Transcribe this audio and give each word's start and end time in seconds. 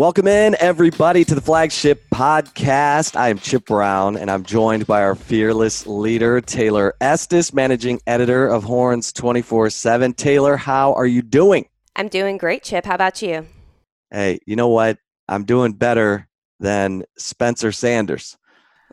Welcome 0.00 0.28
in, 0.28 0.56
everybody, 0.58 1.26
to 1.26 1.34
the 1.34 1.42
flagship 1.42 2.04
podcast. 2.08 3.16
I 3.16 3.28
am 3.28 3.36
Chip 3.36 3.66
Brown, 3.66 4.16
and 4.16 4.30
I'm 4.30 4.44
joined 4.44 4.86
by 4.86 5.02
our 5.02 5.14
fearless 5.14 5.86
leader, 5.86 6.40
Taylor 6.40 6.94
Estes, 7.02 7.52
managing 7.52 8.00
editor 8.06 8.48
of 8.48 8.64
Horns 8.64 9.12
24 9.12 9.68
7. 9.68 10.14
Taylor, 10.14 10.56
how 10.56 10.94
are 10.94 11.04
you 11.04 11.20
doing? 11.20 11.68
I'm 11.96 12.08
doing 12.08 12.38
great, 12.38 12.62
Chip. 12.62 12.86
How 12.86 12.94
about 12.94 13.20
you? 13.20 13.46
Hey, 14.10 14.38
you 14.46 14.56
know 14.56 14.68
what? 14.68 14.96
I'm 15.28 15.44
doing 15.44 15.74
better 15.74 16.26
than 16.60 17.04
Spencer 17.18 17.70
Sanders. 17.70 18.38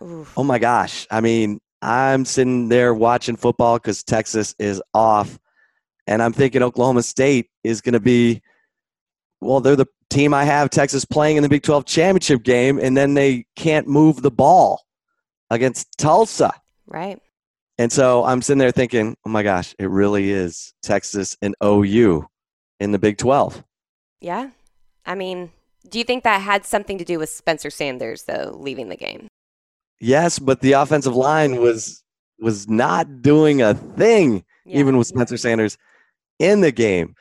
Oof. 0.03 0.33
Oh 0.35 0.43
my 0.43 0.59
gosh. 0.59 1.07
I 1.09 1.21
mean, 1.21 1.61
I'm 1.81 2.25
sitting 2.25 2.67
there 2.67 2.93
watching 2.93 3.37
football 3.37 3.77
because 3.77 4.03
Texas 4.03 4.55
is 4.59 4.81
off, 4.93 5.39
and 6.05 6.21
I'm 6.21 6.33
thinking 6.33 6.63
Oklahoma 6.63 7.01
State 7.01 7.49
is 7.63 7.79
going 7.79 7.93
to 7.93 8.01
be, 8.01 8.41
well, 9.39 9.61
they're 9.61 9.77
the 9.77 9.87
team 10.09 10.33
I 10.33 10.43
have 10.43 10.69
Texas 10.69 11.05
playing 11.05 11.37
in 11.37 11.43
the 11.43 11.49
Big 11.49 11.63
12 11.63 11.85
championship 11.85 12.43
game, 12.43 12.79
and 12.79 12.95
then 12.95 13.13
they 13.13 13.45
can't 13.55 13.87
move 13.87 14.21
the 14.21 14.31
ball 14.31 14.81
against 15.49 15.97
Tulsa. 15.97 16.51
Right. 16.85 17.19
And 17.77 17.91
so 17.91 18.23
I'm 18.25 18.41
sitting 18.41 18.57
there 18.57 18.71
thinking, 18.71 19.15
oh 19.25 19.29
my 19.29 19.43
gosh, 19.43 19.75
it 19.77 19.89
really 19.89 20.31
is 20.31 20.73
Texas 20.81 21.37
and 21.41 21.55
OU 21.63 22.25
in 22.79 22.91
the 22.91 22.99
Big 22.99 23.17
12. 23.17 23.63
Yeah. 24.19 24.49
I 25.05 25.15
mean, 25.15 25.51
do 25.87 25.99
you 25.99 26.03
think 26.03 26.23
that 26.23 26.41
had 26.41 26.65
something 26.65 26.97
to 26.97 27.05
do 27.05 27.19
with 27.19 27.29
Spencer 27.29 27.69
Sanders, 27.69 28.23
though, 28.23 28.55
leaving 28.59 28.89
the 28.89 28.95
game? 28.95 29.27
Yes, 29.99 30.39
but 30.39 30.61
the 30.61 30.73
offensive 30.73 31.15
line 31.15 31.57
was 31.61 32.03
was 32.39 32.67
not 32.69 33.23
doing 33.23 33.63
a 33.63 33.73
thing, 33.73 34.43
yeah. 34.63 34.79
even 34.79 34.97
with 34.97 35.07
Spencer 35.07 35.37
Sanders 35.37 35.77
in 36.39 36.61
the 36.61 36.71
game. 36.71 37.15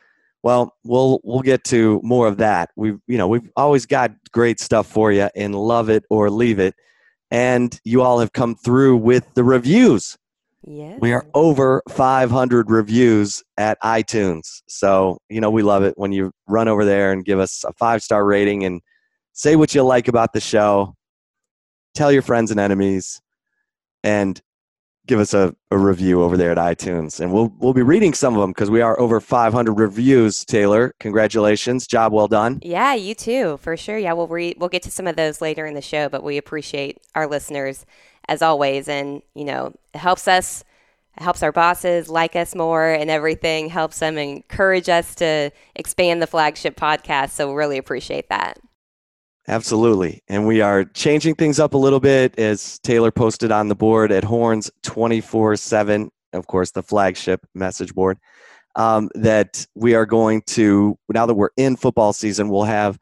Well, 0.47 0.73
we'll 0.85 1.19
we'll 1.25 1.41
get 1.41 1.65
to 1.65 1.99
more 2.05 2.25
of 2.25 2.37
that. 2.37 2.69
We've 2.77 2.99
you 3.05 3.17
know 3.17 3.27
we've 3.27 3.51
always 3.57 3.85
got 3.85 4.11
great 4.31 4.61
stuff 4.61 4.87
for 4.87 5.11
you 5.11 5.27
and 5.35 5.53
love 5.53 5.89
it 5.89 6.05
or 6.09 6.29
leave 6.29 6.57
it, 6.57 6.73
and 7.29 7.77
you 7.83 8.01
all 8.01 8.19
have 8.19 8.31
come 8.31 8.55
through 8.55 8.95
with 8.95 9.25
the 9.33 9.43
reviews. 9.43 10.17
Yeah, 10.65 10.99
we 11.01 11.11
are 11.11 11.25
over 11.33 11.83
500 11.89 12.71
reviews 12.71 13.43
at 13.57 13.77
iTunes, 13.83 14.61
so 14.69 15.17
you 15.27 15.41
know 15.41 15.51
we 15.51 15.63
love 15.63 15.83
it 15.83 15.95
when 15.97 16.13
you 16.13 16.31
run 16.47 16.69
over 16.69 16.85
there 16.85 17.11
and 17.11 17.25
give 17.25 17.39
us 17.39 17.65
a 17.65 17.73
five 17.73 18.01
star 18.01 18.23
rating 18.23 18.63
and 18.63 18.79
say 19.33 19.57
what 19.57 19.75
you 19.75 19.83
like 19.83 20.07
about 20.07 20.31
the 20.31 20.39
show. 20.39 20.95
Tell 21.93 22.09
your 22.09 22.21
friends 22.21 22.51
and 22.51 22.59
enemies, 22.61 23.19
and 24.01 24.41
give 25.07 25.19
us 25.19 25.33
a, 25.33 25.55
a 25.71 25.77
review 25.77 26.21
over 26.21 26.37
there 26.37 26.51
at 26.51 26.57
iTunes, 26.57 27.19
and 27.19 27.33
we'll 27.33 27.53
we'll 27.59 27.73
be 27.73 27.81
reading 27.81 28.13
some 28.13 28.35
of 28.35 28.41
them 28.41 28.51
because 28.51 28.69
we 28.69 28.81
are 28.81 28.99
over 28.99 29.19
500 29.19 29.73
reviews. 29.73 30.45
Taylor, 30.45 30.93
congratulations, 30.99 31.87
job 31.87 32.13
well 32.13 32.27
done. 32.27 32.59
Yeah, 32.61 32.93
you 32.93 33.15
too, 33.15 33.57
for 33.57 33.75
sure. 33.77 33.97
Yeah, 33.97 34.13
we'll 34.13 34.27
read. 34.27 34.57
We'll 34.59 34.69
get 34.69 34.83
to 34.83 34.91
some 34.91 35.07
of 35.07 35.15
those 35.15 35.41
later 35.41 35.65
in 35.65 35.73
the 35.73 35.81
show, 35.81 36.09
but 36.09 36.23
we 36.23 36.37
appreciate 36.37 36.99
our 37.15 37.27
listeners 37.27 37.85
as 38.27 38.41
always, 38.41 38.87
and 38.87 39.21
you 39.33 39.45
know, 39.45 39.73
it 39.93 39.97
helps 39.97 40.27
us. 40.27 40.63
It 41.17 41.23
helps 41.23 41.41
our 41.41 41.51
bosses 41.51 42.09
like 42.09 42.35
us 42.35 42.53
more 42.53 42.91
and 42.91 43.09
everything 43.09 43.69
helps 43.69 43.97
them 43.97 44.19
encourage 44.19 44.87
us 44.87 45.15
to 45.15 45.49
expand 45.75 46.21
the 46.21 46.27
flagship 46.27 46.75
podcast. 46.79 47.31
So, 47.31 47.53
really 47.53 47.79
appreciate 47.79 48.29
that. 48.29 48.59
Absolutely. 49.49 50.21
And 50.27 50.45
we 50.45 50.59
are 50.59 50.83
changing 50.83 51.35
things 51.35 51.57
up 51.59 51.73
a 51.73 51.77
little 51.77 52.01
bit 52.01 52.37
as 52.37 52.79
Taylor 52.79 53.11
posted 53.11 53.49
on 53.51 53.69
the 53.69 53.75
board 53.75 54.11
at 54.11 54.25
Horns 54.25 54.69
24 54.83 55.55
7, 55.55 56.11
of 56.33 56.47
course, 56.47 56.71
the 56.71 56.83
flagship 56.83 57.45
message 57.55 57.93
board. 57.95 58.17
Um, 58.75 59.09
that 59.15 59.65
we 59.73 59.95
are 59.95 60.05
going 60.05 60.43
to, 60.47 60.99
now 61.09 61.25
that 61.25 61.33
we're 61.33 61.49
in 61.57 61.77
football 61.77 62.13
season, 62.13 62.49
we'll 62.49 62.63
have 62.63 62.99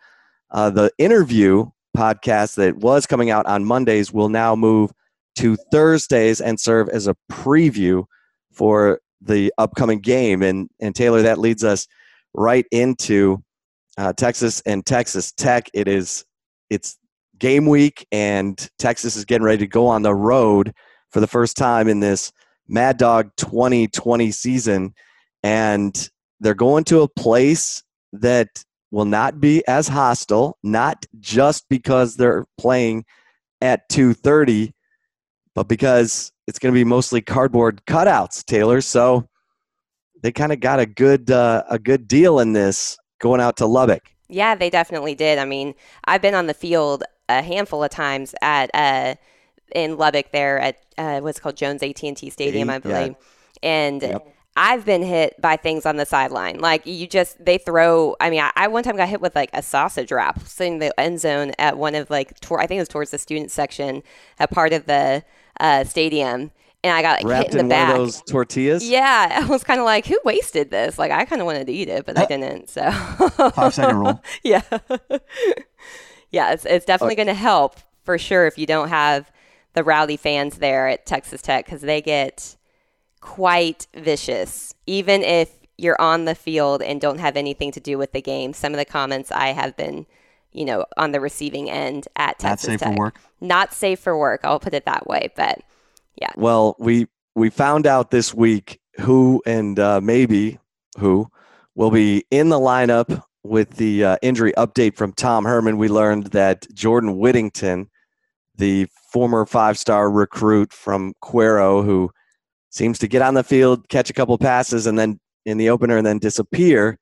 uh, 0.52 0.70
the 0.70 0.92
interview 0.98 1.66
podcast 1.98 2.56
that 2.56 2.78
was 2.78 3.06
coming 3.06 3.30
out 3.30 3.46
on 3.46 3.66
Mondays 3.66 4.14
will 4.14 4.30
now 4.30 4.56
move 4.56 4.92
to 5.38 5.58
Thursdays 5.72 6.40
and 6.40 6.60
serve 6.60 6.88
as 6.90 7.08
a 7.08 7.16
preview 7.30 8.06
for 8.54 9.02
the 9.20 9.52
upcoming 9.58 10.00
game. 10.00 10.42
And, 10.42 10.70
and 10.80 10.96
Taylor, 10.96 11.24
that 11.24 11.40
leads 11.40 11.64
us 11.64 11.88
right 12.34 12.66
into 12.72 13.44
uh, 13.98 14.14
Texas 14.14 14.62
and 14.66 14.86
Texas 14.86 15.34
Tech. 15.34 15.70
It 15.74 15.88
is 15.88 16.24
it's 16.70 16.98
game 17.38 17.66
week 17.66 18.08
and 18.12 18.70
Texas 18.80 19.16
is 19.16 19.26
getting 19.26 19.46
ready 19.46 19.60
to 19.60 19.68
go 19.68 19.88
on 19.88 20.02
the 20.02 20.16
road 20.16 20.74
for 21.12 21.20
the 21.20 21.28
first 21.28 21.58
time 21.58 21.88
in 21.88 22.00
this 22.00 22.32
Mad 22.68 22.98
Dog 22.98 23.32
2020 23.38 24.32
season. 24.32 24.94
And 25.44 26.10
they're 26.40 26.54
going 26.54 26.84
to 26.86 27.02
a 27.02 27.08
place 27.08 27.84
that 28.14 28.48
will 28.92 29.06
not 29.06 29.40
be 29.40 29.66
as 29.68 29.88
hostile, 29.88 30.58
not 30.64 31.06
just 31.20 31.66
because 31.70 32.16
they're 32.16 32.46
playing 32.58 33.06
at 33.62 33.88
2:30, 33.90 34.74
but 35.54 35.68
because 35.68 36.32
it's 36.48 36.60
going 36.60 36.74
to 36.74 36.78
be 36.78 36.84
mostly 36.84 37.22
cardboard 37.22 37.82
cutouts, 37.88 38.44
Taylor. 38.46 38.82
So 38.82 39.28
they 40.22 40.32
kind 40.32 40.52
of 40.52 40.60
got 40.60 40.80
a 40.80 40.86
good 40.86 41.30
uh, 41.30 41.64
a 41.70 41.80
good 41.80 42.08
deal 42.08 42.40
in 42.40 42.54
this 42.54 42.98
going 43.20 43.42
out 43.42 43.58
to 43.58 43.66
Lubbock. 43.66 44.15
Yeah, 44.28 44.56
they 44.56 44.70
definitely 44.70 45.16
did. 45.16 45.38
I 45.38 45.46
mean, 45.46 45.76
I've 46.06 46.22
been 46.22 46.36
on 46.36 46.48
the 46.48 46.54
field 46.54 47.04
a 47.30 47.42
handful 47.42 47.84
of 47.84 47.90
times 47.90 48.36
at 48.42 48.70
uh, 48.74 49.16
in 49.74 49.98
Lubbock 49.98 50.32
there 50.32 50.60
at 50.60 50.78
uh, 50.98 51.20
what's 51.20 51.40
called 51.40 51.58
Jones 51.58 51.84
AT&T 51.84 52.30
Stadium, 52.30 52.70
I 52.70 52.80
believe, 52.80 53.16
yeah. 53.62 53.70
and. 53.70 54.02
Yep. 54.02 54.32
I've 54.58 54.86
been 54.86 55.04
hit 55.04 55.42
by 55.42 55.58
things 55.58 55.86
on 55.86 55.98
the 55.98 56.06
sideline. 56.06 56.60
Like 56.60 56.86
you 56.86 57.08
just 57.08 57.44
they 57.44 57.58
throw. 57.58 58.16
I 58.22 58.30
mean, 58.30 58.40
I, 58.40 58.52
I, 58.56 58.68
one 58.70 58.84
time 58.84 58.96
got 58.96 59.10
hit 59.10 59.20
with 59.20 59.36
like 59.36 59.50
a 59.52 59.62
sausage 59.62 60.14
wrap 60.14 60.40
sitting 60.48 60.76
in 60.76 60.80
the 60.80 60.98
end 60.98 61.20
zone 61.20 61.52
at 61.60 61.78
one 61.78 61.94
of 61.94 62.10
like 62.10 62.40
tor- 62.40 62.62
I 62.62 62.66
think 62.66 62.78
it 62.78 62.82
was 62.84 62.88
towards 62.88 63.12
the 63.12 63.18
student 63.18 63.52
section, 63.52 64.02
a 64.40 64.48
part 64.48 64.72
of 64.72 64.86
the 64.86 65.26
uh, 65.60 65.84
stadium, 65.84 66.52
and 66.86 66.94
I 66.94 67.02
got 67.02 67.24
like, 67.24 67.32
Wrapped 67.32 67.54
hit 67.54 67.54
in 67.54 67.58
the 67.58 67.64
in 67.64 67.70
back. 67.70 67.92
One 67.94 68.02
of 68.02 68.06
those 68.06 68.22
tortillas. 68.22 68.88
Yeah, 68.88 69.42
I 69.44 69.48
was 69.48 69.64
kind 69.64 69.80
of 69.80 69.86
like, 69.86 70.06
who 70.06 70.20
wasted 70.24 70.70
this? 70.70 71.00
Like, 71.00 71.12
I 71.12 71.26
kind 71.26 71.42
of 71.42 71.48
wanted 71.48 71.66
to 71.66 71.74
eat 71.74 71.90
it, 71.90 72.06
but 72.06 72.16
I 72.16 72.26
didn't. 72.26 72.70
So 72.70 72.92
five 72.92 73.74
second 73.74 73.98
rule. 73.98 74.24
yeah, 74.44 74.62
yeah, 76.30 76.54
it's 76.54 76.64
it's 76.66 76.86
definitely 76.86 77.16
uh, 77.16 77.26
going 77.26 77.28
to 77.28 77.34
help 77.34 77.78
for 78.04 78.20
sure 78.20 78.46
if 78.46 78.60
you 78.60 78.68
don't 78.68 78.90
have 78.90 79.32
the 79.74 79.84
rowdy 79.84 80.16
fans 80.16 80.60
there 80.60 80.88
at 80.88 81.08
Texas 81.08 81.42
Tech 81.42 81.66
because 81.66 81.82
they 81.82 82.02
get 82.02 82.56
quite 83.20 83.88
vicious, 83.96 84.76
even 84.86 85.24
if 85.24 85.50
you're 85.78 86.00
on 86.00 86.26
the 86.26 86.36
field 86.36 86.84
and 86.84 87.02
don't 87.02 87.20
have 87.20 87.36
anything 87.36 87.72
to 87.72 87.80
do 87.80 87.98
with 87.98 88.12
the 88.12 88.22
game. 88.22 88.54
Some 88.54 88.74
of 88.74 88.78
the 88.78 88.86
comments 88.86 89.32
I 89.32 89.48
have 89.48 89.76
been 89.76 90.06
you 90.52 90.64
know, 90.64 90.86
on 90.96 91.12
the 91.12 91.20
receiving 91.20 91.70
end 91.70 92.08
at 92.16 92.40
Texas 92.40 92.68
Tech. 92.68 92.70
Not 92.70 92.80
safe 92.80 92.80
Tech. 92.80 92.94
for 92.94 92.98
work. 92.98 93.20
Not 93.42 93.74
safe 93.74 94.00
for 94.00 94.18
work. 94.18 94.42
I'll 94.46 94.60
put 94.60 94.74
it 94.74 94.86
that 94.86 95.06
way. 95.06 95.30
But 95.36 95.62
yeah. 96.22 96.32
Well, 96.36 96.76
we 96.80 97.08
we 97.36 97.50
found 97.50 97.86
out 97.86 98.12
this 98.12 98.34
week 98.34 98.80
who 99.00 99.42
and 99.46 99.80
uh, 99.80 100.00
maybe 100.02 100.60
who 100.98 101.28
will 101.76 101.92
be 101.92 102.24
in 102.32 102.50
the 102.50 102.60
lineup 102.60 103.22
with 103.44 103.72
the 103.72 104.04
uh, 104.04 104.18
injury 104.22 104.54
update 104.58 104.96
from 104.96 105.14
Tom 105.14 105.46
Herman. 105.46 105.78
We 105.78 105.90
learned 105.90 106.28
that 106.28 106.66
Jordan 106.74 107.18
Whittington, 107.18 107.90
the 108.56 108.88
former 109.12 109.46
five-star 109.46 110.10
recruit 110.10 110.74
from 110.74 111.14
Cuero, 111.24 111.84
who 111.84 112.10
seems 112.70 112.98
to 113.00 113.08
get 113.08 113.22
on 113.22 113.34
the 113.34 113.44
field, 113.44 113.88
catch 113.90 114.10
a 114.10 114.14
couple 114.14 114.38
passes, 114.38 114.88
and 114.88 114.98
then 114.98 115.20
in 115.46 115.58
the 115.58 115.70
opener 115.70 115.98
and 115.98 116.06
then 116.06 116.18
disappear, 116.18 116.98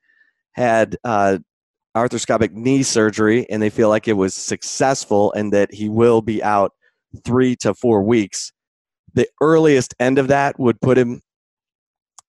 had 0.52 0.96
uh, 1.04 1.38
arthroscopic 1.96 2.52
knee 2.52 2.82
surgery, 2.82 3.48
and 3.48 3.62
they 3.62 3.70
feel 3.70 3.88
like 3.88 4.08
it 4.08 4.14
was 4.14 4.34
successful 4.34 5.32
and 5.32 5.52
that 5.52 5.72
he 5.72 5.88
will 5.88 6.20
be 6.20 6.42
out 6.42 6.72
three 7.24 7.54
to 7.56 7.72
four 7.72 8.02
weeks 8.02 8.52
the 9.14 9.28
earliest 9.40 9.94
end 9.98 10.18
of 10.18 10.28
that 10.28 10.58
would 10.58 10.80
put 10.80 10.98
him 10.98 11.22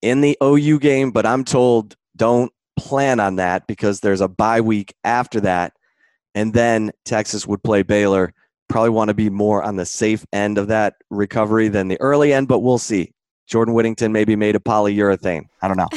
in 0.01 0.21
the 0.21 0.37
OU 0.41 0.79
game, 0.79 1.11
but 1.11 1.25
I'm 1.25 1.43
told 1.43 1.95
don't 2.15 2.51
plan 2.77 3.19
on 3.19 3.37
that 3.37 3.67
because 3.67 3.99
there's 3.99 4.21
a 4.21 4.27
bye 4.27 4.61
week 4.61 4.93
after 5.03 5.41
that. 5.41 5.73
And 6.33 6.53
then 6.53 6.91
Texas 7.05 7.47
would 7.47 7.63
play 7.63 7.81
Baylor. 7.81 8.33
Probably 8.67 8.89
want 8.89 9.09
to 9.09 9.13
be 9.13 9.29
more 9.29 9.63
on 9.63 9.77
the 9.77 9.85
safe 9.85 10.25
end 10.33 10.57
of 10.57 10.67
that 10.67 10.95
recovery 11.09 11.69
than 11.69 11.87
the 11.87 11.99
early 12.01 12.33
end, 12.33 12.47
but 12.47 12.59
we'll 12.59 12.77
see. 12.77 13.11
Jordan 13.47 13.73
Whittington 13.73 14.11
maybe 14.11 14.35
made 14.35 14.55
a 14.55 14.59
polyurethane. 14.59 15.45
I 15.61 15.67
don't 15.67 15.77
know. 15.77 15.89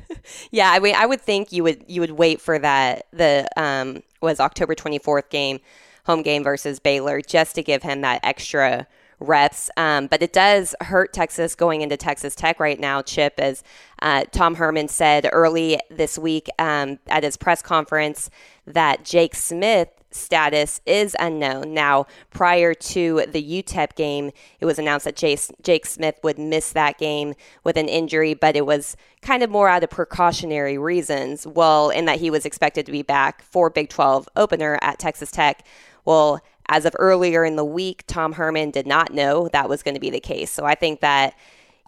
yeah, 0.50 0.70
I 0.70 0.78
mean, 0.78 0.94
I 0.94 1.04
would 1.04 1.20
think 1.20 1.52
you 1.52 1.64
would 1.64 1.84
you 1.88 2.00
would 2.00 2.12
wait 2.12 2.40
for 2.40 2.58
that 2.58 3.06
the 3.12 3.48
um 3.56 4.02
was 4.20 4.38
October 4.38 4.74
24th 4.74 5.28
game, 5.30 5.58
home 6.06 6.22
game 6.22 6.44
versus 6.44 6.78
Baylor, 6.78 7.20
just 7.20 7.56
to 7.56 7.62
give 7.62 7.82
him 7.82 8.02
that 8.02 8.20
extra 8.22 8.86
reps. 9.22 9.70
Um, 9.76 10.06
but 10.06 10.22
it 10.22 10.32
does 10.32 10.74
hurt 10.80 11.12
Texas 11.12 11.54
going 11.54 11.80
into 11.82 11.96
Texas 11.96 12.34
Tech 12.34 12.60
right 12.60 12.78
now, 12.78 13.02
Chip, 13.02 13.34
as 13.38 13.62
uh, 14.00 14.24
Tom 14.32 14.56
Herman 14.56 14.88
said 14.88 15.28
early 15.32 15.78
this 15.90 16.18
week 16.18 16.48
um, 16.58 16.98
at 17.06 17.22
his 17.22 17.36
press 17.36 17.62
conference 17.62 18.30
that 18.66 19.04
Jake 19.04 19.34
Smith 19.34 19.88
status 20.14 20.80
is 20.86 21.16
unknown. 21.18 21.74
Now, 21.74 22.06
prior 22.30 22.74
to 22.74 23.24
the 23.28 23.62
UTEP 23.62 23.94
game, 23.94 24.30
it 24.60 24.66
was 24.66 24.78
announced 24.78 25.04
that 25.04 25.16
Jake 25.16 25.86
Smith 25.86 26.18
would 26.22 26.38
miss 26.38 26.72
that 26.72 26.98
game 26.98 27.34
with 27.64 27.76
an 27.76 27.88
injury, 27.88 28.34
but 28.34 28.56
it 28.56 28.66
was 28.66 28.96
kind 29.20 29.42
of 29.42 29.50
more 29.50 29.68
out 29.68 29.84
of 29.84 29.90
precautionary 29.90 30.78
reasons. 30.78 31.46
Well, 31.46 31.90
in 31.90 32.04
that 32.06 32.20
he 32.20 32.30
was 32.30 32.44
expected 32.46 32.86
to 32.86 32.92
be 32.92 33.02
back 33.02 33.42
for 33.42 33.70
Big 33.70 33.88
12 33.88 34.28
opener 34.36 34.78
at 34.82 34.98
Texas 34.98 35.30
Tech. 35.30 35.66
Well, 36.04 36.40
as 36.72 36.86
of 36.86 36.96
earlier 36.98 37.44
in 37.44 37.56
the 37.56 37.64
week, 37.64 38.02
Tom 38.06 38.32
Herman 38.32 38.70
did 38.70 38.86
not 38.86 39.12
know 39.12 39.48
that 39.48 39.68
was 39.68 39.82
going 39.82 39.94
to 39.94 40.00
be 40.00 40.08
the 40.08 40.20
case. 40.20 40.50
So 40.50 40.64
I 40.64 40.74
think 40.74 41.00
that 41.00 41.34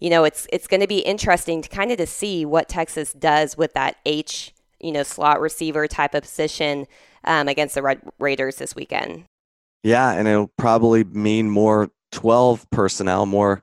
you 0.01 0.11
know 0.11 0.25
it's 0.25 0.47
it's 0.53 0.67
going 0.67 0.83
to 0.83 0.87
be 0.87 0.99
interesting 0.99 1.63
to 1.63 1.69
kind 1.71 1.91
of 1.91 1.97
to 1.97 2.07
see 2.07 2.45
what 2.45 2.69
Texas 2.69 3.15
does 3.15 3.57
with 3.57 3.73
that 3.73 3.97
H 4.05 4.53
you 4.81 4.93
know 4.93 5.03
slot 5.03 5.41
receiver 5.41 5.89
type 5.89 6.15
of 6.15 6.23
position 6.23 6.87
um, 7.25 7.49
against 7.49 7.75
the 7.75 7.83
Red 7.83 8.03
Raiders 8.19 8.57
this 8.57 8.77
weekend. 8.77 9.25
Yeah, 9.83 10.13
and 10.13 10.29
it'll 10.29 10.53
probably 10.59 11.03
mean 11.05 11.51
more 11.51 11.91
12 12.13 12.69
personnel, 12.71 13.25
more 13.25 13.63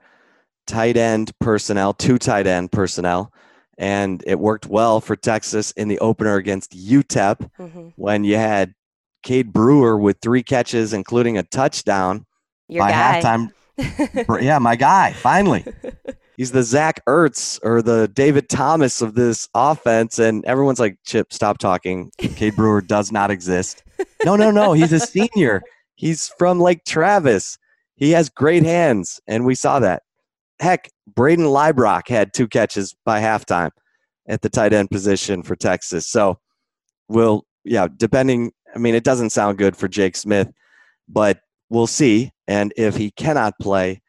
tight 0.66 0.98
end 0.98 1.32
personnel, 1.40 1.94
two 1.94 2.18
tight 2.18 2.48
end 2.48 2.72
personnel. 2.72 3.32
And 3.78 4.24
it 4.28 4.40
worked 4.40 4.68
well 4.68 5.02
for 5.02 5.16
Texas 5.16 5.72
in 5.72 5.88
the 5.88 6.00
opener 6.00 6.36
against 6.36 6.72
UTEP 6.72 7.50
mm-hmm. 7.60 7.88
when 7.96 8.24
you 8.24 8.36
had 8.36 8.76
Cade 9.24 9.54
Brewer 9.54 9.98
with 9.98 10.18
three 10.22 10.44
catches, 10.44 10.94
including 10.94 11.38
a 11.38 11.44
touchdown 11.44 12.26
Your 12.68 12.84
by 12.84 12.92
guy. 12.92 13.22
halftime. 13.22 13.52
yeah, 14.42 14.60
my 14.60 14.76
guy, 14.76 15.14
finally. 15.14 15.66
He's 16.38 16.52
the 16.52 16.64
Zach 16.64 17.04
Ertz 17.08 17.60
or 17.62 17.82
the 17.82 18.08
David 18.08 18.50
Thomas 18.50 19.02
of 19.02 19.14
this 19.14 19.48
offense. 19.54 20.18
And 20.18 20.44
everyone's 20.46 20.80
like, 20.80 20.98
Chip, 21.06 21.32
stop 21.32 21.60
talking. 21.60 22.12
Cade 22.18 22.56
Brewer 22.56 22.82
does 22.82 23.12
not 23.12 23.30
exist. 23.30 23.84
No, 24.26 24.36
no, 24.36 24.50
no. 24.50 24.74
He's 24.74 24.92
a 24.92 25.00
senior. 25.00 25.62
He's 25.96 26.30
from 26.40 26.60
Lake 26.60 26.84
Travis. 26.84 27.60
He 27.96 28.12
has 28.12 28.30
great 28.30 28.64
hands. 28.64 29.22
And 29.28 29.46
we 29.46 29.54
saw 29.54 29.80
that. 29.80 30.04
Heck, 30.60 30.90
Brayden 31.14 31.52
Liebrock 31.52 32.08
had 32.08 32.34
two 32.34 32.48
catches 32.48 32.96
by 33.06 33.22
halftime 33.22 33.72
at 34.28 34.42
the 34.42 34.50
tight 34.50 34.74
end 34.74 34.90
position 34.90 35.44
for 35.44 35.56
Texas. 35.56 36.08
So 36.08 36.40
we'll, 37.08 37.46
yeah, 37.64 37.88
depending 37.96 38.52
I 38.74 38.80
mean, 38.80 38.96
it 38.96 39.04
doesn't 39.04 39.32
sound 39.32 39.58
good 39.58 39.76
for 39.76 39.88
Jake 39.88 40.16
Smith, 40.16 40.50
but 41.08 41.40
we'll 41.70 41.88
see. 41.88 42.32
And 42.48 42.74
if 42.78 42.98
he 42.98 43.12
cannot 43.12 43.60
play, 43.60 44.02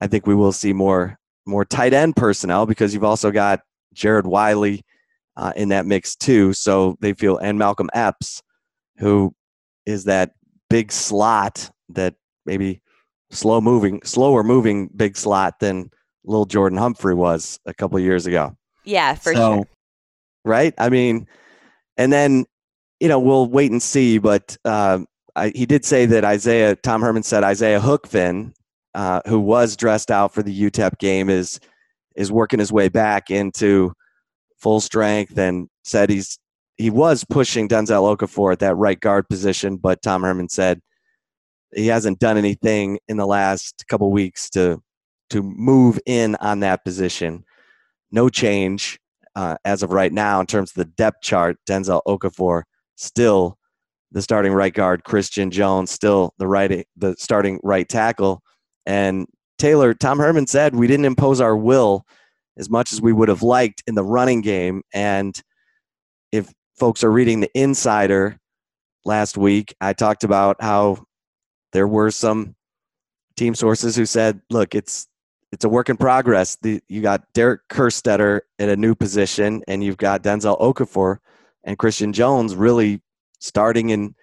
I 0.00 0.06
think 0.06 0.26
we 0.26 0.34
will 0.34 0.52
see 0.52 0.72
more 0.72 1.18
more 1.46 1.64
tight 1.64 1.94
end 1.94 2.14
personnel 2.14 2.66
because 2.66 2.92
you've 2.92 3.04
also 3.04 3.30
got 3.30 3.60
Jared 3.94 4.26
Wiley 4.26 4.84
uh, 5.36 5.52
in 5.56 5.70
that 5.70 5.86
mix 5.86 6.14
too. 6.14 6.52
So 6.52 6.96
they 7.00 7.14
feel 7.14 7.38
and 7.38 7.58
Malcolm 7.58 7.88
Epps, 7.94 8.42
who 8.98 9.34
is 9.86 10.04
that 10.04 10.32
big 10.68 10.92
slot 10.92 11.70
that 11.88 12.14
maybe 12.44 12.82
slow 13.30 13.60
moving, 13.60 14.02
slower 14.04 14.42
moving 14.42 14.88
big 14.94 15.16
slot 15.16 15.60
than 15.60 15.90
little 16.24 16.44
Jordan 16.44 16.78
Humphrey 16.78 17.14
was 17.14 17.58
a 17.64 17.72
couple 17.72 17.98
years 17.98 18.26
ago. 18.26 18.56
Yeah, 18.84 19.14
for 19.14 19.32
so, 19.34 19.54
sure. 19.54 19.68
Right. 20.44 20.74
I 20.78 20.88
mean, 20.88 21.26
and 21.96 22.12
then 22.12 22.44
you 23.00 23.08
know, 23.08 23.18
we'll 23.18 23.48
wait 23.48 23.70
and 23.70 23.82
see. 23.82 24.18
But 24.18 24.56
uh, 24.64 25.00
I, 25.36 25.50
he 25.54 25.66
did 25.66 25.84
say 25.84 26.06
that 26.06 26.24
Isaiah, 26.24 26.76
Tom 26.76 27.00
Herman 27.02 27.22
said 27.22 27.44
Isaiah 27.44 27.80
Hookfin, 27.80 28.52
uh, 28.94 29.20
who 29.26 29.38
was 29.40 29.76
dressed 29.76 30.10
out 30.10 30.34
for 30.34 30.42
the 30.42 30.70
UTEP 30.70 30.98
game, 30.98 31.28
is 31.30 31.60
is 32.16 32.32
working 32.32 32.58
his 32.58 32.72
way 32.72 32.88
back 32.88 33.30
into 33.30 33.92
full 34.58 34.80
strength 34.80 35.38
and 35.38 35.68
said 35.84 36.10
he's 36.10 36.38
he 36.76 36.90
was 36.90 37.24
pushing 37.24 37.68
Denzel 37.68 38.16
Okafor 38.16 38.52
at 38.52 38.60
that 38.60 38.76
right 38.76 38.98
guard 38.98 39.28
position, 39.28 39.76
but 39.76 40.02
Tom 40.02 40.22
Herman 40.22 40.48
said 40.48 40.80
he 41.74 41.88
hasn't 41.88 42.18
done 42.18 42.36
anything 42.38 42.98
in 43.08 43.16
the 43.16 43.26
last 43.26 43.84
couple 43.88 44.10
weeks 44.10 44.48
to 44.50 44.80
to 45.30 45.42
move 45.42 45.98
in 46.06 46.36
on 46.36 46.60
that 46.60 46.84
position. 46.84 47.44
No 48.10 48.28
change 48.28 48.98
uh, 49.36 49.56
as 49.64 49.82
of 49.82 49.92
right 49.92 50.12
now 50.12 50.40
in 50.40 50.46
terms 50.46 50.70
of 50.70 50.76
the 50.76 50.86
depth 50.86 51.20
chart. 51.20 51.58
Denzel 51.68 52.00
Okafor 52.06 52.62
still 52.98 53.56
the 54.12 54.20
starting 54.20 54.52
right 54.52 54.74
guard, 54.74 55.04
Christian 55.04 55.50
Jones, 55.50 55.90
still 55.90 56.34
the 56.38 56.46
right 56.46 56.86
the 56.96 57.14
starting 57.18 57.58
right 57.62 57.88
tackle. 57.88 58.42
And 58.86 59.26
Taylor, 59.58 59.94
Tom 59.94 60.18
Herman 60.18 60.46
said 60.46 60.74
we 60.74 60.86
didn't 60.86 61.06
impose 61.06 61.40
our 61.40 61.56
will 61.56 62.04
as 62.58 62.68
much 62.68 62.92
as 62.92 63.00
we 63.00 63.12
would 63.12 63.28
have 63.28 63.42
liked 63.42 63.82
in 63.86 63.94
the 63.94 64.04
running 64.04 64.40
game. 64.40 64.82
And 64.92 65.40
if 66.32 66.52
folks 66.78 67.04
are 67.04 67.10
reading 67.10 67.40
the 67.40 67.50
insider 67.54 68.38
last 69.04 69.36
week, 69.36 69.74
I 69.80 69.92
talked 69.92 70.24
about 70.24 70.56
how 70.60 71.04
there 71.72 71.88
were 71.88 72.10
some 72.10 72.56
team 73.36 73.54
sources 73.54 73.94
who 73.94 74.06
said, 74.06 74.40
look, 74.50 74.74
it's 74.74 75.06
it's 75.52 75.64
a 75.64 75.68
work 75.68 75.88
in 75.88 75.96
progress. 75.96 76.58
The, 76.60 76.80
you 76.88 77.00
got 77.00 77.22
Derek 77.32 77.62
Kerstetter 77.70 78.40
in 78.58 78.68
a 78.68 78.76
new 78.76 78.94
position, 78.94 79.62
and 79.66 79.82
you've 79.82 79.96
got 79.96 80.22
Denzel 80.22 80.60
Okafor 80.60 81.18
and 81.64 81.78
Christian 81.78 82.12
Jones 82.12 82.54
really 82.54 83.02
starting 83.40 83.90
in 83.90 84.14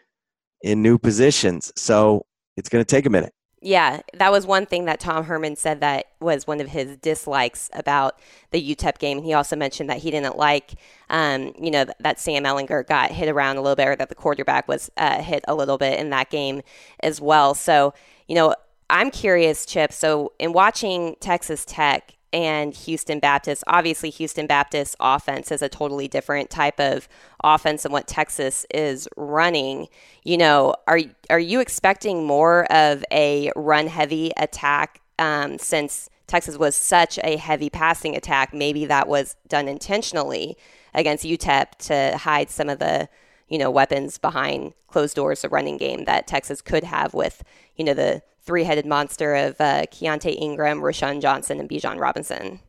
in 0.61 0.81
new 0.81 0.97
positions. 0.97 1.71
So 1.75 2.25
it's 2.57 2.69
going 2.69 2.83
to 2.83 2.89
take 2.89 3.05
a 3.05 3.09
minute. 3.09 3.33
Yeah, 3.61 4.01
that 4.13 4.31
was 4.31 4.45
one 4.45 4.67
thing 4.67 4.85
that 4.85 4.99
Tom 4.99 5.23
Herman 5.23 5.55
said 5.55 5.79
that 5.79 6.05
was 6.19 6.45
one 6.45 6.61
of 6.61 6.67
his 6.67 6.97
dislikes 6.97 7.69
about 7.73 8.19
the 8.51 8.75
UTEP 8.75 8.99
game. 8.99 9.23
He 9.23 9.33
also 9.33 9.55
mentioned 9.55 9.89
that 9.89 9.97
he 9.97 10.11
didn't 10.11 10.37
like, 10.37 10.75
um, 11.09 11.51
you 11.59 11.71
know, 11.71 11.85
that 11.99 12.19
Sam 12.19 12.43
Ehlinger 12.43 12.85
got 12.85 13.09
hit 13.09 13.27
around 13.27 13.57
a 13.57 13.61
little 13.61 13.75
bit, 13.75 13.87
or 13.87 13.95
that 13.95 14.09
the 14.09 14.15
quarterback 14.15 14.67
was 14.67 14.91
uh, 14.97 15.19
hit 15.21 15.43
a 15.47 15.55
little 15.55 15.79
bit 15.79 15.99
in 15.99 16.11
that 16.11 16.29
game 16.29 16.61
as 16.99 17.19
well. 17.19 17.55
So, 17.55 17.95
you 18.27 18.35
know, 18.35 18.53
I'm 18.89 19.09
curious, 19.09 19.65
Chip. 19.65 19.91
So, 19.91 20.33
in 20.37 20.53
watching 20.53 21.15
Texas 21.19 21.65
Tech, 21.65 22.14
and 22.35 22.73
Houston 22.73 23.19
Baptist. 23.19 23.63
Obviously, 23.65 24.09
Houston 24.09 24.45
Baptist 24.45 24.97
offense 24.99 25.53
is 25.53 25.61
a 25.61 25.69
totally 25.69 26.09
different 26.09 26.49
type 26.49 26.81
of 26.81 27.07
offense 27.41 27.83
than 27.83 27.93
what 27.93 28.07
Texas 28.07 28.65
is 28.73 29.07
running. 29.15 29.87
You 30.23 30.37
know, 30.37 30.75
are 30.85 30.99
are 31.29 31.39
you 31.39 31.61
expecting 31.61 32.27
more 32.27 32.65
of 32.65 33.05
a 33.09 33.53
run 33.55 33.87
heavy 33.87 34.33
attack 34.35 34.99
um, 35.17 35.57
since 35.57 36.09
Texas 36.27 36.57
was 36.57 36.75
such 36.75 37.17
a 37.23 37.37
heavy 37.37 37.69
passing 37.69 38.17
attack? 38.17 38.53
Maybe 38.53 38.85
that 38.85 39.07
was 39.07 39.37
done 39.47 39.69
intentionally 39.69 40.57
against 40.93 41.23
UTEP 41.23 41.75
to 41.87 42.17
hide 42.17 42.49
some 42.49 42.67
of 42.67 42.79
the 42.79 43.07
you 43.47 43.57
know 43.57 43.71
weapons 43.71 44.17
behind 44.17 44.73
closed 44.87 45.15
doors, 45.15 45.41
the 45.41 45.47
running 45.47 45.77
game 45.77 46.03
that 46.03 46.27
Texas 46.27 46.61
could 46.61 46.83
have 46.83 47.13
with 47.13 47.45
you 47.77 47.85
know 47.85 47.93
the 47.93 48.21
three-headed 48.45 48.85
monster 48.85 49.35
of 49.35 49.55
uh, 49.59 49.83
Keaontay 49.91 50.39
Ingram, 50.39 50.79
Roschon 50.79 51.21
Johnson, 51.21 51.59
and 51.59 51.69
Bijan 51.69 51.99
Robinson? 51.99 52.59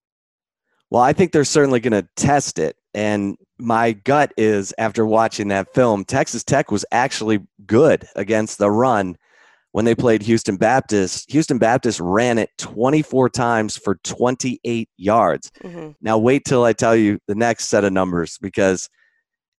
Well, 0.90 1.02
I 1.02 1.12
think 1.12 1.32
they're 1.32 1.44
certainly 1.44 1.80
going 1.80 1.92
to 1.92 2.08
test 2.16 2.58
it. 2.58 2.76
And 2.94 3.36
my 3.58 3.92
gut 3.92 4.32
is 4.36 4.72
after 4.78 5.04
watching 5.04 5.48
that 5.48 5.74
film, 5.74 6.04
Texas 6.04 6.44
Tech 6.44 6.70
was 6.70 6.84
actually 6.92 7.40
good 7.66 8.06
against 8.14 8.58
the 8.58 8.70
run 8.70 9.16
when 9.72 9.84
they 9.84 9.94
played 9.94 10.22
Houston 10.22 10.56
Baptist. 10.56 11.30
Houston 11.30 11.58
Baptist 11.58 12.00
ran 12.00 12.38
it 12.38 12.50
24 12.58 13.28
times 13.30 13.76
for 13.76 13.96
28 14.04 14.88
yards. 14.96 15.50
Mm-hmm. 15.62 15.90
Now, 16.00 16.18
wait 16.18 16.44
till 16.44 16.64
I 16.64 16.72
tell 16.72 16.96
you 16.96 17.18
the 17.26 17.34
next 17.34 17.66
set 17.68 17.84
of 17.84 17.92
numbers 17.92 18.38
because 18.38 18.88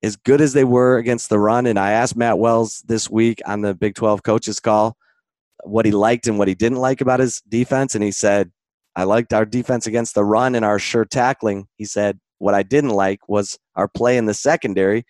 as 0.02 0.16
good 0.16 0.42
as 0.42 0.54
they 0.54 0.64
were 0.64 0.98
against 0.98 1.30
the 1.30 1.40
run, 1.40 1.66
and 1.66 1.78
I 1.78 1.92
asked 1.92 2.16
Matt 2.16 2.40
Wells 2.40 2.84
this 2.88 3.10
week 3.10 3.42
on 3.46 3.62
the 3.62 3.76
Big 3.76 3.96
12 3.96 4.24
coaches 4.24 4.60
call 4.60 4.98
what 5.64 5.86
he 5.86 5.92
liked 5.92 6.28
and 6.28 6.38
what 6.38 6.48
he 6.48 6.56
didn't 6.56 6.80
like 6.80 7.02
about 7.02 7.20
his 7.20 7.42
defense. 7.48 7.96
And 7.96 8.04
he 8.04 8.12
said, 8.12 8.52
I 8.96 9.04
liked 9.04 9.34
our 9.34 9.46
defense 9.46 9.88
against 9.88 10.16
the 10.16 10.26
run 10.26 10.56
and 10.56 10.66
our 10.66 10.80
sure 10.80 11.06
tackling. 11.06 11.68
He 11.78 11.86
said, 11.86 12.20
what 12.40 12.54
I 12.54 12.64
didn't 12.64 12.92
like 12.92 13.28
was 13.28 13.58
our 13.76 13.88
play 13.88 14.18
in 14.18 14.26
the 14.26 14.34
secondary 14.34 15.06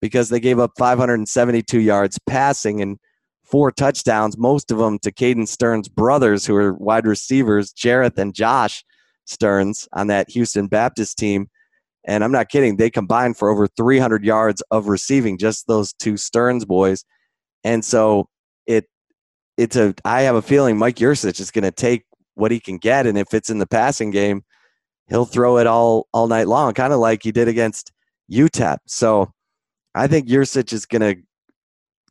because 0.00 0.28
they 0.28 0.40
gave 0.40 0.58
up 0.58 0.72
572 0.78 1.80
yards 1.80 2.18
passing 2.26 2.80
and 2.80 2.98
four 3.44 3.70
touchdowns, 3.70 4.36
most 4.36 4.70
of 4.70 4.78
them 4.78 4.98
to 5.00 5.12
Caden 5.12 5.48
Sterns' 5.48 5.88
brothers, 5.88 6.44
who 6.44 6.56
are 6.56 6.74
wide 6.74 7.06
receivers, 7.06 7.72
Jerreth 7.72 8.18
and 8.18 8.34
Josh 8.34 8.84
Sterns 9.24 9.88
on 9.92 10.08
that 10.08 10.30
Houston 10.30 10.66
Baptist 10.66 11.16
team. 11.16 11.48
And 12.06 12.22
I'm 12.22 12.32
not 12.32 12.48
kidding, 12.48 12.76
they 12.76 12.90
combined 12.90 13.36
for 13.36 13.50
over 13.50 13.66
300 13.66 14.24
yards 14.24 14.62
of 14.70 14.88
receiving, 14.88 15.38
just 15.38 15.66
those 15.66 15.92
two 15.92 16.16
Sterns 16.16 16.64
boys. 16.64 17.04
And 17.64 17.84
so 17.84 18.28
it's 19.56 19.76
a 19.76 19.94
I 20.04 20.22
have 20.22 20.36
a 20.36 20.42
feeling 20.42 20.76
Mike 20.76 20.96
Yurcich 20.96 21.40
is 21.40 21.50
going 21.50 21.64
to 21.64 21.70
take 21.70 22.04
what 22.34 22.50
he 22.50 22.60
can 22.60 22.78
get, 22.78 23.06
and 23.06 23.16
if 23.16 23.34
it's 23.34 23.50
in 23.50 23.58
the 23.58 23.66
passing 23.66 24.10
game, 24.10 24.44
he'll 25.08 25.24
throw 25.24 25.58
it 25.58 25.66
all 25.66 26.08
all 26.12 26.26
night 26.26 26.48
long, 26.48 26.74
kind 26.74 26.92
of 26.92 26.98
like 26.98 27.22
he 27.22 27.32
did 27.32 27.48
against 27.48 27.92
UTEP. 28.30 28.78
So 28.86 29.32
I 29.94 30.06
think 30.06 30.28
Yurcich 30.28 30.72
is 30.72 30.86
going 30.86 31.02
to 31.02 31.22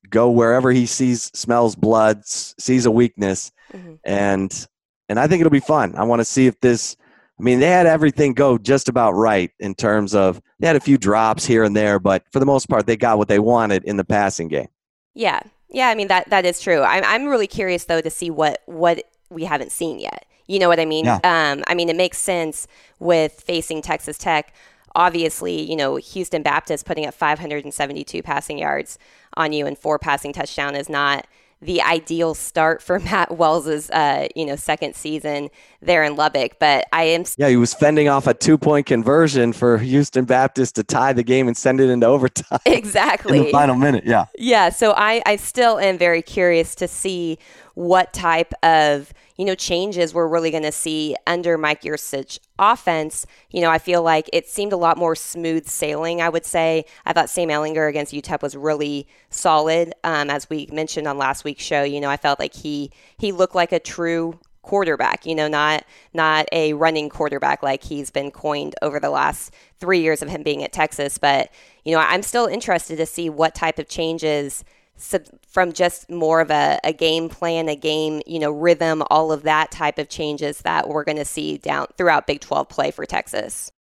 go 0.10 0.30
wherever 0.32 0.72
he 0.72 0.86
sees, 0.86 1.24
smells 1.34 1.76
blood, 1.76 2.26
sees 2.26 2.86
a 2.86 2.92
weakness, 2.92 3.52
mm-hmm. 3.74 3.96
and 4.04 4.68
and 5.10 5.20
I 5.20 5.28
think 5.28 5.42
it'll 5.42 5.52
be 5.52 5.60
fun. 5.60 5.96
I 5.96 6.04
want 6.04 6.20
to 6.20 6.26
see 6.26 6.48
if 6.48 6.60
this. 6.60 6.96
I 7.38 7.44
mean, 7.44 7.60
they 7.60 7.68
had 7.68 7.86
everything 7.86 8.34
go 8.34 8.58
just 8.58 8.88
about 8.88 9.12
right 9.12 9.52
in 9.60 9.76
terms 9.76 10.16
of 10.16 10.42
they 10.60 10.68
had 10.68 10.78
a 10.78 10.82
few 10.82 10.98
drops 10.98 11.46
here 11.46 11.66
and 11.66 11.76
there, 11.76 12.00
but 12.00 12.24
for 12.32 12.40
the 12.40 12.46
most 12.46 12.70
part, 12.70 12.88
they 12.88 12.96
got 12.96 13.18
what 13.18 13.28
they 13.28 13.40
wanted 13.40 13.84
in 13.84 13.98
the 13.98 14.06
passing 14.06 14.48
game. 14.48 14.70
Yeah, 15.14 15.42
yeah. 15.76 15.90
I 15.90 15.96
mean 15.96 16.08
that 16.08 16.30
that 16.30 16.46
is 16.46 16.60
true. 16.60 16.82
I'm 16.82 17.04
I'm 17.04 17.26
really 17.26 17.48
curious 17.48 17.86
though 17.86 18.02
to 18.02 18.10
see 18.10 18.30
what 18.30 18.62
what 18.66 19.04
we 19.30 19.44
haven't 19.44 19.72
seen 19.72 20.00
yet. 20.00 20.26
You 20.48 20.60
know 20.60 20.68
what 20.68 20.80
I 20.80 20.86
mean? 20.86 21.06
Yeah. 21.06 21.20
Um, 21.24 21.64
I 21.68 21.74
mean, 21.74 21.90
it 21.90 21.96
makes 21.96 22.18
sense 22.20 22.68
with 23.00 23.34
facing 23.42 23.82
Texas 23.82 24.18
Tech. 24.18 24.54
Obviously, 24.94 25.62
you 25.62 25.76
know, 25.76 25.96
Houston 25.96 26.44
Baptist 26.44 26.86
putting 26.86 27.06
up 27.06 27.14
572 27.14 28.22
passing 28.22 28.60
yards 28.60 28.98
on 29.36 29.54
you 29.54 29.66
and 29.66 29.78
four 29.78 30.00
passing 30.00 30.32
touchdown 30.34 30.76
is 30.76 30.88
not 30.88 31.28
the 31.66 31.82
ideal 31.82 32.34
start 32.34 32.82
for 32.82 33.00
Matt 33.12 33.38
Wells's, 33.38 33.90
uh, 33.90 34.28
you 34.36 34.46
know, 34.46 34.56
second 34.56 34.96
season 34.96 35.50
there 35.82 36.04
in 36.04 36.16
Lubbock. 36.16 36.60
But 36.60 36.88
I 36.94 37.04
am. 37.04 37.26
Yeah, 37.38 37.50
he 37.50 37.58
was 37.58 37.74
fending 37.74 38.08
off 38.08 38.28
a 38.28 38.34
two 38.34 38.58
point 38.58 38.86
conversion 38.86 39.54
for 39.54 39.78
Houston 39.78 40.26
Baptist 40.26 40.76
to 40.76 40.84
tie 40.84 41.14
the 41.14 41.24
game 41.24 41.48
and 41.48 41.58
send 41.58 41.80
it 41.82 41.90
into 41.90 42.06
overtime. 42.16 42.60
Exactly. 42.66 43.40
in 43.40 43.44
the 43.46 43.52
final 43.52 43.76
minute. 43.76 44.06
Yeah. 44.06 44.26
Yeah. 44.38 44.70
So 44.70 44.94
I, 44.96 45.22
I 45.26 45.36
still 45.36 45.80
am 45.80 45.98
very 45.98 46.22
curious 46.22 46.76
to 46.76 46.88
see 46.88 47.38
what 47.76 48.14
type 48.14 48.54
of 48.64 49.14
you 49.38 49.46
know 49.46 49.54
changes 49.54 50.14
we're 50.14 50.28
really 50.28 50.50
going 50.50 50.64
to 50.64 50.72
see 50.72 51.16
under 51.28 51.58
Mike 51.58 51.82
Yurcich 51.82 52.40
offense. 52.58 53.26
You 53.52 53.62
know, 53.62 53.70
I 53.70 53.78
feel 53.78 54.02
like 54.02 54.30
it 54.34 54.48
seemed 54.48 54.74
a 54.74 54.78
lot 54.78 54.98
more 54.98 55.16
smooth 55.16 55.68
sailing. 55.68 56.22
I 56.22 56.30
would 56.30 56.46
say 56.46 56.86
I 57.06 57.14
thought 57.14 57.30
Sam 57.30 57.50
Ehlinger 57.50 57.88
against 57.88 58.14
UTEP 58.14 58.42
was 58.42 58.56
really 58.56 59.08
solid, 59.30 59.94
um, 60.04 60.30
as 60.30 60.50
we 60.50 60.68
mentioned 60.72 61.08
on 61.08 61.18
last 61.18 61.44
week's 61.44 61.64
show. 61.64 61.84
You 61.84 62.02
know, 62.02 62.10
I 62.10 62.18
felt 62.18 62.40
like 62.40 62.54
he 62.54 62.92
he 63.18 63.32
looked 63.32 63.56
like 63.56 63.72
a 63.72 63.80
true 63.80 64.40
quarterback, 64.62 65.26
you 65.26 65.36
know, 65.36 65.48
not 65.48 65.84
not 66.14 66.48
a 66.52 66.74
running 66.74 67.10
quarterback 67.10 67.62
like 67.62 67.84
he's 67.84 68.10
been 68.10 68.32
coined 68.32 68.74
over 68.82 69.00
the 69.00 69.10
last 69.10 69.54
3 69.80 70.00
years 70.00 70.22
of 70.22 70.30
him 70.30 70.44
being 70.44 70.64
at 70.64 70.72
Texas, 70.72 71.18
but 71.18 71.52
you 71.84 71.94
know, 71.94 72.00
I'm 72.00 72.24
still 72.24 72.48
interested 72.48 72.98
to 72.98 73.06
see 73.06 73.30
what 73.30 73.54
type 73.54 73.78
of 73.80 73.88
changes 73.88 74.64
from 75.48 75.74
just 75.74 76.10
more 76.10 76.42
of 76.42 76.50
a, 76.52 76.80
a 76.84 76.94
game 76.94 77.30
plan, 77.30 77.68
a 77.68 77.76
game, 77.76 78.22
you 78.26 78.40
know, 78.40 78.52
rhythm, 78.52 79.04
all 79.10 79.32
of 79.32 79.44
that 79.44 79.72
type 79.72 80.00
of 80.00 80.10
changes 80.10 80.60
that 80.62 80.88
we're 80.88 81.04
going 81.04 81.18
to 81.18 81.26
see 81.26 81.58
down 81.58 81.88
throughout 81.98 82.28
Big 82.28 82.40
12 82.40 82.70
play 82.70 82.92
for 82.92 83.06
Texas. 83.06 83.72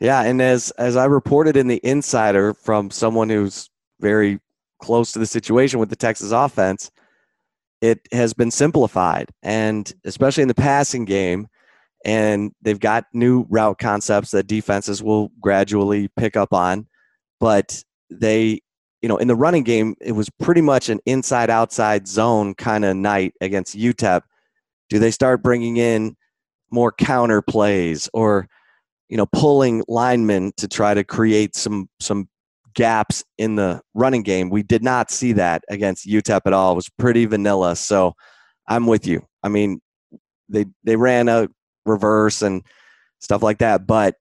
Yeah, 0.00 0.22
and 0.22 0.40
as 0.40 0.70
as 0.72 0.96
I 0.96 1.06
reported 1.06 1.56
in 1.56 1.66
the 1.66 1.80
Insider 1.82 2.54
from 2.54 2.90
someone 2.90 3.28
who's 3.28 3.68
very 4.00 4.38
close 4.80 5.12
to 5.12 5.18
the 5.18 5.26
situation 5.26 5.80
with 5.80 5.90
the 5.90 5.96
Texas 5.96 6.30
offense, 6.30 6.90
it 7.80 8.00
has 8.12 8.32
been 8.32 8.50
simplified, 8.50 9.30
and 9.42 9.92
especially 10.04 10.42
in 10.42 10.48
the 10.48 10.54
passing 10.54 11.04
game, 11.04 11.48
and 12.04 12.52
they've 12.62 12.78
got 12.78 13.06
new 13.12 13.44
route 13.48 13.78
concepts 13.78 14.30
that 14.30 14.46
defenses 14.46 15.02
will 15.02 15.30
gradually 15.40 16.08
pick 16.16 16.36
up 16.36 16.52
on, 16.52 16.86
but 17.40 17.82
they 18.10 18.60
you 19.02 19.08
know, 19.08 19.16
in 19.16 19.28
the 19.28 19.36
running 19.36 19.62
game, 19.62 19.94
it 20.00 20.12
was 20.12 20.28
pretty 20.40 20.60
much 20.60 20.88
an 20.88 21.00
inside 21.06 21.50
outside 21.50 22.08
zone 22.08 22.54
kind 22.54 22.84
of 22.84 22.96
night 22.96 23.34
against 23.40 23.76
UTEP. 23.76 24.22
Do 24.88 24.98
they 24.98 25.10
start 25.10 25.42
bringing 25.42 25.76
in 25.76 26.16
more 26.70 26.92
counter 26.92 27.42
plays 27.42 28.08
or, 28.12 28.48
you 29.08 29.16
know, 29.16 29.26
pulling 29.26 29.84
linemen 29.86 30.52
to 30.56 30.66
try 30.66 30.94
to 30.94 31.04
create 31.04 31.54
some 31.54 31.88
some 32.00 32.28
gaps 32.74 33.24
in 33.36 33.54
the 33.54 33.80
running 33.94 34.22
game? 34.22 34.50
We 34.50 34.62
did 34.62 34.82
not 34.82 35.10
see 35.10 35.32
that 35.34 35.62
against 35.68 36.06
UTEP 36.06 36.40
at 36.46 36.52
all. 36.52 36.72
It 36.72 36.76
was 36.76 36.88
pretty 36.98 37.26
vanilla. 37.26 37.76
So 37.76 38.14
I'm 38.66 38.86
with 38.86 39.06
you. 39.06 39.26
I 39.42 39.48
mean, 39.48 39.80
they 40.48 40.66
they 40.82 40.96
ran 40.96 41.28
a 41.28 41.48
reverse 41.86 42.42
and 42.42 42.64
stuff 43.20 43.42
like 43.42 43.58
that, 43.58 43.86
but 43.86 44.16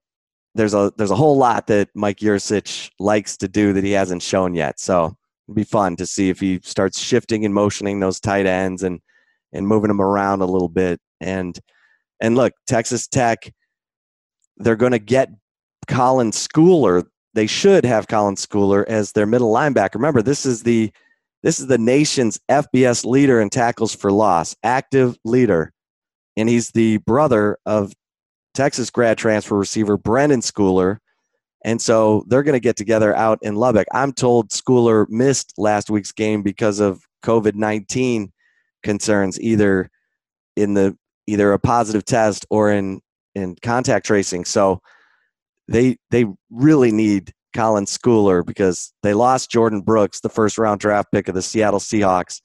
there's 0.58 0.74
a 0.74 0.92
there's 0.98 1.12
a 1.12 1.16
whole 1.16 1.38
lot 1.38 1.68
that 1.68 1.90
Mike 1.94 2.18
Yurcich 2.18 2.90
likes 3.00 3.38
to 3.38 3.48
do 3.48 3.74
that 3.74 3.84
he 3.84 3.92
hasn't 3.92 4.24
shown 4.24 4.56
yet. 4.56 4.80
So 4.80 5.16
it'd 5.48 5.56
be 5.56 5.64
fun 5.64 5.96
to 5.98 6.06
see 6.06 6.30
if 6.30 6.40
he 6.40 6.60
starts 6.64 7.00
shifting 7.00 7.46
and 7.46 7.54
motioning 7.54 8.00
those 8.00 8.20
tight 8.20 8.46
ends 8.46 8.84
and 8.84 9.00
and 9.54 9.68
moving 9.68 9.88
them 9.88 10.02
around 10.02 10.42
a 10.42 10.46
little 10.46 10.68
bit. 10.68 11.00
And 11.22 11.58
and 12.20 12.36
look, 12.36 12.54
Texas 12.66 13.08
Tech, 13.08 13.54
they're 14.58 14.76
going 14.76 14.92
to 14.92 15.00
get 15.00 15.30
Colin 15.88 16.32
Schooler. 16.32 17.06
They 17.34 17.48
should 17.48 17.86
have 17.86 18.08
Colin 18.08 18.36
Schooler 18.36 18.84
as 18.88 19.12
their 19.12 19.28
middle 19.28 19.54
linebacker. 19.54 19.96
Remember, 19.96 20.24
this 20.24 20.46
is 20.46 20.64
the 20.64 20.92
this 21.44 21.60
is 21.60 21.68
the 21.68 21.78
nation's 21.78 22.40
FBS 22.50 23.06
leader 23.06 23.40
in 23.40 23.50
tackles 23.50 23.94
for 23.94 24.12
loss, 24.12 24.56
active 24.64 25.18
leader, 25.24 25.72
and 26.36 26.50
he's 26.50 26.72
the 26.72 26.98
brother 26.98 27.60
of 27.66 27.94
Texas 28.58 28.90
grad 28.90 29.20
transfer 29.20 29.56
receiver 29.56 30.00
Brenden 30.00 30.42
Schooler. 30.42 30.98
And 31.64 31.80
so 31.80 32.26
they're 32.28 32.42
going 32.42 32.54
to 32.54 32.60
get 32.60 32.76
together 32.76 33.16
out 33.16 33.38
in 33.44 33.56
Lubbock. 33.56 33.86
I'm 33.94 34.12
told 34.12 34.50
Schooler 34.50 35.08
missed 35.10 35.54
last 35.60 35.92
week's 35.92 36.12
game 36.12 36.42
because 36.42 36.80
of 36.80 37.04
COVID 37.24 37.54
19 37.54 38.32
concerns, 38.82 39.40
either 39.40 39.92
in 40.56 40.74
the 40.74 40.98
either 41.28 41.54
a 41.54 41.60
positive 41.60 42.04
test 42.04 42.48
or 42.50 42.72
in 42.72 43.00
in 43.36 43.56
contact 43.62 44.08
tracing. 44.08 44.44
So 44.44 44.82
they 45.68 45.98
they 46.10 46.26
really 46.50 46.92
need 46.92 47.34
Colin 47.56 47.86
Schooler 47.86 48.44
because 48.44 48.92
they 49.04 49.14
lost 49.14 49.52
Jordan 49.52 49.82
Brooks, 49.82 50.22
the 50.22 50.30
first 50.30 50.58
round 50.58 50.80
draft 50.80 51.12
pick 51.12 51.28
of 51.28 51.36
the 51.36 51.44
Seattle 51.44 51.80
Seahawks, 51.80 52.42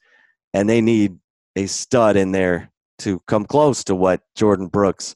and 0.53 0.69
they 0.69 0.79
need 0.79 1.17
a 1.55 1.65
stud 1.65 2.17
in 2.17 2.33
there 2.33 2.71
to 2.99 3.19
come 3.25 3.45
close 3.45 3.83
to 3.85 3.95
what 3.95 4.21
Jordan 4.35 4.67
Brooks 4.67 5.15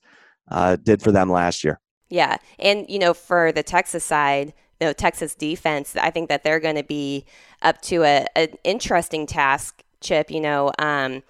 uh, 0.50 0.75
did 0.75 1.01
for 1.01 1.12
them 1.12 1.32
last 1.32 1.63
year. 1.63 1.80
Yeah, 2.10 2.38
and 2.60 2.86
you 2.89 3.00
know, 3.00 3.13
for 3.13 3.51
the 3.51 3.63
Texas 3.63 4.04
side, 4.04 4.54
you 4.80 4.88
know, 4.88 4.94
Texas 4.94 5.36
defense, 5.36 5.96
I 5.96 6.10
think 6.10 6.30
that 6.30 6.44
they're 6.44 6.60
going 6.60 6.75
to 6.75 6.84
be 6.84 7.25
up 7.62 7.82
to 7.84 8.04
a, 8.04 8.25
an 8.36 8.50
interesting 8.63 9.25
task. 9.25 9.84
Chip, 10.00 10.30
you 10.30 10.39
know, 10.39 10.72
um, 10.77 11.24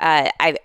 uh, 0.00 0.28
I, 0.40 0.56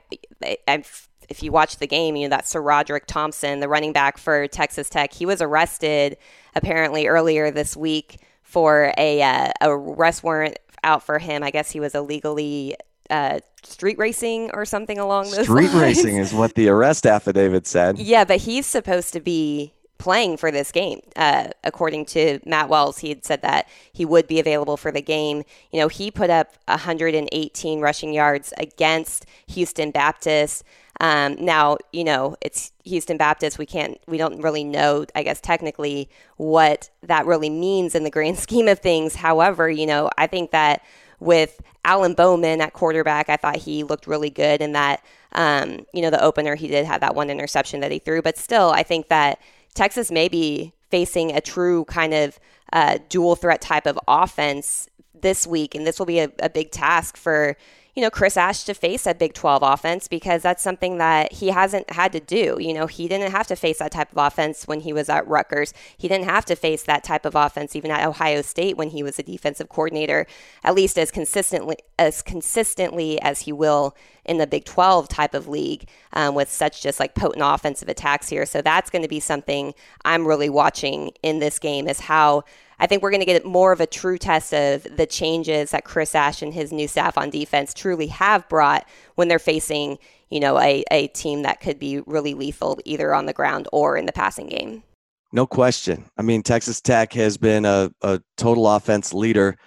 I, 0.68 0.84
if 1.30 1.44
you 1.44 1.52
watch 1.52 1.78
the 1.78 1.88
game, 1.88 2.16
you 2.16 2.28
know 2.28 2.36
that 2.36 2.46
SaRodorick 2.46 3.06
Thompson, 3.06 3.60
the 3.60 3.70
running 3.70 3.94
back 3.94 4.18
for 4.18 4.48
Texas 4.48 4.90
Tech, 4.90 5.14
he 5.14 5.25
was 5.25 5.42
arrested 5.42 6.18
apparently 6.56 7.08
earlier 7.08 7.52
this 7.52 7.78
week 7.78 8.20
for 8.42 8.94
a 8.98 9.22
uh, 9.22 9.52
a 9.62 9.70
arrest 9.70 10.24
warrant 10.24 10.58
out 10.84 11.04
for 11.04 11.20
him. 11.20 11.44
I 11.44 11.52
guess 11.52 11.72
he 11.72 11.80
was 11.80 11.96
illegally 11.96 12.75
uh, 13.09 13.39
street 13.63 13.97
racing 13.97 14.51
or 14.53 14.65
something 14.65 15.00
along 15.00 15.31
those 15.31 15.45
street 15.45 15.71
lines. 15.71 15.75
racing 15.75 16.17
is 16.17 16.33
what 16.33 16.55
the 16.55 16.69
arrest 16.69 17.05
affidavit 17.05 17.67
said. 17.67 17.97
Yeah, 17.97 18.25
but 18.25 18.38
he's 18.41 18.65
supposed 18.65 19.13
to 19.13 19.19
be 19.19 19.74
playing 19.97 20.38
for 20.38 20.51
this 20.51 20.71
game. 20.71 21.01
Uh, 21.15 21.47
according 21.63 22.05
to 22.05 22.39
Matt 22.45 22.69
Wells, 22.69 23.00
he 23.00 23.09
had 23.09 23.25
said 23.25 23.41
that 23.41 23.67
he 23.91 24.05
would 24.05 24.27
be 24.27 24.39
available 24.39 24.77
for 24.77 24.91
the 24.91 25.01
game. 25.01 25.43
You 25.71 25.79
know, 25.79 25.88
he 25.88 26.12
put 26.12 26.29
up 26.29 26.53
118 26.67 27.79
rushing 27.79 28.13
yards 28.13 28.53
against 28.57 29.25
Houston 29.47 29.91
Baptist. 29.91 30.63
Um, 31.01 31.35
now, 31.39 31.77
you 31.91 32.03
know, 32.03 32.35
it's 32.41 32.71
Houston 32.85 33.17
Baptist. 33.17 33.57
We 33.57 33.65
can't, 33.65 34.00
we 34.07 34.17
don't 34.17 34.41
really 34.41 34.63
know, 34.63 35.05
I 35.13 35.24
guess, 35.24 35.41
technically 35.41 36.09
what 36.38 36.89
that 37.03 37.25
really 37.25 37.50
means 37.50 37.95
in 37.95 38.03
the 38.03 38.12
grand 38.12 38.38
scheme 38.45 38.67
of 38.67 38.79
things. 38.79 39.15
However, 39.15 39.69
you 39.69 39.85
know, 39.85 40.09
I 40.17 40.27
think 40.27 40.51
that 40.51 40.83
with 41.19 41.62
Alan 41.84 42.13
Bowman 42.13 42.62
at 42.62 42.74
quarterback. 42.74 43.29
I 43.29 43.38
thought 43.38 43.57
he 43.57 43.84
looked 43.84 44.07
really 44.07 44.29
good 44.29 44.62
in 44.62 44.74
that, 44.74 45.03
um, 45.34 45.86
you 45.93 46.01
know, 46.01 46.10
the 46.10 46.22
opener, 46.22 46.55
he 46.55 46.67
did 46.67 46.86
have 46.86 47.01
that 47.01 47.15
one 47.15 47.29
interception 47.29 47.79
that 47.81 47.91
he 47.91 48.00
threw. 48.00 48.22
But 48.22 48.38
still, 48.38 48.72
I 48.72 48.84
think 48.84 49.07
that 49.10 49.39
Texas 49.74 50.12
may 50.12 50.27
be 50.27 50.74
facing 50.89 51.31
a 51.31 51.41
true 51.41 51.86
kind 51.86 52.13
of 52.13 52.39
uh, 52.74 53.00
dual 53.10 53.36
threat 53.36 53.62
type 53.62 53.86
of 53.86 54.00
offense 54.07 54.89
this 55.13 55.45
week. 55.48 55.75
And 55.75 55.86
this 55.86 56.00
will 56.00 56.05
be 56.05 56.19
a, 56.19 56.31
a 56.39 56.50
big 56.50 56.72
task 56.72 57.17
for 57.17 57.57
you 57.96 58.02
know, 58.02 58.10
Chris 58.10 58.36
Ash 58.36 58.66
to 58.66 58.74
face 58.74 59.08
a 59.08 59.14
Big 59.14 59.34
12 59.34 59.64
offense 59.64 60.10
because 60.10 60.42
that's 60.42 60.62
something 60.62 60.98
that 60.98 61.32
he 61.32 61.48
hasn't 61.48 61.90
had 61.92 62.12
to 62.12 62.20
do. 62.20 62.58
You 62.60 62.74
know, 62.74 62.88
he 62.88 63.08
didn't 63.08 63.32
have 63.32 63.48
to 63.48 63.56
face 63.56 63.80
that 63.80 63.94
type 63.94 64.12
of 64.12 64.18
offense 64.18 64.68
when 64.68 64.82
he 64.82 64.92
was 64.92 65.08
at 65.08 65.25
Rutgers. 65.25 65.74
He 65.98 66.10
didn't 66.10 66.25
have 66.25 66.44
to 66.46 66.58
face 66.58 66.84
that 66.84 67.06
type 67.06 67.25
of 67.25 67.36
offense 67.36 67.74
even 67.74 67.92
at 67.92 68.06
Ohio 68.06 68.42
State 68.42 68.75
when 68.75 68.90
he 68.90 69.02
was 69.02 69.18
a 69.18 69.24
defensive 69.24 69.70
coordinator, 69.70 70.28
at 70.62 70.75
least 70.75 71.00
as 71.00 71.10
consistently 71.10 71.78
as 71.98 72.22
consistently 72.22 73.22
as 73.22 73.42
he 73.42 73.54
will 73.54 73.96
in 74.25 74.40
the 74.40 74.48
Big 74.48 74.66
12 74.66 75.08
type 75.08 75.34
of 75.34 75.48
league 75.48 75.88
um, 76.12 76.36
with 76.36 76.50
such 76.52 76.82
just 76.82 77.00
like 77.00 77.16
potent 77.16 77.44
offensive 77.46 77.88
attacks 77.88 78.28
here. 78.28 78.46
So 78.46 78.62
that's 78.62 78.90
going 78.90 79.04
to 79.04 79.08
be 79.08 79.22
something 79.22 79.74
I'm 80.04 80.28
really 80.28 80.50
watching 80.50 81.12
in 81.24 81.40
this 81.40 81.60
game 81.60 81.88
is 81.88 82.02
how 82.02 82.44
I 82.79 82.88
think 82.88 83.01
we're 83.01 83.12
going 83.12 83.22
to 83.22 83.25
get 83.25 83.46
more 83.46 83.72
of 83.72 83.79
a 83.79 83.88
true 83.88 84.17
test 84.17 84.53
of 84.53 84.84
the 84.96 85.05
changes 85.05 85.72
that 85.72 85.86
Chris 85.86 86.13
Ash 86.15 86.41
and 86.41 86.53
his 86.53 86.72
new 86.72 86.88
staff 86.88 87.17
on 87.17 87.29
defense 87.29 87.74
truly 87.74 88.08
have 88.08 88.48
brought 88.50 88.88
when 89.15 89.27
they're 89.27 89.39
facing, 89.39 89.98
you 90.29 90.39
know, 90.39 90.60
a, 90.60 90.84
a 90.91 91.08
team 91.08 91.44
that 91.44 91.62
could 91.62 91.79
be 91.79 92.01
really 92.01 92.34
lethal 92.34 92.79
either 92.86 93.13
on 93.13 93.25
the 93.25 93.34
ground 93.34 93.67
or 93.72 93.98
in 93.98 94.05
the 94.05 94.12
passing 94.12 94.48
game. 94.48 94.84
No 95.32 95.46
question. 95.46 96.05
I 96.17 96.22
mean, 96.22 96.44
Texas 96.44 96.82
Tech 96.82 97.13
has 97.13 97.38
been 97.38 97.65
a, 97.65 97.91
a 98.01 98.22
total 98.38 98.67
offense 98.67 99.13
leader 99.13 99.58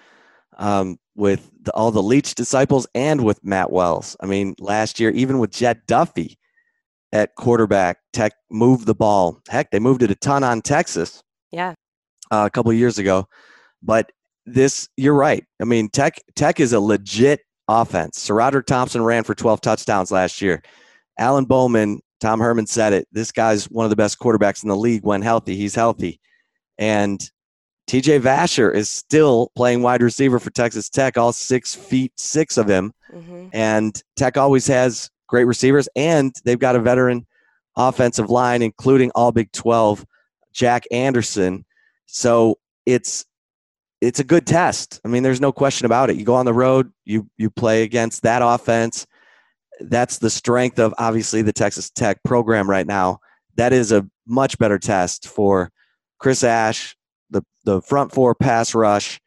um, 0.56 0.98
with 1.14 1.50
the, 1.62 1.72
all 1.72 1.90
the 1.90 2.02
Leach 2.02 2.34
disciples 2.34 2.86
and 2.94 3.24
with 3.24 3.44
Matt 3.44 3.70
Wells. 3.70 4.16
I 4.20 4.26
mean, 4.26 4.54
last 4.58 5.00
year, 5.00 5.10
even 5.10 5.38
with 5.38 5.50
Jett 5.50 5.86
Duffy 5.86 6.38
at 7.12 7.34
quarterback, 7.34 7.98
Tech 8.12 8.32
moved 8.50 8.86
the 8.86 8.94
ball. 8.94 9.40
Heck, 9.48 9.70
they 9.70 9.78
moved 9.78 10.02
it 10.02 10.10
a 10.10 10.14
ton 10.14 10.44
on 10.44 10.62
Texas. 10.62 11.22
Yeah. 11.50 11.74
Uh, 12.30 12.44
a 12.46 12.50
couple 12.50 12.72
years 12.72 12.98
ago, 12.98 13.26
but 13.82 14.10
this 14.46 14.88
you're 14.96 15.14
right. 15.14 15.44
I 15.60 15.64
mean, 15.64 15.88
Tech 15.88 16.20
Tech 16.34 16.60
is 16.60 16.72
a 16.72 16.80
legit 16.80 17.40
offense. 17.68 18.26
SaRodorick 18.26 18.66
Thompson 18.66 19.02
ran 19.02 19.24
for 19.24 19.34
12 19.34 19.60
touchdowns 19.60 20.10
last 20.10 20.40
year. 20.40 20.62
Alan 21.18 21.44
Bowman, 21.44 22.00
Tom 22.20 22.40
Herman 22.40 22.66
said 22.66 22.92
it. 22.92 23.06
This 23.12 23.32
guy's 23.32 23.66
one 23.66 23.84
of 23.84 23.90
the 23.90 23.96
best 23.96 24.18
quarterbacks 24.18 24.62
in 24.62 24.68
the 24.68 24.76
league 24.76 25.04
when 25.04 25.22
healthy. 25.22 25.56
He's 25.56 25.74
healthy. 25.74 26.20
And 26.78 27.20
TJ 27.88 28.20
Vasher 28.20 28.72
is 28.72 28.88
still 28.88 29.50
playing 29.56 29.82
wide 29.82 30.02
receiver 30.02 30.38
for 30.38 30.50
Texas 30.50 30.88
Tech, 30.88 31.16
all 31.16 31.32
six 31.32 31.74
feet 31.74 32.12
six 32.16 32.56
of 32.56 32.68
him. 32.68 32.92
Mm-hmm. 33.12 33.48
And 33.52 34.02
Tech 34.16 34.36
always 34.36 34.66
has 34.66 35.10
great 35.26 35.44
receivers, 35.44 35.88
and 35.96 36.34
they've 36.44 36.58
got 36.58 36.76
a 36.76 36.80
veteran 36.80 37.26
offensive 37.76 38.28
line, 38.28 38.60
including 38.60 39.10
all 39.14 39.32
Big 39.32 39.50
12, 39.52 40.04
Jack 40.52 40.84
Anderson. 40.90 41.64
So 42.08 42.58
it's 42.86 43.24
it's 44.00 44.20
a 44.20 44.24
good 44.24 44.46
test. 44.46 45.00
I 45.04 45.08
mean, 45.08 45.22
there's 45.22 45.40
no 45.40 45.52
question 45.52 45.86
about 45.86 46.10
it. 46.10 46.16
You 46.16 46.24
go 46.24 46.34
on 46.34 46.46
the 46.46 46.54
road, 46.54 46.90
you 47.04 47.28
you 47.36 47.50
play 47.50 47.82
against 47.82 48.22
that 48.22 48.42
offense. 48.42 49.06
That's 49.80 50.18
the 50.18 50.30
strength 50.30 50.78
of 50.78 50.94
obviously 50.98 51.42
the 51.42 51.52
Texas 51.52 51.90
Tech 51.90 52.22
program 52.24 52.68
right 52.68 52.86
now. 52.86 53.20
That 53.56 53.72
is 53.72 53.92
a 53.92 54.08
much 54.26 54.58
better 54.58 54.78
test 54.78 55.28
for 55.28 55.70
Chris 56.18 56.42
Ash, 56.42 56.96
the 57.30 57.42
the 57.64 57.80
front 57.82 58.12
four 58.12 58.34
pass 58.34 58.74
rush, 58.74 59.20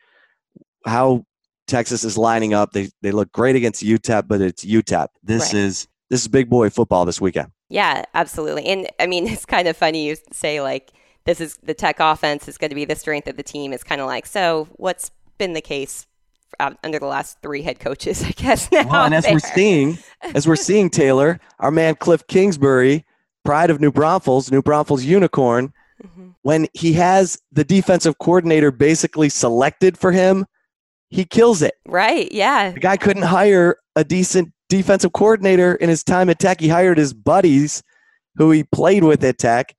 how 0.86 1.26
Texas 1.68 2.04
is 2.04 2.18
lining 2.18 2.54
up. 2.54 2.72
They 2.72 2.90
they 3.02 3.12
look 3.12 3.32
great 3.32 3.56
against 3.56 3.84
UTEP, 3.84 4.28
but 4.28 4.42
it's 4.42 4.66
UTEP. 4.66 5.08
This 5.24 5.54
right. 5.54 5.62
is 5.62 5.88
this 6.10 6.22
is 6.22 6.28
big 6.28 6.50
boy 6.50 6.70
football 6.70 7.06
this 7.06 7.22
weekend. 7.22 7.52
Yeah, 7.70 8.04
absolutely. 8.14 8.66
And 8.66 8.90
I 9.00 9.08
mean, 9.08 9.28
it's 9.30 9.46
kind 9.46 9.68
of 9.68 9.78
funny 9.78 10.08
you 10.08 10.18
say 10.32 10.62
like 10.62 10.92
this 11.26 11.40
is 11.42 11.58
the 11.58 11.74
Tech 11.74 12.00
offense 12.00 12.48
is 12.48 12.58
going 12.58 12.70
to 12.70 12.76
be 12.76 12.86
the 12.86 12.96
strength 12.96 13.28
of 13.28 13.38
the 13.38 13.44
team. 13.44 13.74
It's 13.74 13.84
kind 13.84 14.02
of 14.02 14.08
like 14.08 14.26
so. 14.26 14.68
What's 14.74 15.12
been 15.38 15.54
the 15.54 15.62
case 15.62 16.08
under 16.60 17.00
the 17.00 17.06
last 17.06 17.38
three 17.42 17.62
head 17.62 17.80
coaches? 17.80 18.24
I 18.24 18.32
guess 18.32 18.72
now. 18.72 18.88
Well, 18.88 19.06
and 19.06 19.14
as 19.14 19.26
there. 19.26 19.34
we're 19.34 19.40
seeing, 19.40 19.98
as 20.36 20.48
we're 20.48 20.56
seeing 20.56 20.90
Taylor, 20.90 21.40
our 21.60 21.72
man 21.72 21.96
Cliff 21.96 22.26
Kingsbury, 22.28 23.06
pride 23.44 23.70
of 23.70 23.80
New 23.80 23.92
Braunfels, 23.92 24.52
New 24.52 24.62
Braunfels 24.62 25.04
unicorn. 25.04 25.74
Mm-hmm. 26.04 26.30
When 26.42 26.68
he 26.74 26.94
has 26.94 27.40
the 27.52 27.64
defensive 27.64 28.18
coordinator 28.18 28.72
basically 28.72 29.30
selected 29.30 29.98
for 29.98 30.12
him, 30.12 30.48
he 31.10 31.26
kills 31.26 31.62
it. 31.62 31.76
Right. 31.86 32.32
Yeah. 32.32 32.72
The 32.72 32.80
guy 32.80 32.98
couldn't 32.98 33.24
hire 33.24 33.78
a 33.96 34.04
decent 34.04 34.52
defensive 34.70 35.14
coordinator 35.14 35.76
in 35.76 35.90
his 35.90 36.04
time 36.04 36.30
at 36.30 36.40
Tech. 36.40 36.60
He 36.60 36.70
hired 36.70 36.98
his 36.98 37.14
buddies 37.14 37.84
who 38.38 38.50
he 38.50 38.64
played 38.64 39.04
with 39.04 39.24
at 39.24 39.38
Tech 39.38 39.76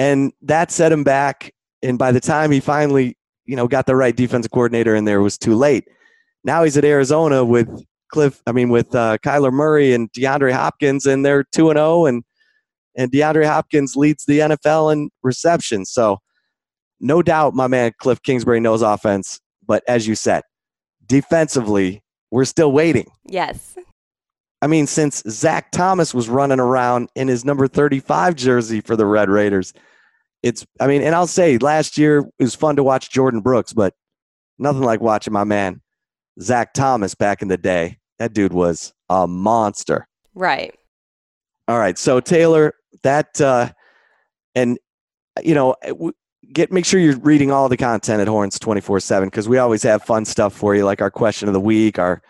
and 0.00 0.32
that 0.40 0.70
set 0.70 0.92
him 0.92 1.04
back. 1.04 1.52
And 1.82 1.98
by 1.98 2.10
the 2.10 2.20
time 2.20 2.50
he 2.50 2.60
finally, 2.60 3.18
you 3.44 3.54
know, 3.54 3.68
got 3.68 3.84
the 3.84 3.94
right 3.94 4.16
defensive 4.16 4.50
coordinator 4.50 4.94
in 4.94 5.04
there, 5.04 5.18
it 5.18 5.22
was 5.22 5.36
too 5.36 5.54
late. 5.54 5.86
Now 6.42 6.64
he's 6.64 6.78
at 6.78 6.86
Arizona 6.86 7.44
with 7.44 7.68
Cliff. 8.10 8.40
I 8.46 8.52
mean, 8.52 8.70
with 8.70 8.94
uh, 8.94 9.18
Kyler 9.18 9.52
Murray 9.52 9.92
and 9.92 10.10
DeAndre 10.12 10.52
Hopkins, 10.52 11.04
and 11.04 11.24
they're 11.24 11.44
two 11.44 11.68
and 11.68 11.76
zero, 11.76 11.88
oh, 11.88 12.06
and 12.06 12.24
and 12.96 13.12
DeAndre 13.12 13.44
Hopkins 13.44 13.94
leads 13.94 14.24
the 14.24 14.38
NFL 14.38 14.90
in 14.90 15.10
receptions. 15.22 15.90
So, 15.90 16.18
no 16.98 17.20
doubt, 17.20 17.54
my 17.54 17.66
man 17.66 17.92
Cliff 17.98 18.22
Kingsbury 18.22 18.58
knows 18.58 18.80
offense. 18.80 19.38
But 19.66 19.84
as 19.86 20.06
you 20.06 20.14
said, 20.14 20.42
defensively, 21.06 22.02
we're 22.30 22.46
still 22.46 22.72
waiting. 22.72 23.06
Yes. 23.26 23.76
I 24.62 24.66
mean, 24.66 24.86
since 24.86 25.22
Zach 25.28 25.70
Thomas 25.72 26.14
was 26.14 26.28
running 26.30 26.60
around 26.60 27.10
in 27.14 27.28
his 27.28 27.44
number 27.44 27.68
35 27.68 28.34
jersey 28.34 28.80
for 28.80 28.96
the 28.96 29.06
Red 29.06 29.28
Raiders, 29.28 29.72
it's 30.42 30.66
I 30.80 30.86
mean, 30.86 31.02
and 31.02 31.14
I'll 31.14 31.26
say 31.26 31.58
last 31.58 31.98
year 31.98 32.18
it 32.38 32.42
was 32.42 32.54
fun 32.54 32.76
to 32.76 32.82
watch 32.82 33.10
Jordan 33.10 33.40
Brooks, 33.40 33.72
but 33.72 33.94
nothing 34.58 34.82
like 34.82 35.00
watching 35.00 35.32
my 35.32 35.44
man 35.44 35.80
Zach 36.40 36.72
Thomas 36.72 37.14
back 37.14 37.42
in 37.42 37.48
the 37.48 37.58
day. 37.58 37.98
That 38.18 38.32
dude 38.32 38.52
was 38.52 38.92
a 39.08 39.26
monster. 39.26 40.06
Right. 40.34 40.74
All 41.68 41.78
right. 41.78 41.98
So 41.98 42.20
Taylor, 42.20 42.74
that 43.02 43.40
uh 43.40 43.70
and 44.54 44.78
you 45.42 45.54
know, 45.54 45.76
get 46.52 46.72
make 46.72 46.84
sure 46.84 47.00
you're 47.00 47.18
reading 47.18 47.50
all 47.50 47.68
the 47.68 47.76
content 47.76 48.20
at 48.20 48.28
Horns 48.28 48.58
24/7 48.58 49.26
because 49.26 49.48
we 49.48 49.58
always 49.58 49.82
have 49.82 50.02
fun 50.02 50.24
stuff 50.24 50.54
for 50.54 50.74
you 50.74 50.84
like 50.84 51.00
our 51.00 51.10
question 51.10 51.48
of 51.48 51.54
the 51.54 51.60
week, 51.60 51.98
our 51.98 52.22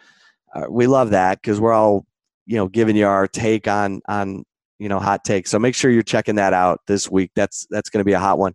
uh, 0.54 0.66
we 0.68 0.86
love 0.86 1.10
that 1.10 1.40
because 1.40 1.60
we're 1.60 1.72
all 1.72 2.04
you 2.46 2.56
know 2.56 2.68
giving 2.68 2.96
you 2.96 3.06
our 3.06 3.26
take 3.26 3.68
on 3.68 4.00
on 4.08 4.44
you 4.80 4.88
know 4.88 4.98
hot 4.98 5.24
take. 5.24 5.46
So 5.46 5.58
make 5.58 5.74
sure 5.74 5.90
you're 5.90 6.02
checking 6.02 6.36
that 6.36 6.52
out 6.52 6.80
this 6.88 7.08
week. 7.08 7.30
That's 7.36 7.66
that's 7.70 7.90
going 7.90 8.00
to 8.00 8.04
be 8.04 8.14
a 8.14 8.18
hot 8.18 8.38
one. 8.38 8.54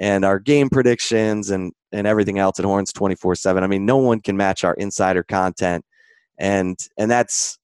And 0.00 0.24
our 0.24 0.40
game 0.40 0.70
predictions 0.70 1.50
and 1.50 1.72
and 1.92 2.06
everything 2.06 2.38
else 2.38 2.58
at 2.58 2.64
Horns 2.64 2.92
24/7. 2.92 3.62
I 3.62 3.66
mean, 3.66 3.86
no 3.86 3.98
one 3.98 4.20
can 4.20 4.36
match 4.36 4.64
our 4.64 4.74
insider 4.74 5.22
content. 5.22 5.84
And 6.38 6.78
and 6.96 7.10
that's 7.10 7.58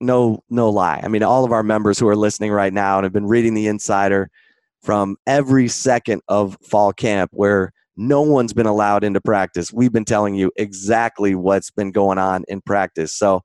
no 0.00 0.42
no 0.48 0.70
lie. 0.70 1.00
I 1.02 1.08
mean, 1.08 1.22
all 1.22 1.44
of 1.44 1.52
our 1.52 1.62
members 1.62 1.98
who 1.98 2.08
are 2.08 2.16
listening 2.16 2.50
right 2.50 2.72
now 2.72 2.98
and 2.98 3.04
have 3.04 3.12
been 3.12 3.26
reading 3.26 3.54
the 3.54 3.66
insider 3.66 4.30
from 4.82 5.16
every 5.26 5.68
second 5.68 6.22
of 6.28 6.56
fall 6.62 6.92
camp 6.92 7.30
where 7.34 7.72
no 7.96 8.22
one's 8.22 8.54
been 8.54 8.66
allowed 8.66 9.04
into 9.04 9.20
practice. 9.20 9.70
We've 9.70 9.92
been 9.92 10.06
telling 10.06 10.34
you 10.34 10.50
exactly 10.56 11.34
what's 11.34 11.70
been 11.70 11.90
going 11.90 12.16
on 12.16 12.44
in 12.48 12.62
practice. 12.62 13.12
So 13.12 13.42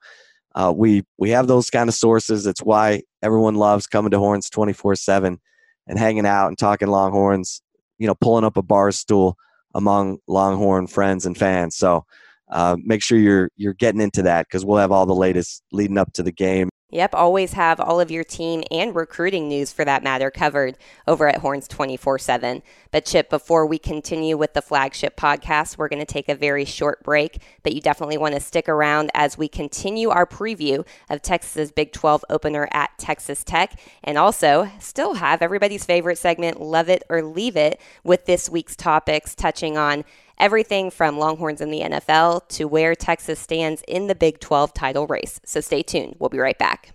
uh, 0.55 0.73
we 0.75 1.03
we 1.17 1.31
have 1.31 1.47
those 1.47 1.69
kind 1.69 1.89
of 1.89 1.93
sources. 1.93 2.47
It's 2.47 2.61
why 2.61 3.01
everyone 3.25 3.55
loves 3.55 3.87
coming 3.87 4.11
to 4.11 4.19
Horns 4.19 4.49
twenty 4.49 4.73
four 4.73 4.95
seven 4.95 5.39
and 5.87 5.97
hanging 5.97 6.25
out 6.25 6.47
and 6.47 6.57
talking 6.57 6.87
Longhorns. 6.87 7.61
You 7.97 8.07
know, 8.07 8.15
pulling 8.15 8.43
up 8.43 8.57
a 8.57 8.61
bar 8.61 8.91
stool 8.91 9.35
among 9.73 10.19
Longhorn 10.27 10.87
friends 10.87 11.25
and 11.25 11.37
fans. 11.37 11.75
So 11.75 12.05
uh, 12.51 12.77
make 12.83 13.01
sure 13.01 13.17
you're 13.17 13.49
you're 13.55 13.73
getting 13.73 14.01
into 14.01 14.21
that 14.23 14.47
because 14.47 14.63
we'll 14.63 14.77
have 14.77 14.91
all 14.91 15.05
the 15.05 15.15
latest 15.15 15.63
leading 15.71 15.97
up 15.97 16.13
to 16.13 16.23
the 16.23 16.31
game. 16.31 16.69
Yep, 16.95 17.13
always 17.13 17.51
have 17.51 17.81
all 17.81 17.99
of 17.99 18.09
your 18.09 18.23
team 18.23 18.63
and 18.71 18.95
recruiting 18.95 19.49
news 19.49 19.73
for 19.73 19.83
that 19.83 20.01
matter 20.01 20.31
covered 20.31 20.77
over 21.05 21.27
at 21.27 21.39
Horns 21.39 21.67
24 21.67 22.17
7. 22.19 22.63
But, 22.89 23.03
Chip, 23.03 23.29
before 23.29 23.65
we 23.65 23.77
continue 23.77 24.37
with 24.37 24.53
the 24.53 24.61
flagship 24.61 25.17
podcast, 25.17 25.77
we're 25.77 25.89
going 25.89 25.99
to 25.99 26.05
take 26.05 26.29
a 26.29 26.35
very 26.35 26.63
short 26.63 27.03
break. 27.03 27.41
But 27.63 27.73
you 27.73 27.81
definitely 27.81 28.17
want 28.17 28.35
to 28.35 28.39
stick 28.39 28.69
around 28.69 29.11
as 29.13 29.37
we 29.37 29.49
continue 29.49 30.07
our 30.07 30.25
preview 30.25 30.87
of 31.09 31.21
Texas's 31.21 31.69
Big 31.69 31.91
12 31.91 32.23
opener 32.29 32.69
at 32.71 32.97
Texas 32.97 33.43
Tech. 33.43 33.77
And 34.01 34.17
also, 34.17 34.71
still 34.79 35.15
have 35.15 35.41
everybody's 35.41 35.83
favorite 35.83 36.17
segment, 36.17 36.61
Love 36.61 36.87
It 36.87 37.03
or 37.09 37.21
Leave 37.21 37.57
It, 37.57 37.81
with 38.05 38.25
this 38.25 38.49
week's 38.49 38.77
topics 38.77 39.35
touching 39.35 39.77
on 39.77 40.05
everything 40.37 40.91
from 40.91 41.17
Longhorns 41.17 41.61
in 41.61 41.71
the 41.71 41.81
NFL 41.81 42.47
to 42.49 42.65
where 42.65 42.95
Texas 42.95 43.39
stands 43.39 43.83
in 43.87 44.07
the 44.07 44.15
Big 44.15 44.39
12 44.39 44.73
title 44.73 45.07
race. 45.07 45.39
So 45.45 45.61
stay 45.61 45.83
tuned. 45.83 46.15
We'll 46.19 46.29
be 46.29 46.39
right 46.39 46.57
back. 46.57 46.91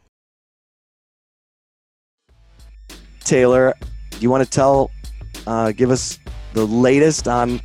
Taylor, 3.20 3.74
do 4.10 4.18
you 4.18 4.30
want 4.30 4.44
to 4.44 4.50
tell, 4.50 4.90
uh, 5.46 5.72
give 5.72 5.90
us 5.90 6.18
the 6.52 6.66
latest 6.66 7.28
on 7.28 7.60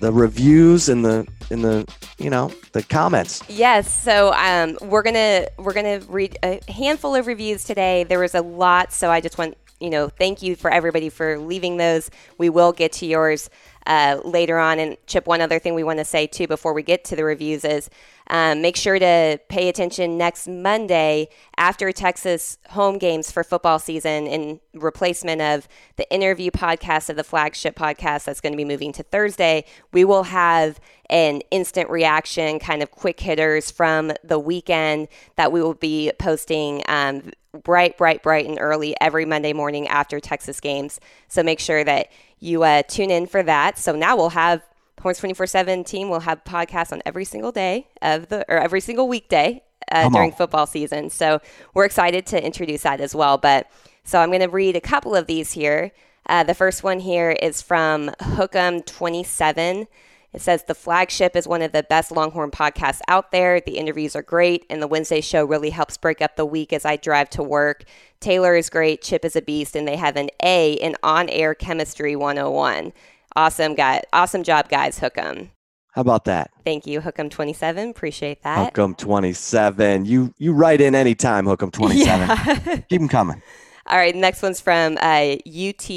the 0.00 0.12
reviews 0.12 0.88
and 0.88 1.04
the 1.04 1.26
in 1.50 1.62
the 1.62 1.86
you 2.18 2.30
know 2.30 2.52
the 2.72 2.82
comments 2.82 3.42
yes 3.48 3.92
so 3.92 4.32
um, 4.34 4.76
we're 4.82 5.02
gonna 5.02 5.46
we're 5.58 5.72
gonna 5.72 6.00
read 6.08 6.38
a 6.42 6.60
handful 6.70 7.14
of 7.14 7.26
reviews 7.26 7.64
today 7.64 8.04
there 8.04 8.18
was 8.18 8.34
a 8.34 8.42
lot 8.42 8.92
so 8.92 9.10
i 9.10 9.20
just 9.20 9.38
want 9.38 9.56
you 9.80 9.90
know 9.90 10.08
thank 10.08 10.42
you 10.42 10.54
for 10.54 10.70
everybody 10.70 11.08
for 11.08 11.38
leaving 11.38 11.76
those 11.76 12.10
we 12.36 12.48
will 12.48 12.72
get 12.72 12.92
to 12.92 13.06
yours 13.06 13.48
uh, 13.88 14.20
later 14.24 14.58
on. 14.58 14.78
And 14.78 14.96
Chip, 15.06 15.26
one 15.26 15.40
other 15.40 15.58
thing 15.58 15.74
we 15.74 15.82
want 15.82 15.98
to 15.98 16.04
say 16.04 16.26
too 16.26 16.46
before 16.46 16.72
we 16.72 16.82
get 16.82 17.04
to 17.06 17.16
the 17.16 17.24
reviews 17.24 17.64
is 17.64 17.90
um, 18.28 18.62
make 18.62 18.76
sure 18.76 18.98
to 18.98 19.40
pay 19.48 19.68
attention 19.68 20.18
next 20.18 20.46
Monday 20.46 21.28
after 21.58 21.92
Texas 21.92 22.56
home 22.70 22.96
games 22.96 23.30
for 23.30 23.44
football 23.44 23.78
season 23.78 24.26
in 24.26 24.60
replacement 24.74 25.42
of 25.42 25.68
the 25.96 26.10
interview 26.10 26.50
podcast 26.50 27.10
of 27.10 27.16
the 27.16 27.24
flagship 27.24 27.74
podcast 27.74 28.24
that's 28.24 28.40
going 28.40 28.52
to 28.52 28.56
be 28.56 28.64
moving 28.64 28.92
to 28.92 29.02
Thursday. 29.02 29.64
We 29.92 30.04
will 30.04 30.22
have 30.22 30.80
an 31.10 31.42
instant 31.50 31.90
reaction, 31.90 32.58
kind 32.58 32.82
of 32.82 32.90
quick 32.90 33.18
hitters 33.20 33.70
from 33.70 34.12
the 34.22 34.38
weekend 34.38 35.08
that 35.36 35.52
we 35.52 35.60
will 35.60 35.74
be 35.74 36.12
posting 36.18 36.82
um, 36.88 37.30
bright, 37.64 37.98
bright, 37.98 38.22
bright 38.22 38.46
and 38.46 38.58
early 38.60 38.94
every 39.00 39.24
Monday 39.24 39.52
morning 39.52 39.88
after 39.88 40.20
Texas 40.20 40.60
games. 40.60 41.00
So 41.26 41.42
make 41.42 41.60
sure 41.60 41.82
that 41.82 42.08
you 42.38 42.62
uh, 42.62 42.82
tune 42.82 43.10
in 43.10 43.26
for 43.26 43.42
that. 43.42 43.78
So 43.78 43.96
now 43.96 44.16
we'll 44.16 44.30
have 44.30 44.62
Horns 45.00 45.18
24 45.18 45.46
7 45.46 45.84
team 45.84 46.08
will 46.08 46.20
have 46.20 46.42
podcasts 46.44 46.92
on 46.92 47.02
every 47.06 47.24
single 47.24 47.52
day 47.52 47.88
of 48.02 48.28
the, 48.28 48.44
or 48.48 48.58
every 48.58 48.80
single 48.80 49.08
weekday 49.08 49.62
uh, 49.92 50.08
during 50.08 50.30
on. 50.32 50.36
football 50.36 50.66
season. 50.66 51.10
So 51.10 51.40
we're 51.74 51.84
excited 51.84 52.26
to 52.26 52.44
introduce 52.44 52.82
that 52.82 53.00
as 53.00 53.14
well. 53.14 53.38
But 53.38 53.70
so 54.04 54.20
I'm 54.20 54.30
going 54.30 54.40
to 54.40 54.48
read 54.48 54.76
a 54.76 54.80
couple 54.80 55.14
of 55.14 55.26
these 55.26 55.52
here. 55.52 55.92
Uh, 56.28 56.42
the 56.44 56.54
first 56.54 56.82
one 56.82 57.00
here 57.00 57.30
is 57.30 57.62
from 57.62 58.10
Hookem 58.20 58.84
27 58.84 59.86
It 60.34 60.40
says 60.42 60.64
the 60.64 60.74
flagship 60.74 61.34
is 61.34 61.48
one 61.48 61.62
of 61.62 61.72
the 61.72 61.82
best 61.82 62.10
Longhorn 62.10 62.50
podcasts 62.50 63.00
out 63.08 63.32
there. 63.32 63.60
The 63.60 63.78
interviews 63.78 64.14
are 64.14 64.22
great, 64.22 64.66
and 64.68 64.82
the 64.82 64.86
Wednesday 64.86 65.22
show 65.22 65.44
really 65.44 65.70
helps 65.70 65.96
break 65.96 66.20
up 66.20 66.36
the 66.36 66.44
week 66.44 66.72
as 66.72 66.84
I 66.84 66.96
drive 66.96 67.30
to 67.30 67.42
work. 67.42 67.84
Taylor 68.20 68.54
is 68.56 68.68
great, 68.68 69.00
Chip 69.00 69.24
is 69.24 69.36
a 69.36 69.42
beast, 69.42 69.74
and 69.74 69.88
they 69.88 69.96
have 69.96 70.16
an 70.16 70.28
A 70.42 70.74
in 70.74 70.96
on 71.02 71.30
air 71.30 71.54
chemistry 71.54 72.14
101. 72.14 72.92
Awesome, 73.36 73.74
guy. 73.74 74.02
Awesome 74.12 74.42
job, 74.42 74.68
guys. 74.68 74.98
Hook 74.98 75.16
'em. 75.16 75.50
How 75.98 76.02
about 76.02 76.26
that? 76.26 76.52
Thank 76.64 76.86
you, 76.86 77.00
Hook'em27. 77.00 77.90
Appreciate 77.90 78.44
that. 78.44 78.72
Hook'em27. 78.72 80.06
You 80.06 80.32
you 80.38 80.52
write 80.52 80.80
in 80.80 80.94
anytime, 80.94 81.44
Hook'em27. 81.44 81.96
Yeah. 81.96 82.76
Keep 82.88 83.00
them 83.00 83.08
coming. 83.08 83.42
All 83.88 83.98
right, 83.98 84.14
next 84.14 84.40
one's 84.40 84.60
from 84.60 84.96
uh, 84.98 85.34
UT 85.44 85.90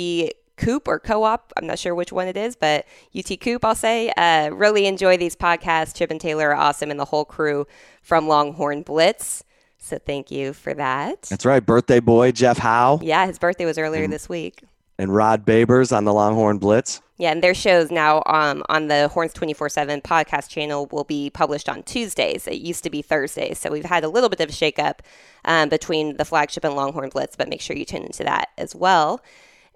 Coop 0.58 0.88
or 0.88 0.98
Co-op. 0.98 1.54
I'm 1.56 1.68
not 1.68 1.78
sure 1.78 1.94
which 1.94 2.12
one 2.12 2.28
it 2.28 2.36
is, 2.36 2.56
but 2.56 2.88
UT 3.16 3.40
Coop, 3.40 3.64
I'll 3.64 3.76
say. 3.76 4.12
Uh, 4.18 4.50
really 4.50 4.88
enjoy 4.88 5.18
these 5.18 5.36
podcasts. 5.36 5.96
Chip 5.96 6.10
and 6.10 6.20
Taylor 6.20 6.50
are 6.50 6.56
awesome, 6.56 6.90
and 6.90 7.00
the 7.00 7.06
whole 7.06 7.24
crew 7.24 7.68
from 8.02 8.28
Longhorn 8.28 8.82
Blitz. 8.82 9.44
So 9.78 10.00
thank 10.00 10.32
you 10.32 10.54
for 10.54 10.74
that. 10.74 11.22
That's 11.30 11.46
right. 11.46 11.64
Birthday 11.64 12.00
boy 12.00 12.32
Jeff 12.32 12.58
Howe. 12.58 13.00
Yeah, 13.04 13.28
his 13.28 13.38
birthday 13.38 13.66
was 13.66 13.78
earlier 13.78 14.06
and, 14.06 14.12
this 14.12 14.28
week. 14.28 14.64
And 14.98 15.14
Rod 15.14 15.46
Babers 15.46 15.96
on 15.96 16.06
the 16.06 16.14
Longhorn 16.14 16.58
Blitz. 16.58 17.02
Yeah, 17.22 17.34
and 17.34 17.44
their 17.44 17.54
shows 17.54 17.92
now 17.92 18.24
um, 18.26 18.64
on 18.68 18.88
the 18.88 19.08
Horns 19.08 19.32
24 19.34 19.70
7 19.70 20.02
podcast 20.02 20.50
channel 20.50 20.88
will 20.92 21.04
be 21.04 21.30
published 21.30 21.70
on 21.70 21.84
Tuesdays. 21.84 22.48
It 22.48 22.62
used 22.62 22.84
to 22.84 22.90
be 22.90 23.04
Thursdays. 23.04 23.60
So 23.60 23.70
we've 23.70 23.86
had 23.86 24.04
a 24.04 24.10
little 24.10 24.28
bit 24.28 24.40
of 24.40 24.50
a 24.50 24.52
shakeup 24.52 25.02
um, 25.46 25.70
between 25.70 26.18
the 26.18 26.26
flagship 26.26 26.64
and 26.64 26.76
Longhorn 26.76 27.10
Blitz, 27.10 27.36
but 27.36 27.48
make 27.48 27.62
sure 27.62 27.76
you 27.76 27.86
tune 27.86 28.02
into 28.02 28.24
that 28.24 28.50
as 28.58 28.74
well. 28.74 29.22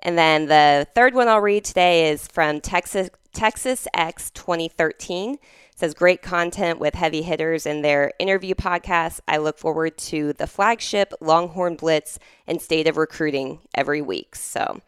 And 0.01 0.17
then 0.17 0.47
the 0.47 0.87
third 0.95 1.13
one 1.13 1.27
I'll 1.27 1.39
read 1.39 1.63
today 1.63 2.09
is 2.09 2.27
from 2.27 2.61
Texas 2.61 3.11
Texas 3.31 3.87
X 3.93 4.31
2013. 4.31 5.35
It 5.35 5.39
says 5.75 5.93
great 5.93 6.23
content 6.23 6.79
with 6.79 6.95
heavy 6.95 7.21
hitters 7.21 7.67
in 7.67 7.83
their 7.83 8.11
interview 8.17 8.55
podcast. 8.55 9.19
I 9.27 9.37
look 9.37 9.59
forward 9.59 9.99
to 9.99 10.33
the 10.33 10.47
flagship 10.47 11.13
Longhorn 11.21 11.75
Blitz 11.75 12.17
and 12.47 12.59
state 12.59 12.87
of 12.87 12.97
recruiting 12.97 13.59
every 13.75 14.01
week. 14.01 14.35
So 14.35 14.81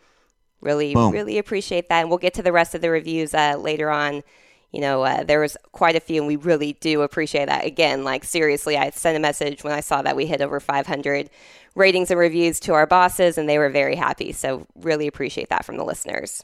really, 0.62 0.94
Boom. 0.94 1.12
really 1.12 1.38
appreciate 1.38 1.90
that. 1.90 2.02
And 2.02 2.10
we'll 2.10 2.18
get 2.18 2.34
to 2.36 2.44
the 2.44 2.52
rest 2.52 2.76
of 2.76 2.82
the 2.82 2.90
reviews 2.90 3.34
uh, 3.34 3.58
later 3.58 3.90
on. 3.90 4.24
You 4.72 4.82
know, 4.82 5.04
uh, 5.04 5.24
there 5.24 5.40
was 5.40 5.56
quite 5.72 5.96
a 5.96 6.00
few, 6.00 6.22
and 6.22 6.28
we 6.28 6.36
really 6.36 6.74
do 6.74 7.02
appreciate 7.02 7.46
that. 7.46 7.66
Again, 7.66 8.04
like 8.04 8.24
seriously, 8.26 8.78
I 8.78 8.90
sent 8.90 9.16
a 9.16 9.20
message 9.20 9.64
when 9.64 9.74
I 9.74 9.80
saw 9.80 10.02
that 10.02 10.16
we 10.16 10.26
hit 10.26 10.42
over 10.42 10.60
500 10.60 11.30
ratings 11.74 12.12
and 12.12 12.20
reviews 12.20 12.60
to 12.62 12.74
our 12.74 12.86
bosses, 12.86 13.38
and 13.38 13.48
they 13.48 13.58
were 13.58 13.70
very 13.70 13.96
happy. 13.96 14.34
So, 14.34 14.68
really 14.76 15.08
appreciate 15.08 15.50
that 15.50 15.64
from 15.64 15.78
the 15.78 15.86
listeners. 15.86 16.44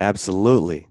Absolutely. 0.00 0.86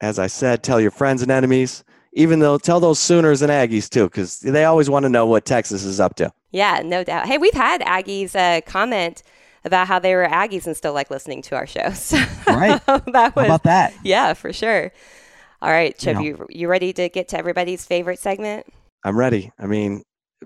As 0.00 0.18
I 0.18 0.26
said, 0.26 0.62
tell 0.62 0.80
your 0.80 0.90
friends 0.90 1.22
and 1.22 1.30
enemies, 1.30 1.84
even 2.12 2.38
though 2.38 2.56
tell 2.58 2.80
those 2.80 2.98
Sooners 2.98 3.42
and 3.42 3.50
Aggies 3.50 3.88
too, 3.90 4.04
because 4.04 4.40
they 4.40 4.64
always 4.64 4.88
want 4.88 5.02
to 5.04 5.08
know 5.10 5.26
what 5.26 5.44
Texas 5.44 5.84
is 5.84 6.00
up 6.00 6.14
to. 6.16 6.32
Yeah, 6.50 6.80
no 6.84 7.04
doubt. 7.04 7.26
Hey, 7.26 7.38
we've 7.38 7.52
had 7.52 7.82
Aggies 7.82 8.34
uh, 8.34 8.62
comment 8.62 9.22
about 9.66 9.88
how 9.88 9.98
they 9.98 10.14
were 10.14 10.26
Aggies 10.26 10.66
and 10.66 10.76
still 10.76 10.94
like 10.94 11.10
listening 11.10 11.42
to 11.42 11.56
our 11.56 11.66
shows. 11.66 12.12
right. 12.46 12.80
that 12.86 13.36
was, 13.36 13.46
how 13.46 13.46
about 13.46 13.64
that? 13.64 13.92
Yeah, 14.02 14.32
for 14.32 14.52
sure. 14.52 14.92
All 15.60 15.70
right, 15.70 15.96
Chip, 15.98 16.16
you, 16.20 16.36
know, 16.36 16.46
you 16.50 16.60
you 16.60 16.68
ready 16.68 16.92
to 16.92 17.08
get 17.08 17.28
to 17.28 17.38
everybody's 17.38 17.84
favorite 17.84 18.18
segment? 18.18 18.66
I'm 19.04 19.18
ready. 19.18 19.52
I 19.58 19.66
mean, 19.66 20.02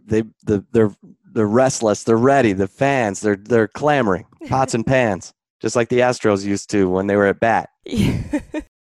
they 0.06 0.22
the 0.44 0.64
they're 0.72 0.94
they're 1.32 1.46
restless. 1.46 2.04
They're 2.04 2.16
ready. 2.16 2.52
The 2.52 2.68
fans, 2.68 3.20
they're 3.20 3.36
they're 3.36 3.68
clamoring, 3.68 4.26
pots 4.48 4.74
and 4.74 4.86
pans, 4.86 5.32
just 5.60 5.76
like 5.76 5.88
the 5.88 5.98
Astros 5.98 6.44
used 6.44 6.70
to 6.70 6.88
when 6.88 7.06
they 7.06 7.16
were 7.16 7.26
at 7.26 7.40
bat. 7.40 7.70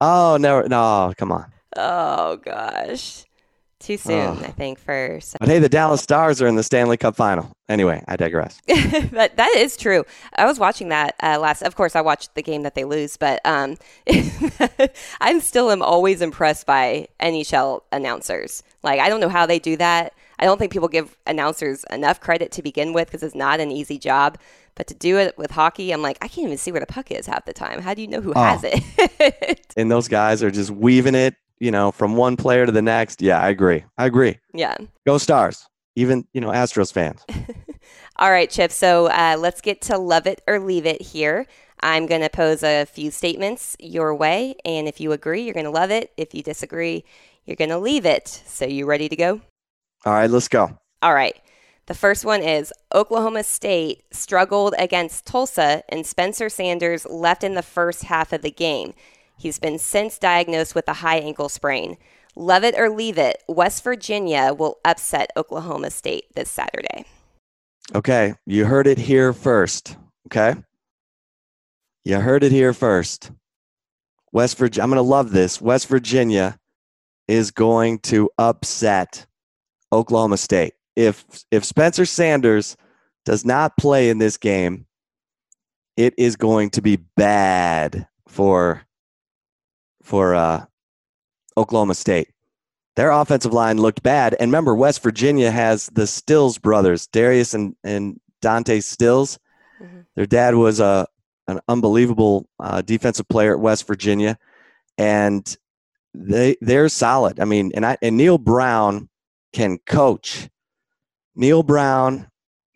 oh 0.01 0.37
no, 0.39 0.63
no, 0.63 1.13
come 1.17 1.33
on. 1.33 1.51
Oh 1.77 2.37
gosh, 2.37 3.25
too 3.81 3.97
soon, 3.97 4.39
oh. 4.39 4.43
I 4.43 4.51
think. 4.51 4.79
For 4.79 5.21
but 5.39 5.49
hey, 5.49 5.59
the 5.59 5.69
Dallas 5.69 6.03
Stars 6.03 6.43
are 6.43 6.47
in 6.47 6.57
the 6.57 6.63
Stanley 6.63 6.97
Cup 6.97 7.17
final. 7.17 7.53
Anyway, 7.69 8.03
I 8.09 8.17
digress. 8.17 8.61
but 9.13 9.37
that 9.37 9.55
is 9.57 9.77
true. 9.77 10.05
I 10.37 10.47
was 10.47 10.59
watching 10.59 10.89
that 10.89 11.15
uh, 11.23 11.39
last. 11.39 11.63
Of 11.63 11.77
course, 11.77 11.95
I 11.95 12.01
watched 12.01 12.35
the 12.35 12.43
game 12.43 12.63
that 12.63 12.75
they 12.75 12.85
lose, 12.85 13.17
but 13.17 13.41
um, 13.45 13.77
I'm 15.21 15.41
still 15.41 15.71
am 15.71 15.83
always 15.83 16.23
impressed 16.23 16.67
by 16.67 17.09
NHL 17.21 17.83
announcers. 17.93 18.63
Like 18.83 19.01
I 19.01 19.09
don't 19.09 19.21
know 19.21 19.29
how 19.29 19.47
they 19.47 19.59
do 19.59 19.77
that. 19.77 20.15
I 20.39 20.45
don't 20.45 20.59
think 20.59 20.73
people 20.73 20.89
give 20.89 21.17
announcers 21.27 21.85
enough 21.91 22.21
credit 22.21 22.53
to 22.53 22.63
begin 22.63 22.93
with 22.93 23.09
because 23.09 23.23
it's 23.23 23.35
not 23.35 23.61
an 23.61 23.71
easy 23.71 23.99
job. 23.99 24.39
But 24.75 24.87
to 24.87 24.95
do 24.95 25.19
it 25.19 25.37
with 25.37 25.51
hockey, 25.51 25.91
I'm 25.91 26.03
like, 26.03 26.19
I 26.23 26.29
can't 26.29 26.47
even 26.47 26.57
see 26.57 26.71
where 26.71 26.81
the 26.81 26.87
puck 26.87 27.11
is 27.11 27.27
half 27.27 27.45
the 27.45 27.53
time. 27.53 27.81
How 27.81 27.95
do 27.95 28.01
you 28.01 28.07
know 28.07 28.21
who 28.21 28.33
oh. 28.35 28.41
has 28.41 28.63
it? 28.65 29.73
and 29.77 29.91
those 29.91 30.07
guys 30.07 30.41
are 30.45 30.53
just 30.53 30.71
weaving 30.71 31.17
it, 31.17 31.35
you 31.61 31.71
know, 31.71 31.91
from 31.93 32.17
one 32.17 32.37
player 32.37 32.67
to 32.67 32.73
the 32.73 32.83
next. 32.83 33.23
Yeah, 33.23 33.41
I 33.41 33.49
agree. 33.49 33.85
I 33.97 34.07
agree. 34.07 34.39
Yeah. 34.55 34.77
Go 35.07 35.19
Stars. 35.19 35.67
Even, 35.97 36.27
you 36.33 36.41
know, 36.41 36.51
Astros 36.51 36.93
fans. 36.93 37.25
All 38.17 38.31
right, 38.31 38.49
Chip. 38.49 38.71
So 38.71 39.07
uh, 39.07 39.37
let's 39.39 39.61
get 39.61 39.81
to 39.83 39.99
love 39.99 40.27
it 40.27 40.43
or 40.47 40.61
leave 40.61 40.87
it 40.87 41.03
here. 41.03 41.47
I'm 41.81 42.07
going 42.07 42.21
to 42.21 42.29
pose 42.29 42.63
a 42.63 42.85
few 42.85 43.11
statements 43.11 43.77
your 43.81 44.15
way. 44.15 44.55
And 44.65 44.89
if 44.89 45.01
you 45.01 45.13
agree, 45.13 45.43
you're 45.43 45.55
going 45.55 45.65
to 45.65 45.71
love 45.71 45.91
it. 45.91 46.13
If 46.17 46.35
you 46.35 46.43
disagree, 46.43 47.05
you're 47.45 47.57
going 47.57 47.71
to 47.71 47.79
leave 47.79 48.07
it. 48.07 48.29
So 48.29 48.65
you 48.65 48.87
ready 48.87 49.09
to 49.09 49.17
go? 49.17 49.41
All 50.05 50.13
right, 50.13 50.31
let's 50.31 50.49
go. 50.49 50.79
All 51.03 51.15
right. 51.15 51.37
The 51.87 51.95
first 51.95 52.25
one 52.25 52.43
is 52.43 52.73
Oklahoma 52.95 53.43
State 53.43 54.03
struggled 54.11 54.75
against 54.79 55.25
Tulsa, 55.25 55.83
and 55.89 56.07
Spencer 56.07 56.51
Sanders 56.51 57.07
left 57.07 57.43
in 57.43 57.55
the 57.55 57.63
first 57.63 58.05
half 58.05 58.33
of 58.33 58.43
the 58.43 58.51
game. 58.51 58.93
He's 59.39 59.61
been 59.61 59.79
since 59.79 60.19
diagnosed 60.19 60.75
with 60.75 60.89
a 60.89 60.95
high 60.95 61.19
ankle 61.19 61.49
sprain. 61.49 61.97
Love 62.35 62.65
it 62.65 62.75
or 62.77 62.91
leave 62.91 63.19
it, 63.19 63.43
West 63.49 63.83
Virginia 63.83 64.53
will 64.53 64.79
upset 64.85 65.31
Oklahoma 65.37 65.91
State 65.91 66.25
this 66.35 66.51
Saturday. 66.51 67.05
Okay, 67.95 68.35
you 68.47 68.65
heard 68.65 68.87
it 68.87 68.99
here 68.99 69.33
first. 69.33 69.97
Okay, 70.27 70.55
you 72.05 72.21
heard 72.21 72.45
it 72.45 72.53
here 72.53 72.73
first. 72.73 73.31
West 74.33 74.59
Virginia, 74.59 74.85
I'm 74.85 74.91
going 74.91 74.99
to 74.99 75.03
love 75.03 75.31
this. 75.31 75.61
West 75.61 75.89
Virginia 75.89 76.59
is 77.29 77.51
going 77.51 77.99
to 78.01 78.31
upset 78.39 79.27
Oklahoma 79.93 80.37
State. 80.37 80.75
If 80.97 81.25
if 81.51 81.65
Spencer 81.65 82.07
Sanders 82.07 82.77
does 83.25 83.45
not 83.45 83.77
play 83.77 84.11
in 84.11 84.19
this 84.19 84.37
game, 84.37 84.87
it 85.97 86.15
is 86.19 86.37
going 86.37 86.71
to 86.71 86.83
be 86.83 86.97
bad 86.97 88.07
for 88.27 88.83
for 90.09 90.35
uh, 90.35 90.65
Oklahoma 91.57 91.95
State. 91.95 92.29
Their 92.97 93.11
offensive 93.11 93.53
line 93.53 93.79
looked 93.79 94.03
bad, 94.03 94.35
and 94.41 94.49
remember, 94.51 94.75
West 94.75 95.03
Virginia 95.03 95.51
has 95.51 95.87
the 95.93 96.07
Stills 96.07 96.59
brothers, 96.59 97.07
Darius 97.07 97.55
and 97.55 97.77
and 97.85 98.19
Dante 98.43 98.81
Stills. 98.81 99.39
Mm-hmm. 99.81 100.01
Their 100.17 100.27
dad 100.27 100.55
was 100.55 100.81
a 100.81 101.07
an 101.47 101.61
unbelievable 101.69 102.49
uh, 102.59 102.83
defensive 102.83 103.29
player 103.29 103.55
at 103.55 103.61
West 103.61 103.87
Virginia, 103.87 104.37
and 104.97 105.57
they 106.15 106.57
they're 106.61 106.89
solid. 106.89 107.39
I 107.39 107.45
mean, 107.45 107.71
and 107.75 107.87
I 107.87 107.97
and 108.03 108.17
Neal 108.17 108.39
Brown 108.39 109.09
can 109.53 109.79
coach. 109.87 110.49
Neal 111.37 111.63
Brown 111.63 112.29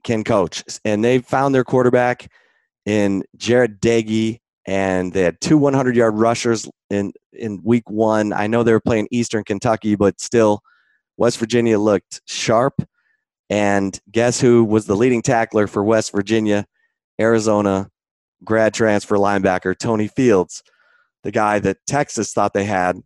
can 0.04 0.24
coach. 0.24 0.64
And 0.84 1.04
they 1.04 1.18
found 1.18 1.54
their 1.54 1.64
quarterback 1.64 2.30
in 2.86 3.24
Jarret 3.36 3.80
Doege, 3.80 4.40
and 4.66 5.12
they 5.12 5.22
had 5.22 5.40
two 5.40 5.58
100 5.58 5.96
yard 5.96 6.14
rushers 6.14 6.68
in, 6.92 7.12
in 7.32 7.62
week 7.62 7.88
one. 7.88 8.32
I 8.32 8.46
know 8.46 8.62
they 8.62 8.72
were 8.72 8.80
playing 8.80 9.08
Eastern 9.10 9.44
Kentucky, 9.44 9.94
but 9.96 10.20
still, 10.20 10.62
West 11.16 11.38
Virginia 11.38 11.78
looked 11.78 12.20
sharp. 12.26 12.82
And 13.50 13.98
guess 14.10 14.40
who 14.40 14.64
was 14.64 14.86
the 14.86 14.96
leading 14.96 15.22
tackler 15.22 15.66
for 15.66 15.84
West 15.84 16.12
Virginia, 16.12 16.66
Arizona 17.20 17.88
grad 18.44 18.74
transfer 18.74 19.16
linebacker, 19.16 19.76
Tony 19.76 20.08
Fields, 20.08 20.62
the 21.22 21.30
guy 21.30 21.58
that 21.60 21.78
Texas 21.86 22.32
thought 22.32 22.54
they 22.54 22.64
had 22.64 23.00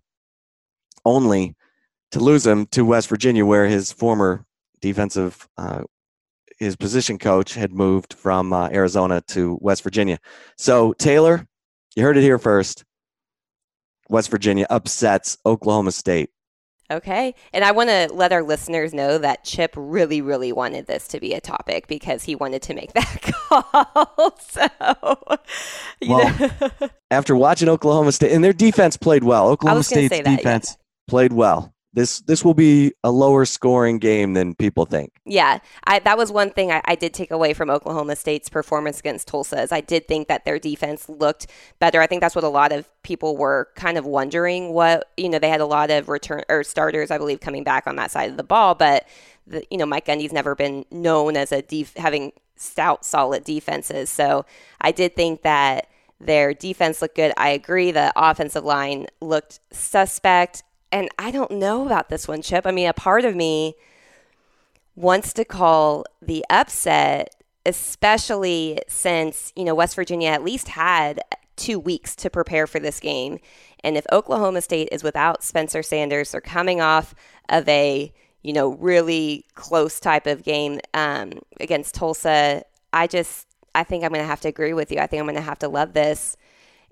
only 1.05 1.55
to 2.13 2.21
lose 2.21 2.47
him 2.47 2.67
to 2.67 2.85
West 2.85 3.09
Virginia, 3.09 3.45
where 3.45 3.67
his 3.67 3.93
former 3.93 4.45
defensive, 4.81 5.49
uh, 5.59 5.83
his 6.59 6.77
position 6.77 7.19
coach 7.19 7.55
had 7.55 7.73
moved 7.73 8.15
from 8.15 8.53
uh, 8.53 8.69
Arizona 8.71 9.21
to 9.29 9.59
West 9.61 9.83
Virginia. 9.83 10.19
So 10.57 10.93
Taylor, 10.95 11.47
you 11.97 12.03
heard 12.03 12.17
it 12.17 12.23
here 12.23 12.39
first. 12.39 12.86
West 14.09 14.31
Virginia 14.31 14.67
upsets 14.71 15.39
Oklahoma 15.45 15.93
State. 15.93 16.31
Okay. 16.91 17.35
And 17.53 17.65
I 17.65 17.73
want 17.73 17.91
to 17.91 18.09
let 18.13 18.33
our 18.33 18.43
listeners 18.43 18.95
know 18.95 19.19
that 19.19 19.45
Chip 19.45 19.73
really, 19.77 20.21
really 20.21 20.53
wanted 20.53 20.87
this 20.87 21.09
to 21.09 21.21
be 21.21 21.33
a 21.35 21.41
topic 21.41 21.89
because 21.89 22.23
he 22.23 22.37
wanted 22.37 22.63
to 22.63 22.75
make 22.75 22.93
that 22.95 23.23
call. 23.23 24.37
so, 24.41 24.69
well, 26.07 26.51
after 27.11 27.35
watching 27.35 27.69
Oklahoma 27.69 28.13
State, 28.13 28.33
and 28.33 28.45
their 28.45 28.53
defense 28.53 28.97
played 28.97 29.25
well. 29.25 29.49
Oklahoma 29.49 29.83
State's 29.83 30.21
defense 30.21 30.77
yeah. 30.79 31.11
played 31.11 31.33
well 31.33 31.75
this 31.97 32.21
this 32.21 32.45
will 32.45 32.55
be 32.55 32.93
a 33.03 33.11
lower 33.11 33.47
scoring 33.47 33.99
game 33.99 34.35
than 34.35 34.55
people 34.55 34.85
think. 34.85 35.13
Yeah, 35.25 35.61
I, 35.87 35.99
that 36.01 36.19
was 36.19 36.31
one 36.31 36.51
thing 36.51 36.71
I, 36.71 36.83
I, 36.85 36.95
did 36.95 37.15
take 37.15 37.31
away 37.31 37.55
from 37.55 37.71
Oklahoma 37.71 38.17
State's 38.17 38.51
performance 38.51 39.01
against 39.01 39.27
Tulsa. 39.29 39.63
Is 39.63 39.73
I 39.73 39.81
did 39.81 40.07
think 40.07 40.29
that 40.29 40.45
their 40.45 40.59
defense 40.59 41.09
looked 41.09 41.47
better. 41.79 42.03
I 42.03 42.07
think 42.07 42.21
that's 42.21 42.35
what 42.35 42.45
a 42.45 42.51
lot 42.51 42.71
of 42.71 42.87
people 43.03 43.39
were 43.39 43.71
kind 43.77 43.97
of 43.97 44.05
wondering. 44.05 44.75
What 44.75 45.11
you 45.17 45.31
know, 45.31 45.39
they 45.39 45.49
had 45.49 45.63
a 45.63 45.67
lot 45.67 45.91
of 45.91 46.11
return 46.11 46.43
or 46.51 46.63
starters, 46.65 47.11
I 47.11 47.17
believe, 47.17 47.41
coming 47.41 47.65
back 47.65 47.87
on 47.87 47.97
that 47.97 48.11
side 48.11 48.31
of 48.31 48.37
the 48.37 48.45
ball, 48.45 48.75
but 48.75 49.09
the, 49.47 49.65
you 49.71 49.79
know, 49.79 49.87
Mike 49.87 50.05
Gundy's 50.05 50.35
never 50.35 50.55
been 50.55 50.85
known 50.91 51.35
as 51.35 51.51
a 51.51 51.63
def- 51.63 51.97
having 51.97 52.33
stout, 52.57 53.07
solid 53.07 53.43
defenses. 53.43 54.11
So 54.11 54.45
I 54.81 54.93
did 54.93 55.17
think 55.17 55.43
that. 55.43 55.89
Their 56.19 56.55
defense 56.55 57.03
looked 57.03 57.17
good. 57.17 57.35
I 57.37 57.51
agree. 57.51 57.91
The 57.91 58.11
offensive 58.17 58.65
line 58.65 59.07
looked 59.21 59.61
suspect 59.71 60.63
and 60.93 61.09
I 61.19 61.31
don't 61.31 61.53
know 61.53 61.85
about 61.85 62.09
this 62.09 62.29
one, 62.29 62.43
Chip. 62.43 62.67
I 62.67 62.71
mean, 62.71 62.89
a 62.89 62.93
part 62.93 63.25
of 63.25 63.35
me 63.35 63.75
wants 64.95 65.33
to 65.35 65.45
call 65.45 66.05
the 66.23 66.45
upset, 66.49 67.35
especially 67.65 68.81
since, 68.89 69.53
you 69.57 69.65
know, 69.65 69.75
West 69.75 69.95
Virginia 69.97 70.31
at 70.31 70.45
least 70.45 70.69
had 70.69 71.21
two 71.57 71.79
weeks 71.79 72.15
to 72.17 72.31
prepare 72.31 72.67
for 72.67 72.79
this 72.79 73.01
game. 73.01 73.39
And 73.85 73.97
if 73.97 74.07
Oklahoma 74.13 74.63
State 74.63 74.89
is 74.93 75.03
without 75.03 75.45
Spencer 75.45 75.83
Sanders, 75.83 76.33
they're 76.33 76.41
coming 76.41 76.81
off 76.81 77.15
of 77.49 77.69
a, 77.69 78.13
you 78.43 78.53
know, 78.53 78.75
really 78.75 79.45
close 79.55 80.01
type 80.01 80.27
of 80.27 80.43
game 80.43 80.81
um, 80.95 81.33
against 81.61 81.95
Tulsa. 81.95 82.65
I 82.93 83.07
just, 83.07 83.47
I 83.75 83.85
think 83.85 84.05
I'm 84.05 84.11
going 84.11 84.23
to 84.23 84.29
have 84.29 84.41
to 84.43 84.49
agree 84.49 84.73
with 84.73 84.91
you. 84.91 84.99
I 84.99 85.07
think 85.07 85.21
I'm 85.21 85.27
going 85.27 85.37
to 85.37 85.43
have 85.43 85.59
to 85.61 85.69
love 85.69 85.93
this. 85.93 86.37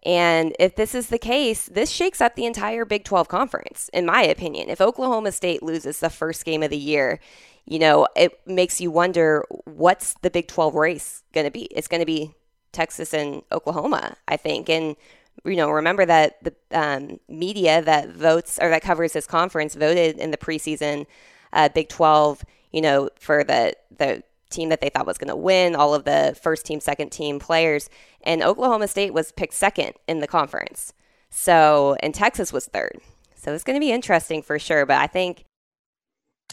And 0.04 0.54
if 0.58 0.76
this 0.76 0.94
is 0.94 1.08
the 1.08 1.18
case, 1.18 1.66
this 1.66 1.90
shakes 1.90 2.20
up 2.20 2.34
the 2.34 2.44
entire 2.44 2.84
Big 2.84 3.04
12 3.04 3.28
conference, 3.28 3.88
in 3.92 4.04
my 4.04 4.22
opinion. 4.22 4.68
If 4.68 4.80
Oklahoma 4.80 5.32
State 5.32 5.62
loses 5.62 6.00
the 6.00 6.10
first 6.10 6.44
game 6.44 6.62
of 6.62 6.70
the 6.70 6.76
year, 6.76 7.20
you 7.64 7.78
know, 7.78 8.06
it 8.14 8.38
makes 8.46 8.80
you 8.80 8.90
wonder 8.90 9.44
what's 9.64 10.14
the 10.20 10.30
Big 10.30 10.48
12 10.48 10.74
race 10.74 11.22
going 11.32 11.46
to 11.46 11.50
be? 11.50 11.62
It's 11.70 11.88
going 11.88 12.02
to 12.02 12.06
be 12.06 12.34
Texas 12.72 13.14
and 13.14 13.42
Oklahoma, 13.50 14.16
I 14.28 14.36
think. 14.36 14.68
And, 14.68 14.96
you 15.44 15.56
know, 15.56 15.70
remember 15.70 16.04
that 16.04 16.42
the 16.44 16.54
um, 16.70 17.18
media 17.26 17.80
that 17.80 18.10
votes 18.10 18.58
or 18.60 18.68
that 18.68 18.82
covers 18.82 19.14
this 19.14 19.26
conference 19.26 19.74
voted 19.74 20.18
in 20.18 20.30
the 20.30 20.36
preseason 20.36 21.06
uh, 21.54 21.70
Big 21.70 21.88
12, 21.88 22.44
you 22.72 22.82
know, 22.82 23.08
for 23.18 23.42
the, 23.42 23.74
the 23.96 24.22
team 24.54 24.68
that 24.70 24.80
they 24.80 24.88
thought 24.88 25.06
was 25.06 25.18
going 25.18 25.28
to 25.28 25.36
win, 25.36 25.74
all 25.74 25.94
of 25.94 26.04
the 26.04 26.36
first 26.40 26.64
team, 26.64 26.80
second 26.80 27.10
team 27.10 27.38
players. 27.38 27.90
And 28.22 28.42
Oklahoma 28.42 28.88
State 28.88 29.12
was 29.12 29.32
picked 29.32 29.54
second 29.54 29.94
in 30.08 30.20
the 30.20 30.26
conference. 30.26 30.92
So, 31.30 31.96
and 32.00 32.14
Texas 32.14 32.52
was 32.52 32.66
third. 32.66 33.00
So 33.34 33.52
it's 33.52 33.64
going 33.64 33.76
to 33.76 33.80
be 33.80 33.92
interesting 33.92 34.42
for 34.42 34.58
sure. 34.58 34.86
But 34.86 34.98
I 34.98 35.06
think. 35.06 35.44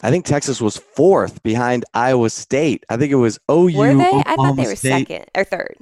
I 0.03 0.09
think 0.09 0.25
Texas 0.25 0.59
was 0.59 0.77
fourth 0.77 1.43
behind 1.43 1.85
Iowa 1.93 2.29
State. 2.29 2.85
I 2.89 2.97
think 2.97 3.11
it 3.11 3.15
was 3.15 3.39
OU. 3.49 3.77
Were 3.77 3.93
they? 3.93 4.07
Oklahoma 4.07 4.23
I 4.25 4.35
thought 4.35 4.55
they 4.55 4.67
were 4.67 4.75
State, 4.75 5.07
second 5.07 5.25
or 5.35 5.43
third. 5.43 5.75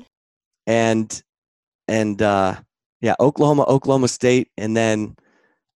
And, 0.68 1.24
and, 1.88 2.22
uh, 2.22 2.56
yeah, 3.02 3.16
Oklahoma, 3.20 3.64
Oklahoma 3.64 4.10
State, 4.10 4.50
and 4.58 4.76
then 4.76 5.16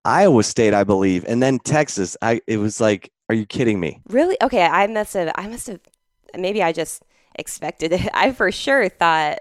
Iowa 0.05 0.43
State, 0.43 0.73
I 0.73 0.83
believe, 0.83 1.23
and 1.27 1.41
then 1.41 1.59
Texas. 1.59 2.17
I 2.21 2.41
it 2.47 2.57
was 2.57 2.81
like, 2.81 3.11
are 3.29 3.35
you 3.35 3.45
kidding 3.45 3.79
me? 3.79 4.01
Really? 4.09 4.37
Okay, 4.41 4.63
I 4.63 4.87
must 4.87 5.13
have. 5.13 5.31
I 5.35 5.47
must 5.47 5.67
have 5.67 5.79
maybe 6.37 6.63
I 6.63 6.71
just 6.71 7.03
expected 7.35 7.91
it. 7.91 8.09
I 8.13 8.31
for 8.31 8.51
sure 8.51 8.89
thought 8.89 9.39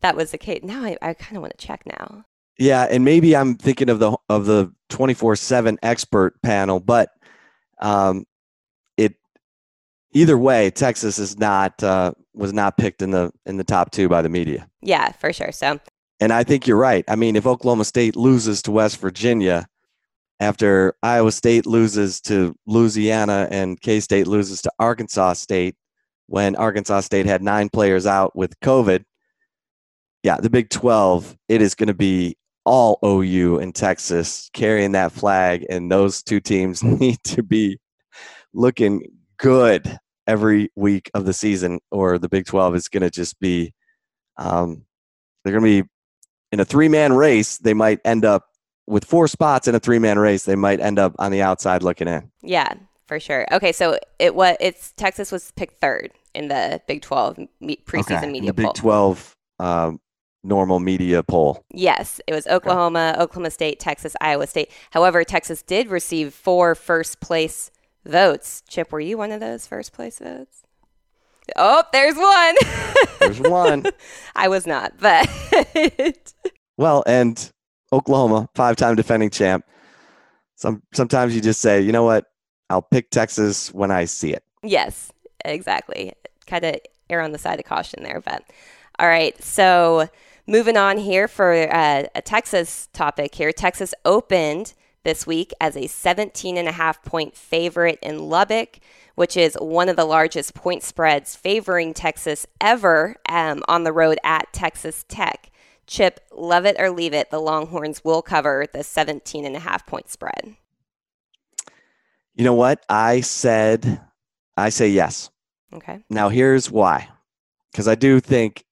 that 0.00 0.16
was 0.16 0.30
the 0.30 0.38
case. 0.38 0.60
Now 0.62 0.84
I, 0.84 0.96
I 1.02 1.14
kind 1.14 1.36
of 1.36 1.42
want 1.42 1.56
to 1.58 1.66
check 1.66 1.82
now. 1.86 2.24
Yeah, 2.58 2.86
and 2.90 3.04
maybe 3.04 3.36
I'm 3.36 3.56
thinking 3.56 3.90
of 3.90 3.98
the 3.98 4.16
of 4.28 4.46
the 4.46 4.72
24/7 4.90 5.76
expert 5.82 6.40
panel, 6.42 6.80
but 6.80 7.10
um, 7.80 8.24
it 8.96 9.14
either 10.12 10.38
way, 10.38 10.70
Texas 10.70 11.18
is 11.18 11.38
not 11.38 11.82
uh, 11.82 12.12
was 12.32 12.52
not 12.52 12.78
picked 12.78 13.02
in 13.02 13.10
the 13.10 13.30
in 13.44 13.58
the 13.58 13.64
top 13.64 13.90
two 13.90 14.08
by 14.08 14.22
the 14.22 14.30
media. 14.30 14.68
Yeah, 14.80 15.12
for 15.12 15.32
sure. 15.32 15.52
So, 15.52 15.78
and 16.18 16.32
I 16.32 16.44
think 16.44 16.66
you're 16.66 16.78
right. 16.78 17.04
I 17.08 17.16
mean, 17.16 17.36
if 17.36 17.46
Oklahoma 17.46 17.84
State 17.84 18.16
loses 18.16 18.62
to 18.62 18.70
West 18.70 18.98
Virginia 19.00 19.66
after 20.40 20.94
Iowa 21.02 21.32
State 21.32 21.66
loses 21.66 22.20
to 22.22 22.56
Louisiana 22.66 23.48
and 23.50 23.80
K 23.80 24.00
State 24.00 24.26
loses 24.26 24.62
to 24.62 24.72
Arkansas 24.78 25.34
State, 25.34 25.76
when 26.26 26.56
Arkansas 26.56 27.00
State 27.00 27.26
had 27.26 27.42
nine 27.42 27.68
players 27.68 28.06
out 28.06 28.34
with 28.36 28.58
COVID. 28.60 29.04
Yeah, 30.22 30.38
the 30.38 30.50
Big 30.50 30.70
12, 30.70 31.36
it 31.48 31.62
is 31.62 31.74
going 31.74 31.86
to 31.88 31.94
be 31.94 32.36
all 32.64 32.98
OU 33.04 33.60
and 33.60 33.74
Texas 33.74 34.50
carrying 34.52 34.92
that 34.92 35.12
flag, 35.12 35.64
and 35.70 35.90
those 35.90 36.22
two 36.22 36.40
teams 36.40 36.82
need 36.82 37.18
to 37.24 37.42
be 37.42 37.78
looking 38.52 39.02
good 39.38 39.98
every 40.26 40.70
week 40.74 41.10
of 41.14 41.24
the 41.24 41.32
season, 41.32 41.78
or 41.90 42.18
the 42.18 42.28
Big 42.28 42.46
12 42.46 42.74
is 42.74 42.88
going 42.88 43.02
to 43.02 43.10
just 43.10 43.38
be, 43.38 43.72
um, 44.36 44.84
they're 45.44 45.52
going 45.52 45.64
to 45.64 45.82
be 45.82 45.88
in 46.50 46.60
a 46.60 46.64
three 46.64 46.88
man 46.88 47.12
race. 47.12 47.58
They 47.58 47.74
might 47.74 48.00
end 48.04 48.24
up 48.24 48.44
with 48.86 49.04
four 49.04 49.28
spots 49.28 49.68
in 49.68 49.74
a 49.74 49.80
three 49.80 49.98
man 49.98 50.18
race. 50.18 50.44
They 50.44 50.56
might 50.56 50.80
end 50.80 50.98
up 50.98 51.14
on 51.18 51.30
the 51.30 51.42
outside 51.42 51.82
looking 51.82 52.08
in. 52.08 52.30
Yeah, 52.42 52.72
for 53.06 53.20
sure. 53.20 53.46
Okay, 53.52 53.72
so 53.72 53.98
it 54.18 54.34
was 54.34 54.56
it's 54.60 54.92
Texas 54.92 55.32
was 55.32 55.52
picked 55.52 55.80
third 55.80 56.12
in 56.34 56.48
the 56.48 56.80
Big 56.86 57.02
12 57.02 57.38
preseason 57.62 58.18
okay. 58.18 58.26
media 58.26 58.52
the 58.52 58.62
poll. 58.62 58.72
Big 58.72 58.80
12 58.80 59.36
um, 59.58 60.00
normal 60.46 60.80
media 60.80 61.22
poll. 61.22 61.64
Yes, 61.72 62.20
it 62.26 62.32
was 62.32 62.46
Oklahoma, 62.46 63.12
okay. 63.14 63.22
Oklahoma 63.22 63.50
State, 63.50 63.80
Texas, 63.80 64.14
Iowa 64.20 64.46
State. 64.46 64.70
However, 64.90 65.24
Texas 65.24 65.62
did 65.62 65.88
receive 65.88 66.32
four 66.32 66.74
first 66.74 67.20
place 67.20 67.70
votes. 68.04 68.62
Chip, 68.68 68.92
were 68.92 69.00
you 69.00 69.18
one 69.18 69.32
of 69.32 69.40
those 69.40 69.66
first 69.66 69.92
place 69.92 70.18
votes? 70.18 70.62
Oh, 71.54 71.84
there's 71.92 72.16
one. 72.16 72.54
there's 73.20 73.40
one. 73.40 73.84
I 74.36 74.48
was 74.48 74.66
not, 74.66 74.94
but 74.98 75.28
well, 76.76 77.04
and 77.06 77.50
Oklahoma, 77.92 78.48
five-time 78.54 78.96
defending 78.96 79.30
champ. 79.30 79.64
Some 80.56 80.82
sometimes 80.94 81.34
you 81.34 81.40
just 81.40 81.60
say, 81.60 81.80
you 81.80 81.92
know 81.92 82.02
what, 82.02 82.24
I'll 82.70 82.82
pick 82.82 83.10
Texas 83.10 83.72
when 83.72 83.90
I 83.90 84.04
see 84.04 84.32
it. 84.32 84.44
Yes, 84.62 85.12
exactly. 85.44 86.12
Kind 86.46 86.64
of 86.64 86.76
err 87.08 87.20
on 87.20 87.32
the 87.32 87.38
side 87.38 87.58
of 87.58 87.66
caution 87.66 88.02
there, 88.02 88.20
but 88.20 88.44
all 88.98 89.06
right. 89.06 89.40
So 89.42 90.08
moving 90.46 90.76
on 90.76 90.98
here 90.98 91.28
for 91.28 91.52
uh, 91.52 92.04
a 92.14 92.22
Texas 92.22 92.88
topic 92.92 93.34
here. 93.34 93.52
Texas 93.52 93.94
opened 94.04 94.74
this 95.04 95.26
week 95.26 95.52
as 95.60 95.76
a 95.76 95.86
17 95.86 96.56
and 96.56 96.66
a 96.66 96.72
half 96.72 97.02
point 97.02 97.36
favorite 97.36 97.98
in 98.02 98.28
Lubbock, 98.28 98.78
which 99.14 99.36
is 99.36 99.56
one 99.60 99.88
of 99.88 99.96
the 99.96 100.04
largest 100.04 100.54
point 100.54 100.82
spreads 100.82 101.36
favoring 101.36 101.94
Texas 101.94 102.46
ever 102.60 103.16
um, 103.28 103.62
on 103.68 103.84
the 103.84 103.92
road 103.92 104.18
at 104.24 104.52
Texas 104.52 105.04
Tech. 105.08 105.50
Chip, 105.86 106.18
love 106.32 106.66
it 106.66 106.74
or 106.80 106.90
leave 106.90 107.14
it, 107.14 107.30
the 107.30 107.38
Longhorns 107.38 108.02
will 108.02 108.20
cover 108.20 108.66
the 108.72 108.82
17 108.82 109.44
and 109.44 109.54
a 109.54 109.60
half 109.60 109.86
point 109.86 110.08
spread. 110.08 110.56
You 112.36 112.44
know 112.44 112.54
what? 112.54 112.84
I 112.88 113.22
said, 113.22 114.00
I 114.56 114.68
say 114.68 114.88
yes. 114.88 115.30
Okay. 115.72 116.04
Now, 116.10 116.28
here's 116.28 116.70
why. 116.70 117.08
Because 117.72 117.88
I 117.88 117.94
do 117.94 118.20
think 118.20 118.64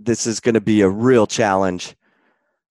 this 0.00 0.26
is 0.26 0.40
going 0.40 0.54
to 0.54 0.60
be 0.60 0.80
a 0.80 0.88
real 0.88 1.26
challenge 1.26 1.94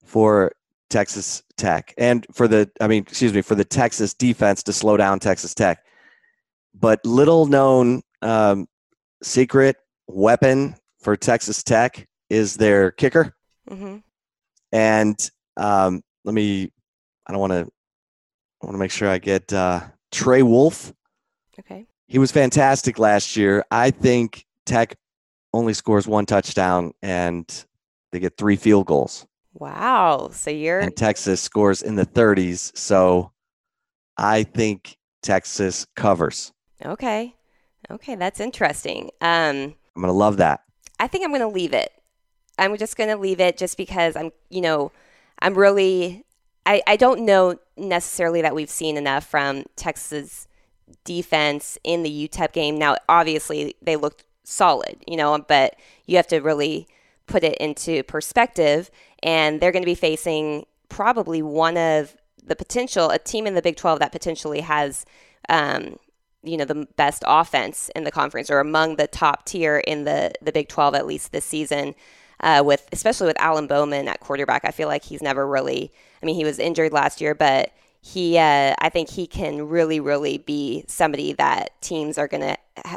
for 0.04 0.52
Texas 0.90 1.42
Tech 1.56 1.94
and 1.96 2.26
for 2.32 2.48
the, 2.48 2.70
I 2.80 2.86
mean, 2.86 3.02
excuse 3.02 3.32
me, 3.32 3.40
for 3.40 3.54
the 3.54 3.64
Texas 3.64 4.12
defense 4.12 4.62
to 4.64 4.72
slow 4.72 4.96
down 4.96 5.20
Texas 5.20 5.54
Tech. 5.54 5.84
But 6.74 7.04
little 7.06 7.46
known 7.46 8.02
um, 8.20 8.66
secret 9.22 9.76
weapon 10.06 10.76
for 11.00 11.16
Texas 11.16 11.62
Tech 11.62 12.06
is 12.28 12.56
their 12.56 12.90
kicker. 12.90 13.34
Mm-hmm. 13.70 13.98
And 14.72 15.30
um, 15.56 16.02
let 16.24 16.34
me, 16.34 16.70
I 17.26 17.32
don't 17.32 17.40
want 17.40 17.52
to, 17.52 17.68
I 18.62 18.66
want 18.66 18.74
to 18.74 18.78
make 18.78 18.90
sure 18.90 19.08
I 19.08 19.18
get 19.18 19.52
uh, 19.52 19.80
Trey 20.10 20.42
Wolff. 20.42 20.92
Okay. 21.58 21.86
He 22.08 22.18
was 22.18 22.32
fantastic 22.32 22.98
last 22.98 23.36
year. 23.36 23.64
I 23.70 23.90
think 23.90 24.46
Tech 24.66 24.96
only 25.52 25.74
scores 25.74 26.06
one 26.06 26.26
touchdown 26.26 26.92
and 27.02 27.64
they 28.12 28.18
get 28.18 28.36
three 28.36 28.56
field 28.56 28.86
goals. 28.86 29.26
Wow. 29.54 30.30
So 30.32 30.50
you're. 30.50 30.80
And 30.80 30.96
Texas 30.96 31.40
scores 31.40 31.82
in 31.82 31.96
the 31.96 32.06
30s. 32.06 32.76
So 32.76 33.32
I 34.16 34.42
think 34.44 34.96
Texas 35.22 35.86
covers. 35.96 36.52
Okay. 36.84 37.34
Okay. 37.90 38.14
That's 38.14 38.40
interesting. 38.40 39.10
Um, 39.20 39.74
I'm 39.96 40.02
going 40.02 40.06
to 40.06 40.12
love 40.12 40.38
that. 40.38 40.60
I 40.98 41.06
think 41.06 41.24
I'm 41.24 41.30
going 41.30 41.40
to 41.40 41.48
leave 41.48 41.72
it. 41.72 41.92
I'm 42.58 42.76
just 42.76 42.96
going 42.96 43.10
to 43.10 43.16
leave 43.16 43.40
it 43.40 43.56
just 43.56 43.76
because 43.76 44.16
I'm, 44.16 44.30
you 44.50 44.60
know, 44.60 44.92
I'm 45.40 45.54
really, 45.54 46.24
I, 46.66 46.82
I 46.86 46.96
don't 46.96 47.24
know 47.24 47.56
necessarily 47.76 48.42
that 48.42 48.54
we've 48.54 48.70
seen 48.70 48.96
enough 48.96 49.26
from 49.26 49.64
Texas 49.76 50.46
defense 51.04 51.78
in 51.84 52.02
the 52.02 52.28
UTEP 52.28 52.52
game. 52.52 52.78
Now, 52.78 52.96
obviously, 53.08 53.74
they 53.80 53.96
looked 53.96 54.24
solid, 54.44 54.96
you 55.06 55.16
know, 55.16 55.38
but 55.48 55.76
you 56.06 56.16
have 56.16 56.26
to 56.28 56.38
really 56.40 56.86
put 57.26 57.44
it 57.44 57.56
into 57.58 58.02
perspective. 58.02 58.90
And 59.22 59.60
they're 59.60 59.72
going 59.72 59.82
to 59.82 59.86
be 59.86 59.94
facing 59.94 60.66
probably 60.88 61.40
one 61.42 61.76
of 61.76 62.16
the 62.44 62.56
potential, 62.56 63.10
a 63.10 63.18
team 63.18 63.46
in 63.46 63.54
the 63.54 63.62
Big 63.62 63.76
12 63.76 64.00
that 64.00 64.12
potentially 64.12 64.60
has, 64.60 65.04
um, 65.48 65.96
you 66.42 66.56
know, 66.56 66.64
the 66.64 66.86
best 66.96 67.22
offense 67.26 67.90
in 67.94 68.04
the 68.04 68.10
conference 68.10 68.50
or 68.50 68.58
among 68.58 68.96
the 68.96 69.06
top 69.06 69.46
tier 69.46 69.78
in 69.78 70.04
the, 70.04 70.32
the 70.42 70.52
Big 70.52 70.68
12, 70.68 70.94
at 70.94 71.06
least 71.06 71.32
this 71.32 71.44
season. 71.44 71.94
Uh, 72.42 72.62
with 72.64 72.88
especially 72.92 73.26
with 73.26 73.40
Alan 73.40 73.66
Bowman 73.66 74.08
at 74.08 74.20
quarterback, 74.20 74.64
I 74.64 74.70
feel 74.70 74.88
like 74.88 75.04
he's 75.04 75.22
never 75.22 75.46
really. 75.46 75.92
I 76.22 76.26
mean, 76.26 76.36
he 76.36 76.44
was 76.44 76.58
injured 76.58 76.92
last 76.92 77.20
year, 77.20 77.34
but 77.34 77.72
he, 78.02 78.38
uh, 78.38 78.74
I 78.78 78.88
think 78.88 79.10
he 79.10 79.26
can 79.26 79.68
really, 79.68 80.00
really 80.00 80.38
be 80.38 80.84
somebody 80.86 81.32
that 81.34 81.80
teams 81.82 82.16
are 82.18 82.28
going 82.28 82.42
to 82.42 82.56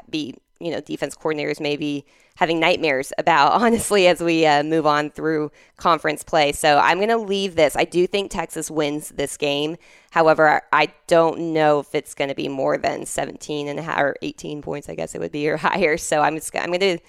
be, 0.10 0.36
you 0.60 0.71
know, 0.71 0.79
defense 0.79 1.15
coordinators 1.15 1.60
maybe 1.60 2.06
having 2.36 2.60
nightmares 2.60 3.12
about, 3.17 3.51
honestly, 3.62 4.08
as 4.08 4.21
we 4.21 4.45
uh, 4.45 4.63
move 4.63 4.86
on 4.86 5.10
through 5.10 5.51
conference 5.77 6.23
play. 6.23 6.51
So 6.53 6.77
I'm 6.77 6.97
going 6.97 7.10
to 7.10 7.17
leave 7.17 7.56
this. 7.56 7.75
I 7.75 7.84
do 7.84 8.08
think 8.08 8.32
Texas 8.32 8.71
wins 8.71 9.10
this 9.10 9.36
game. 9.36 9.75
However, 10.12 10.62
I 10.71 10.93
don't 11.08 11.53
know 11.53 11.79
if 11.79 11.93
it's 11.93 12.13
going 12.13 12.29
to 12.29 12.36
be 12.36 12.47
more 12.47 12.77
than 12.77 13.06
17 13.06 13.67
and 13.67 13.79
a 13.79 13.82
half 13.82 13.99
or 13.99 14.15
18 14.21 14.62
points, 14.62 14.88
I 14.88 14.95
guess 14.95 15.15
it 15.15 15.19
would 15.19 15.32
be, 15.32 15.49
or 15.49 15.58
higher. 15.58 15.97
So 15.97 16.21
I'm 16.21 16.36
just, 16.36 16.56
I'm 16.56 16.67
going 16.67 16.79
to 16.79 16.99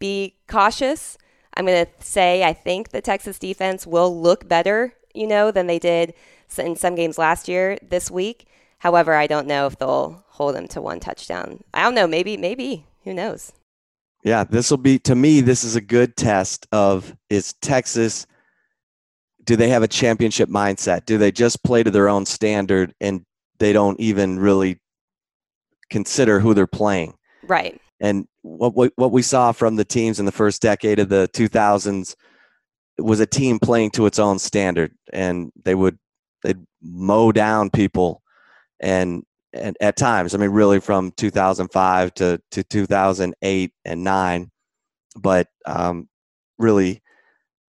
be 0.00 0.34
cautious. 0.48 1.18
I'm 1.56 1.66
going 1.66 1.86
to 1.86 1.90
say 2.04 2.44
I 2.44 2.52
think 2.52 2.90
the 2.90 3.00
Texas 3.00 3.38
defense 3.38 3.86
will 3.86 4.20
look 4.20 4.48
better, 4.48 4.94
you 5.14 5.26
know, 5.26 5.50
than 5.50 5.66
they 5.66 5.78
did 5.78 6.14
in 6.58 6.76
some 6.76 6.94
games 6.94 7.18
last 7.18 7.48
year 7.48 7.78
this 7.82 8.10
week. 8.10 8.46
However, 8.78 9.14
I 9.14 9.26
don't 9.26 9.46
know 9.46 9.66
if 9.66 9.78
they'll 9.78 10.24
hold 10.28 10.56
them 10.56 10.68
to 10.68 10.80
one 10.80 11.00
touchdown. 11.00 11.62
I 11.72 11.82
don't 11.82 11.94
know. 11.94 12.06
Maybe, 12.06 12.36
maybe. 12.36 12.86
Who 13.04 13.14
knows? 13.14 13.52
Yeah, 14.24 14.44
this 14.44 14.70
will 14.70 14.78
be 14.78 14.98
to 15.00 15.14
me. 15.14 15.40
This 15.42 15.64
is 15.64 15.76
a 15.76 15.80
good 15.80 16.16
test 16.16 16.66
of 16.72 17.16
is 17.28 17.52
Texas. 17.60 18.26
Do 19.44 19.56
they 19.56 19.68
have 19.68 19.82
a 19.82 19.88
championship 19.88 20.48
mindset? 20.48 21.04
Do 21.04 21.18
they 21.18 21.30
just 21.30 21.62
play 21.62 21.82
to 21.82 21.90
their 21.90 22.08
own 22.08 22.24
standard 22.24 22.94
and 23.00 23.24
they 23.58 23.74
don't 23.74 24.00
even 24.00 24.38
really 24.38 24.80
consider 25.90 26.40
who 26.40 26.54
they're 26.54 26.66
playing? 26.66 27.14
Right. 27.42 27.78
And 28.04 28.28
what 28.42 28.74
what, 28.74 28.92
what 28.96 29.12
we 29.12 29.22
saw 29.22 29.52
from 29.52 29.76
the 29.76 29.84
teams 29.84 30.20
in 30.20 30.26
the 30.26 30.32
first 30.32 30.60
decade 30.60 30.98
of 30.98 31.08
the 31.08 31.26
2000s 31.32 32.14
was 32.98 33.18
a 33.18 33.26
team 33.26 33.58
playing 33.58 33.92
to 33.92 34.04
its 34.04 34.18
own 34.18 34.38
standard, 34.38 34.92
and 35.10 35.50
they 35.64 35.74
would 35.74 35.98
they'd 36.42 36.62
mow 36.82 37.32
down 37.32 37.70
people 37.70 38.20
and 38.78 39.24
and 39.54 39.74
at 39.80 39.96
times. 39.96 40.34
I 40.34 40.38
mean, 40.38 40.50
really 40.50 40.80
from 40.80 41.12
2005 41.12 42.12
to, 42.14 42.40
to 42.50 42.62
2008 42.62 43.72
and 43.86 44.04
nine. 44.04 44.50
But 45.16 45.48
um, 45.64 46.08
really, 46.58 47.00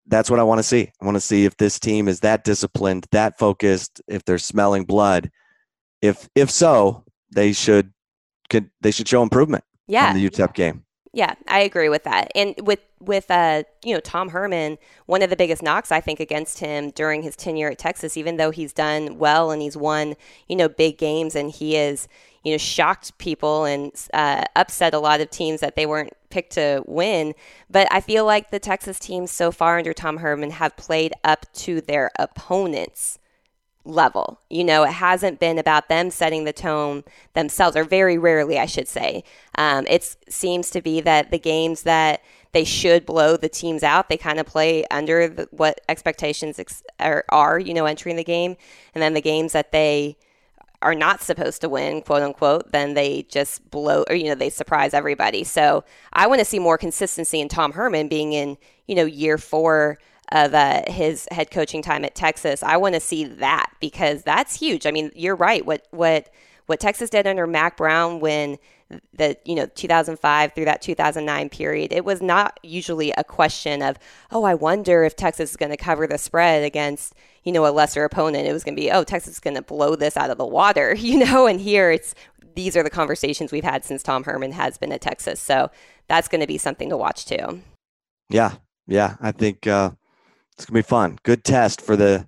that's 0.05 0.29
what 0.29 0.41
I 0.41 0.43
want 0.43 0.59
to 0.59 0.63
see. 0.63 0.91
I 1.01 1.05
want 1.05 1.15
to 1.15 1.21
see 1.21 1.45
if 1.45 1.55
this 1.55 1.79
team 1.79 2.09
is 2.09 2.19
that 2.19 2.43
disciplined, 2.43 3.07
that 3.11 3.39
focused, 3.39 4.01
if 4.09 4.25
they're 4.25 4.37
smelling 4.37 4.83
blood. 4.83 5.31
If 6.01 6.27
if 6.35 6.51
so, 6.51 7.05
they 7.33 7.53
should 7.53 7.93
could 8.49 8.69
they 8.81 8.91
should 8.91 9.07
show 9.07 9.23
improvement. 9.23 9.63
Yeah, 9.87 10.13
the 10.13 10.29
UTEP 10.29 10.53
game. 10.53 10.83
Yeah, 11.15 11.35
I 11.47 11.59
agree 11.61 11.87
with 11.87 12.03
that. 12.03 12.29
And 12.35 12.55
with 12.61 12.81
with 12.99 13.31
uh, 13.31 13.63
you 13.85 13.93
know 13.93 14.01
Tom 14.01 14.29
Herman, 14.29 14.77
one 15.05 15.21
of 15.21 15.29
the 15.29 15.37
biggest 15.37 15.63
knocks 15.63 15.89
I 15.89 16.01
think 16.01 16.19
against 16.19 16.59
him 16.59 16.91
during 16.91 17.21
his 17.21 17.37
tenure 17.37 17.71
at 17.71 17.77
Texas, 17.77 18.17
even 18.17 18.35
though 18.35 18.51
he's 18.51 18.73
done 18.73 19.17
well 19.17 19.49
and 19.49 19.61
he's 19.61 19.77
won 19.77 20.15
you 20.49 20.57
know 20.57 20.67
big 20.67 20.97
games 20.97 21.33
and 21.33 21.51
he 21.51 21.77
is 21.77 22.09
you 22.43 22.51
know 22.51 22.57
shocked 22.57 23.17
people 23.17 23.63
and 23.63 23.93
uh, 24.13 24.43
upset 24.57 24.93
a 24.93 24.99
lot 24.99 25.21
of 25.21 25.29
teams 25.29 25.61
that 25.61 25.77
they 25.77 25.85
weren't 25.85 26.11
picked 26.29 26.51
to 26.53 26.83
win. 26.85 27.33
But 27.69 27.87
I 27.91 28.01
feel 28.01 28.25
like 28.25 28.51
the 28.51 28.59
Texas 28.59 28.99
teams 28.99 29.31
so 29.31 29.53
far 29.53 29.77
under 29.77 29.93
Tom 29.93 30.17
Herman 30.17 30.51
have 30.51 30.75
played 30.75 31.13
up 31.23 31.45
to 31.53 31.79
their 31.79 32.11
opponents 32.19 33.19
level. 33.85 34.39
You 34.49 34.63
know, 34.63 34.83
it 34.83 34.91
hasn't 34.91 35.39
been 35.39 35.57
about 35.57 35.89
them 35.89 36.09
setting 36.09 36.43
the 36.43 36.53
tone 36.53 37.03
themselves, 37.33 37.77
or 37.77 37.83
very 37.83 38.17
rarely, 38.17 38.59
I 38.59 38.65
should 38.65 38.87
say. 38.87 39.23
Um, 39.55 39.85
it 39.87 40.17
seems 40.27 40.69
to 40.71 40.81
be 40.81 41.01
that 41.01 41.31
the 41.31 41.39
games 41.39 41.83
that 41.83 42.21
they 42.51 42.63
should 42.63 43.05
blow 43.05 43.37
the 43.37 43.49
teams 43.49 43.83
out, 43.83 44.09
they 44.09 44.17
kind 44.17 44.39
of 44.39 44.45
play 44.45 44.85
under 44.89 45.27
the, 45.27 45.47
what 45.51 45.81
expectations 45.89 46.57
ex- 46.57 46.83
are, 46.99 47.25
are, 47.29 47.59
you 47.59 47.73
know, 47.73 47.85
entering 47.85 48.15
the 48.15 48.23
game. 48.23 48.55
And 48.93 49.01
then 49.01 49.13
the 49.13 49.21
games 49.21 49.51
that 49.51 49.71
they 49.71 50.17
are 50.81 50.95
not 50.95 51.21
supposed 51.21 51.61
to 51.61 51.69
win, 51.69 52.01
quote 52.01 52.21
unquote, 52.21 52.71
then 52.71 52.93
they 52.93 53.23
just 53.23 53.69
blow 53.71 54.05
or, 54.07 54.15
you 54.15 54.25
know, 54.25 54.35
they 54.35 54.49
surprise 54.49 54.93
everybody. 54.93 55.43
So 55.43 55.83
I 56.13 56.27
want 56.27 56.39
to 56.39 56.45
see 56.45 56.59
more 56.59 56.77
consistency 56.77 57.41
in 57.41 57.49
Tom 57.49 57.73
Herman 57.73 58.07
being 58.07 58.33
in, 58.33 58.57
you 58.87 58.95
know, 58.95 59.05
year 59.05 59.37
four 59.37 59.97
of 60.31 60.53
uh, 60.53 60.83
his 60.87 61.27
head 61.31 61.51
coaching 61.51 61.81
time 61.81 62.05
at 62.05 62.15
Texas. 62.15 62.63
I 62.63 62.77
want 62.77 62.95
to 62.95 63.01
see 63.01 63.25
that 63.25 63.71
because 63.79 64.23
that's 64.23 64.59
huge. 64.59 64.85
I 64.85 64.91
mean, 64.91 65.11
you're 65.15 65.35
right. 65.35 65.65
What 65.65 65.87
what 65.91 66.29
what 66.65 66.79
Texas 66.79 67.09
did 67.09 67.27
under 67.27 67.45
Mack 67.45 67.77
Brown 67.77 68.19
when 68.19 68.57
the 69.13 69.35
you 69.45 69.55
know 69.55 69.65
2005 69.67 70.53
through 70.53 70.65
that 70.65 70.81
2009 70.81 71.49
period, 71.49 71.93
it 71.93 72.05
was 72.05 72.21
not 72.21 72.59
usually 72.63 73.11
a 73.11 73.23
question 73.23 73.81
of 73.81 73.97
oh, 74.31 74.43
I 74.43 74.53
wonder 74.53 75.03
if 75.03 75.15
Texas 75.15 75.51
is 75.51 75.57
going 75.57 75.71
to 75.71 75.77
cover 75.77 76.07
the 76.07 76.17
spread 76.17 76.63
against 76.63 77.13
you 77.43 77.51
know 77.51 77.65
a 77.65 77.71
lesser 77.71 78.03
opponent. 78.03 78.47
It 78.47 78.53
was 78.53 78.63
going 78.63 78.75
to 78.75 78.81
be 78.81 78.91
oh, 78.91 79.03
Texas 79.03 79.33
is 79.33 79.39
going 79.39 79.55
to 79.55 79.61
blow 79.61 79.95
this 79.95 80.17
out 80.17 80.29
of 80.29 80.37
the 80.37 80.45
water, 80.45 80.93
you 80.97 81.19
know. 81.19 81.47
And 81.47 81.59
here 81.59 81.91
it's 81.91 82.15
these 82.55 82.77
are 82.77 82.83
the 82.83 82.89
conversations 82.89 83.51
we've 83.51 83.63
had 83.63 83.83
since 83.83 84.01
Tom 84.01 84.23
Herman 84.23 84.53
has 84.53 84.77
been 84.77 84.91
at 84.91 85.01
Texas. 85.01 85.39
So 85.39 85.69
that's 86.07 86.27
going 86.27 86.41
to 86.41 86.47
be 86.47 86.57
something 86.57 86.89
to 86.89 86.97
watch 86.97 87.25
too. 87.25 87.61
Yeah, 88.29 88.53
yeah, 88.87 89.15
I 89.19 89.31
think. 89.31 89.67
Uh 89.67 89.91
it's 90.55 90.65
gonna 90.65 90.79
be 90.79 90.83
fun. 90.83 91.19
Good 91.23 91.43
test 91.43 91.81
for 91.81 91.95
the 91.95 92.27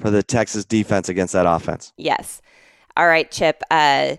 for 0.00 0.10
the 0.10 0.22
Texas 0.22 0.64
defense 0.64 1.08
against 1.08 1.32
that 1.32 1.46
offense. 1.46 1.92
Yes. 1.96 2.40
All 2.96 3.06
right, 3.06 3.30
Chip. 3.30 3.62
Uh, 3.70 4.16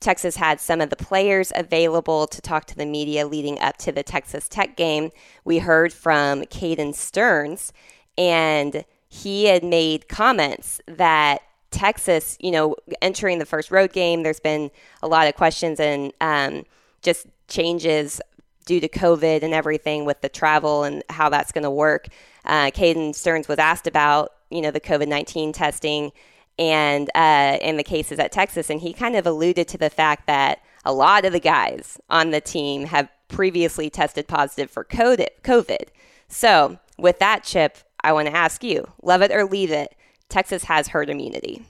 Texas 0.00 0.36
had 0.36 0.60
some 0.60 0.80
of 0.80 0.90
the 0.90 0.96
players 0.96 1.52
available 1.54 2.26
to 2.26 2.40
talk 2.40 2.64
to 2.66 2.76
the 2.76 2.84
media 2.84 3.26
leading 3.26 3.58
up 3.60 3.76
to 3.78 3.92
the 3.92 4.02
Texas 4.02 4.48
Tech 4.48 4.76
game. 4.76 5.10
We 5.44 5.58
heard 5.58 5.92
from 5.92 6.42
Caden 6.42 6.94
Sterns, 6.94 7.72
and 8.18 8.84
he 9.08 9.44
had 9.44 9.62
made 9.62 10.08
comments 10.08 10.80
that 10.86 11.42
Texas, 11.70 12.36
you 12.40 12.50
know, 12.50 12.76
entering 13.00 13.38
the 13.38 13.46
first 13.46 13.70
road 13.70 13.92
game, 13.92 14.22
there's 14.22 14.40
been 14.40 14.70
a 15.02 15.08
lot 15.08 15.28
of 15.28 15.34
questions 15.34 15.80
and 15.80 16.12
um, 16.20 16.64
just 17.00 17.26
changes 17.48 18.20
due 18.64 18.80
to 18.80 18.88
COVID 18.88 19.42
and 19.42 19.52
everything 19.54 20.04
with 20.04 20.20
the 20.20 20.28
travel 20.28 20.84
and 20.84 21.02
how 21.08 21.28
that's 21.28 21.52
going 21.52 21.64
to 21.64 21.70
work. 21.70 22.08
Uh, 22.44 22.66
Caden 22.66 23.14
Sterns 23.14 23.48
was 23.48 23.58
asked 23.58 23.86
about, 23.86 24.32
you 24.50 24.60
know, 24.60 24.70
the 24.70 24.80
COVID 24.80 25.08
19 25.08 25.52
testing 25.52 26.12
and 26.58 27.10
uh, 27.14 27.58
in 27.60 27.76
the 27.76 27.82
cases 27.82 28.18
at 28.18 28.30
Texas, 28.30 28.70
and 28.70 28.80
he 28.80 28.92
kind 28.92 29.16
of 29.16 29.26
alluded 29.26 29.68
to 29.68 29.78
the 29.78 29.90
fact 29.90 30.26
that 30.26 30.60
a 30.84 30.92
lot 30.92 31.24
of 31.24 31.32
the 31.32 31.40
guys 31.40 31.98
on 32.10 32.30
the 32.30 32.40
team 32.40 32.84
have 32.84 33.08
previously 33.28 33.88
tested 33.88 34.28
positive 34.28 34.70
for 34.70 34.84
COVID. 34.84 35.88
So, 36.28 36.78
with 36.98 37.18
that, 37.20 37.44
Chip, 37.44 37.78
I 38.04 38.12
want 38.12 38.28
to 38.28 38.36
ask 38.36 38.62
you 38.62 38.86
love 39.02 39.22
it 39.22 39.30
or 39.30 39.44
leave 39.44 39.70
it. 39.70 39.94
Texas 40.28 40.64
has 40.64 40.88
herd 40.88 41.10
immunity. 41.10 41.64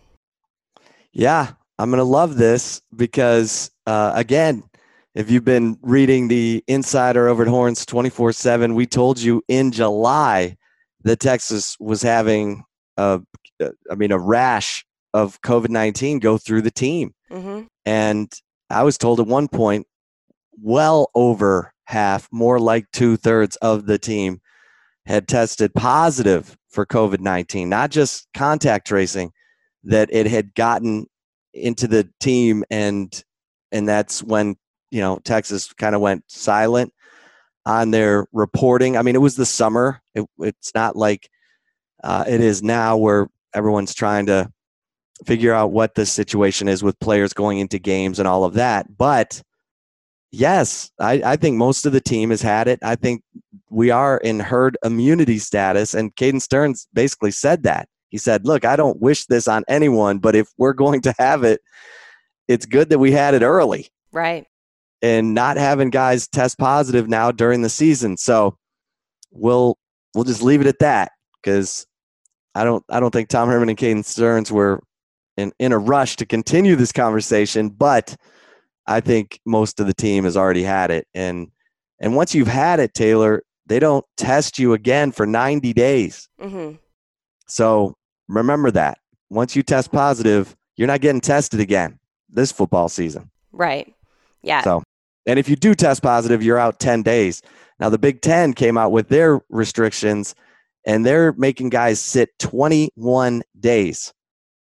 Yeah, 1.12 1.52
I'm 1.78 1.90
going 1.90 1.98
to 1.98 2.05
love 2.05 2.37
this 2.37 2.81
because, 2.94 3.70
uh, 3.87 4.12
again, 4.14 4.62
if 5.14 5.31
you've 5.31 5.44
been 5.44 5.79
reading 5.83 6.29
the 6.29 6.64
insider 6.66 7.29
over 7.29 7.42
at 7.42 7.48
Horns 7.48 7.85
24 7.85 8.33
7, 8.33 8.75
we 8.75 8.87
told 8.87 9.20
you 9.20 9.42
in 9.48 9.72
July 9.72 10.57
that 11.03 11.20
Texas 11.20 11.77
was 11.79 12.03
having 12.03 12.64
a, 12.96 13.20
I 13.90 13.94
mean, 13.94 14.12
a 14.12 14.18
rash 14.18 14.85
of 15.12 15.40
COVID 15.42 15.68
19 15.68 16.18
go 16.18 16.38
through 16.38 16.62
the 16.62 16.70
team. 16.70 17.14
Mm-hmm. 17.31 17.62
And 17.85 18.33
I 18.70 18.83
was 18.85 18.96
told 18.96 19.20
at 19.20 19.27
one 19.27 19.48
point, 19.48 19.87
well 20.61 21.11
over 21.14 21.72
half, 21.85 22.29
more 22.33 22.59
like 22.59 22.87
two 22.92 23.16
thirds 23.16 23.57
of 23.57 23.87
the 23.87 23.98
team 23.98 24.40
had 25.05 25.29
tested 25.29 25.75
positive 25.75 26.57
for 26.70 26.87
COVID 26.87 27.20
19, 27.20 27.68
not 27.68 27.90
just 27.90 28.29
contact 28.35 28.87
tracing, 28.87 29.33
that 29.85 30.09
it 30.11 30.27
had 30.27 30.55
gotten 30.55 31.07
into 31.53 31.87
the 31.87 32.09
team 32.18 32.64
and 32.70 33.22
and 33.72 33.88
that's 33.88 34.22
when 34.22 34.57
you 34.92 35.00
know 35.00 35.18
Texas 35.24 35.72
kind 35.72 35.94
of 35.96 36.00
went 36.00 36.22
silent 36.28 36.92
on 37.64 37.90
their 37.90 38.26
reporting. 38.33 38.96
I 38.96 39.02
mean, 39.02 39.14
it 39.14 39.20
was 39.20 39.37
the 39.37 39.46
summer. 39.46 40.00
It, 40.14 40.26
it's 40.38 40.72
not 40.74 40.94
like 40.96 41.28
uh, 42.05 42.24
it 42.28 42.40
is 42.40 42.62
now 42.62 42.96
where 42.96 43.28
everyone's 43.55 43.94
trying 43.94 44.26
to 44.26 44.50
figure 45.24 45.55
out 45.55 45.72
what 45.72 45.94
the 45.94 46.05
situation 46.05 46.68
is 46.68 46.83
with 46.83 46.98
players 47.00 47.33
going 47.33 47.59
into 47.59 47.78
games 47.78 48.18
and 48.18 48.28
all 48.28 48.44
of 48.44 48.55
that. 48.55 48.96
But 48.96 49.42
yes, 50.31 50.90
I, 50.98 51.22
I 51.24 51.37
think 51.37 51.57
most 51.57 51.87
of 51.87 51.92
the 51.92 52.00
team 52.00 52.31
has 52.31 52.42
had 52.42 52.68
it. 52.68 52.81
I 52.83 52.96
think 52.96 53.22
we 53.70 53.90
are 53.90 54.18
in 54.18 54.40
herd 54.40 54.76
immunity 54.85 55.38
status. 55.38 55.94
And 55.94 56.14
Caden 56.16 56.42
Sterns 56.42 56.88
basically 56.92 57.31
said 57.31 57.62
that. 57.62 57.88
He 58.09 58.18
said, 58.18 58.44
Look, 58.44 58.64
I 58.66 58.76
don't 58.76 59.00
wish 59.00 59.24
this 59.26 59.48
on 59.48 59.64
anyone, 59.68 60.18
but 60.18 60.35
if 60.35 60.48
we're 60.59 60.74
going 60.74 61.00
to 61.02 61.14
have 61.18 61.44
it, 61.44 61.61
it's 62.48 62.66
good 62.66 62.90
that 62.90 62.98
we 62.98 63.12
had 63.12 63.33
it 63.33 63.42
early. 63.42 63.88
Right 64.12 64.46
and 65.02 65.34
not 65.34 65.56
having 65.56 65.90
guys 65.90 66.28
test 66.28 66.58
positive 66.58 67.08
now 67.08 67.30
during 67.32 67.62
the 67.62 67.68
season. 67.68 68.16
So 68.16 68.57
we'll 69.30 69.76
we'll 70.14 70.24
just 70.24 70.42
leave 70.42 70.61
it 70.61 70.66
at 70.66 70.78
that 70.78 71.12
because 71.42 71.86
I 72.55 72.64
don't 72.64 72.84
I 72.88 73.00
don't 73.00 73.11
think 73.11 73.28
Tom 73.28 73.48
Herman 73.48 73.68
and 73.68 73.78
Caden 73.78 74.05
Sterns 74.05 74.53
were 74.53 74.82
in, 75.36 75.53
in 75.59 75.72
a 75.72 75.78
rush 75.78 76.16
to 76.16 76.26
continue 76.26 76.76
this 76.76 76.92
conversation, 76.92 77.68
but 77.70 78.16
I 78.86 79.00
think 79.00 79.40
most 79.46 79.80
of 79.80 79.86
the 79.86 79.94
team 79.94 80.24
has 80.24 80.36
already 80.36 80.62
had 80.62 80.90
it. 80.90 81.07
And 81.14 81.50
and 82.00 82.16
once 82.16 82.34
you've 82.34 82.48
had 82.48 82.80
it, 82.80 82.94
Taylor, 82.94 83.42
they 83.66 83.78
don't 83.78 84.05
test 84.16 84.59
you 84.59 84.72
again 84.72 85.12
for 85.12 85.26
90 85.26 85.72
days. 85.72 86.28
Mm-hmm. 86.40 86.76
So 87.46 87.96
remember 88.28 88.70
that. 88.72 88.98
Once 89.30 89.57
you 89.57 89.62
test 89.62 89.92
positive, 89.92 90.55
you're 90.76 90.88
not 90.88 91.00
getting 91.00 91.20
tested 91.20 91.61
again 91.61 91.98
this 92.28 92.50
football 92.53 92.88
season. 92.88 93.30
Right. 93.53 93.94
Yeah. 94.42 94.62
So, 94.62 94.82
and 95.27 95.39
if 95.39 95.49
you 95.49 95.57
do 95.57 95.75
test 95.75 96.03
positive, 96.03 96.43
you're 96.43 96.59
out 96.59 96.81
10 96.81 97.03
days. 97.03 97.43
Now, 97.79 97.89
the 97.89 97.99
Big 97.99 98.20
Ten 98.20 98.53
came 98.53 98.79
out 98.79 98.93
with 98.93 99.09
their 99.09 99.41
restrictions 99.49 100.35
and 100.87 101.07
they're 101.07 101.33
making 101.33 101.68
guys 101.70 102.01
sit 102.01 102.31
21 102.39 103.43
days. 103.59 104.12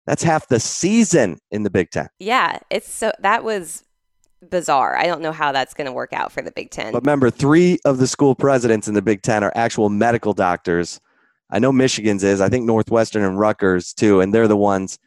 That's 0.06 0.24
half 0.24 0.48
the 0.48 0.60
season 0.60 1.38
in 1.52 1.64
the 1.64 1.70
Big 1.70 1.92
Ten. 1.92 2.08
Yeah, 2.20 2.60
it's 2.70 2.92
so 2.92 3.12
that 3.20 3.44
was 3.44 3.84
bizarre. 4.50 4.98
I 4.98 5.06
don't 5.06 5.22
know 5.22 5.32
how 5.32 5.52
that's 5.52 5.74
going 5.74 5.86
to 5.86 5.92
work 5.92 6.14
out 6.14 6.32
for 6.32 6.42
the 6.42 6.52
Big 6.52 6.72
Ten. 6.72 6.92
But 6.92 7.04
remember, 7.04 7.30
three 7.30 7.80
of 7.86 8.00
the 8.00 8.08
school 8.08 8.36
presidents 8.36 8.88
in 8.88 8.94
the 8.94 9.02
Big 9.02 9.22
Ten 9.22 9.44
are 9.44 9.52
actual 9.56 9.90
medical 9.90 10.34
doctors. 10.34 11.00
I 11.52 11.60
know 11.60 11.72
Michigan's 11.72 12.24
is. 12.24 12.42
I 12.42 12.50
think 12.50 12.66
Northwestern 12.66 13.24
and 13.24 13.40
Rutgers 13.40 13.94
too, 13.94 14.22
and 14.22 14.34
they're 14.34 14.48
the 14.48 14.58
ones 14.58 14.98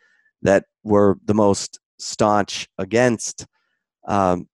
that 0.42 0.64
were 0.84 1.18
the 1.24 1.34
most 1.34 1.80
staunch 1.98 2.68
against 2.78 3.46
um, 4.06 4.46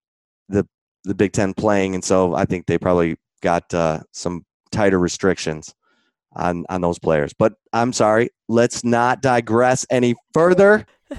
the 1.03 1.15
Big 1.15 1.33
Ten 1.33 1.53
playing, 1.53 1.95
and 1.95 2.03
so 2.03 2.35
I 2.35 2.45
think 2.45 2.65
they 2.65 2.77
probably 2.77 3.17
got 3.41 3.73
uh, 3.73 4.01
some 4.11 4.45
tighter 4.71 4.99
restrictions 4.99 5.73
on 6.33 6.65
on 6.69 6.81
those 6.81 6.99
players. 6.99 7.33
But 7.33 7.53
I'm 7.73 7.93
sorry, 7.93 8.29
let's 8.47 8.83
not 8.83 9.21
digress 9.21 9.85
any 9.89 10.15
further. 10.33 10.85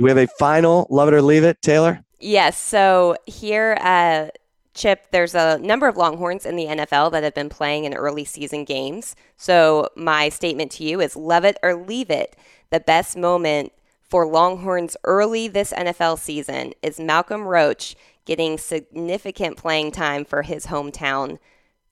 We 0.00 0.08
have 0.08 0.18
a 0.18 0.26
final 0.38 0.86
love 0.88 1.08
it 1.08 1.14
or 1.14 1.20
leave 1.20 1.44
it, 1.44 1.60
Taylor? 1.60 2.02
Yes. 2.18 2.58
So 2.58 3.16
here 3.26 3.76
at 3.80 4.38
Chip, 4.72 5.10
there's 5.10 5.34
a 5.34 5.58
number 5.58 5.88
of 5.88 5.96
Longhorns 5.98 6.46
in 6.46 6.56
the 6.56 6.66
NFL 6.66 7.12
that 7.12 7.22
have 7.22 7.34
been 7.34 7.50
playing 7.50 7.84
in 7.84 7.92
early 7.92 8.24
season 8.24 8.64
games. 8.64 9.14
So 9.36 9.88
my 9.96 10.30
statement 10.30 10.70
to 10.72 10.84
you 10.84 11.00
is 11.00 11.16
love 11.16 11.44
it 11.44 11.58
or 11.62 11.74
leave 11.74 12.10
it. 12.10 12.34
The 12.70 12.80
best 12.80 13.16
moment 13.16 13.72
for 14.08 14.26
Longhorns 14.26 14.96
early 15.04 15.48
this 15.48 15.72
NFL 15.72 16.18
season 16.18 16.72
is 16.82 16.98
Malcolm 16.98 17.42
Roach 17.42 17.94
getting 18.24 18.58
significant 18.58 19.56
playing 19.56 19.92
time 19.92 20.24
for 20.24 20.42
his 20.42 20.66
hometown 20.66 21.38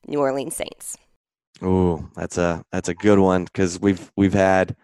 New 0.07 0.21
Orleans 0.21 0.57
Saints. 0.57 0.97
Oh, 1.61 2.09
that's 2.15 2.39
a 2.39 2.65
that's 2.71 2.89
a 2.89 2.95
good 2.95 3.19
one 3.19 3.45
because 3.45 3.81
we've 3.81 4.11
we've 4.17 4.35
had 4.35 4.77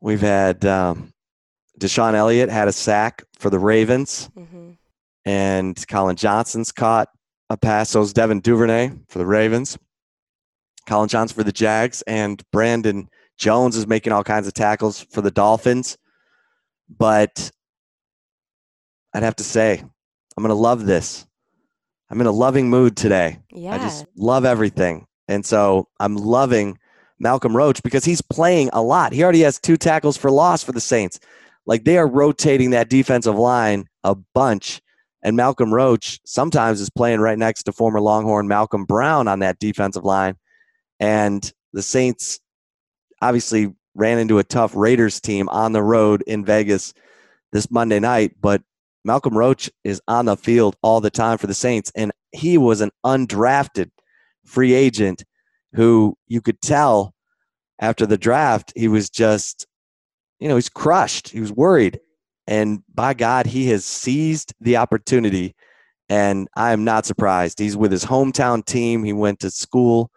we've 0.00 0.20
had 0.20 0.64
um, 0.64 1.12
DeShon 1.80 2.14
Elliott 2.14 2.50
had 2.50 2.68
a 2.68 2.72
sack 2.72 3.22
for 3.38 3.50
the 3.50 3.58
Ravens, 3.58 4.28
mm-hmm. 4.36 4.72
and 5.24 5.88
Collin 5.88 6.16
Johnson's 6.16 6.70
caught 6.70 7.08
a 7.48 7.56
pass. 7.56 7.90
So 7.90 8.06
Devin 8.06 8.40
Duvernay 8.40 8.90
for 9.08 9.18
the 9.18 9.26
Ravens, 9.26 9.78
Collin 10.86 11.08
Johnson 11.08 11.34
for 11.34 11.44
the 11.44 11.52
Jags, 11.52 12.02
and 12.02 12.42
Brandon 12.52 13.08
Jones 13.38 13.76
is 13.76 13.86
making 13.86 14.12
all 14.12 14.24
kinds 14.24 14.46
of 14.46 14.54
tackles 14.54 15.00
for 15.00 15.22
the 15.22 15.30
Dolphins. 15.30 15.96
But 16.88 17.50
I'd 19.14 19.22
have 19.22 19.36
to 19.36 19.44
say, 19.44 19.82
I'm 20.36 20.42
going 20.42 20.54
to 20.54 20.60
love 20.60 20.86
this. 20.86 21.26
I'm 22.10 22.20
in 22.20 22.26
a 22.26 22.32
loving 22.32 22.68
mood 22.68 22.96
today. 22.96 23.38
Yeah. 23.50 23.74
I 23.74 23.78
just 23.78 24.06
love 24.16 24.44
everything. 24.44 25.06
And 25.28 25.44
so 25.44 25.88
I'm 26.00 26.16
loving 26.16 26.78
Malcolm 27.18 27.56
Roach 27.56 27.82
because 27.82 28.04
he's 28.04 28.20
playing 28.20 28.70
a 28.72 28.82
lot. 28.82 29.12
He 29.12 29.22
already 29.22 29.40
has 29.40 29.58
two 29.58 29.76
tackles 29.76 30.16
for 30.16 30.30
loss 30.30 30.62
for 30.62 30.72
the 30.72 30.80
Saints. 30.80 31.18
Like 31.66 31.84
they 31.84 31.96
are 31.96 32.06
rotating 32.06 32.70
that 32.70 32.90
defensive 32.90 33.36
line 33.36 33.86
a 34.02 34.14
bunch. 34.14 34.82
And 35.22 35.36
Malcolm 35.36 35.72
Roach 35.72 36.20
sometimes 36.26 36.80
is 36.80 36.90
playing 36.90 37.20
right 37.20 37.38
next 37.38 37.62
to 37.62 37.72
former 37.72 38.00
Longhorn 38.00 38.46
Malcolm 38.46 38.84
Brown 38.84 39.26
on 39.26 39.38
that 39.38 39.58
defensive 39.58 40.04
line. 40.04 40.36
And 41.00 41.50
the 41.72 41.82
Saints 41.82 42.40
obviously 43.22 43.74
ran 43.94 44.18
into 44.18 44.38
a 44.38 44.44
tough 44.44 44.76
Raiders 44.76 45.20
team 45.20 45.48
on 45.48 45.72
the 45.72 45.82
road 45.82 46.22
in 46.26 46.44
Vegas 46.44 46.92
this 47.52 47.70
Monday 47.70 48.00
night, 48.00 48.32
but 48.40 48.62
Malcolm 49.04 49.36
Roach 49.36 49.70
is 49.84 50.00
on 50.08 50.24
the 50.24 50.36
field 50.36 50.76
all 50.82 51.00
the 51.00 51.10
time 51.10 51.38
for 51.38 51.46
the 51.46 51.54
Saints, 51.54 51.92
and 51.94 52.12
he 52.32 52.56
was 52.56 52.80
an 52.80 52.90
undrafted 53.04 53.90
free 54.44 54.72
agent 54.72 55.24
who 55.74 56.16
you 56.26 56.40
could 56.40 56.60
tell 56.60 57.14
after 57.80 58.06
the 58.06 58.16
draft 58.16 58.72
he 58.76 58.88
was 58.88 59.10
just, 59.10 59.66
you 60.40 60.48
know, 60.48 60.54
he's 60.54 60.68
crushed. 60.68 61.28
He 61.28 61.40
was 61.40 61.52
worried, 61.52 62.00
and 62.46 62.82
by 62.94 63.14
God, 63.14 63.46
he 63.46 63.68
has 63.68 63.84
seized 63.84 64.54
the 64.60 64.76
opportunity, 64.76 65.54
and 66.08 66.48
I 66.56 66.72
am 66.72 66.84
not 66.84 67.04
surprised. 67.04 67.58
He's 67.58 67.76
with 67.76 67.92
his 67.92 68.04
hometown 68.04 68.64
team. 68.64 69.04
He 69.04 69.12
went 69.12 69.40
to 69.40 69.50
school, 69.50 70.10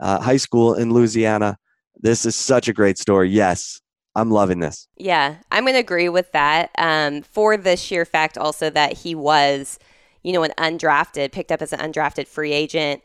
uh, 0.00 0.20
high 0.20 0.36
school 0.36 0.74
in 0.74 0.92
Louisiana. 0.92 1.56
This 1.98 2.26
is 2.26 2.36
such 2.36 2.68
a 2.68 2.74
great 2.74 2.98
story. 2.98 3.30
Yes, 3.30 3.80
I'm 4.16 4.30
loving 4.30 4.60
this. 4.60 4.88
Yeah, 4.96 5.36
I'm 5.52 5.64
going 5.64 5.74
to 5.74 5.80
agree 5.80 6.08
with 6.08 6.32
that. 6.32 6.70
Um, 6.78 7.20
for 7.20 7.58
the 7.58 7.76
sheer 7.76 8.06
fact 8.06 8.38
also 8.38 8.70
that 8.70 8.94
he 8.94 9.14
was, 9.14 9.78
you 10.22 10.32
know, 10.32 10.42
an 10.42 10.52
undrafted, 10.58 11.32
picked 11.32 11.52
up 11.52 11.60
as 11.60 11.72
an 11.74 11.80
undrafted 11.80 12.26
free 12.26 12.52
agent, 12.52 13.02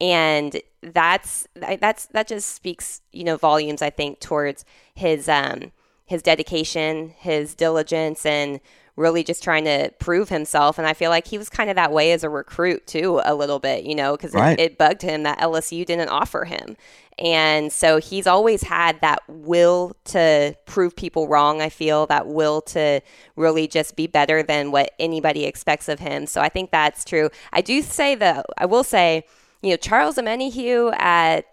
and 0.00 0.60
that's 0.82 1.46
that's 1.54 2.06
that 2.06 2.26
just 2.26 2.54
speaks, 2.54 3.02
you 3.12 3.24
know, 3.24 3.36
volumes. 3.36 3.82
I 3.82 3.90
think 3.90 4.20
towards 4.20 4.64
his 4.94 5.28
um, 5.28 5.70
his 6.06 6.22
dedication, 6.22 7.10
his 7.10 7.54
diligence, 7.54 8.24
and 8.24 8.60
really 8.96 9.24
just 9.24 9.42
trying 9.42 9.64
to 9.64 9.90
prove 9.98 10.28
himself. 10.28 10.78
And 10.78 10.86
I 10.86 10.94
feel 10.94 11.10
like 11.10 11.26
he 11.26 11.38
was 11.38 11.48
kind 11.48 11.68
of 11.68 11.76
that 11.76 11.92
way 11.92 12.12
as 12.12 12.22
a 12.22 12.28
recruit 12.28 12.86
too, 12.86 13.20
a 13.24 13.34
little 13.34 13.58
bit, 13.58 13.84
you 13.84 13.94
know, 13.94 14.16
because 14.16 14.34
right. 14.34 14.58
it, 14.58 14.72
it, 14.72 14.78
bugged 14.78 15.02
him 15.02 15.24
that 15.24 15.38
LSU 15.38 15.84
didn't 15.84 16.10
offer 16.10 16.44
him. 16.44 16.76
And 17.18 17.72
so 17.72 17.98
he's 17.98 18.26
always 18.26 18.62
had 18.62 19.00
that 19.00 19.22
will 19.28 19.96
to 20.06 20.56
prove 20.66 20.96
people 20.96 21.28
wrong, 21.28 21.62
I 21.62 21.68
feel, 21.68 22.06
that 22.06 22.26
will 22.26 22.60
to 22.62 23.00
really 23.36 23.68
just 23.68 23.96
be 23.96 24.06
better 24.06 24.42
than 24.42 24.72
what 24.72 24.92
anybody 24.98 25.44
expects 25.44 25.88
of 25.88 26.00
him. 26.00 26.26
So 26.26 26.40
I 26.40 26.48
think 26.48 26.70
that's 26.70 27.04
true. 27.04 27.30
I 27.52 27.60
do 27.60 27.82
say 27.82 28.14
though, 28.14 28.42
I 28.58 28.66
will 28.66 28.84
say, 28.84 29.24
you 29.62 29.70
know, 29.70 29.76
Charles 29.76 30.16
Omenihu 30.16 30.92
at 30.98 31.46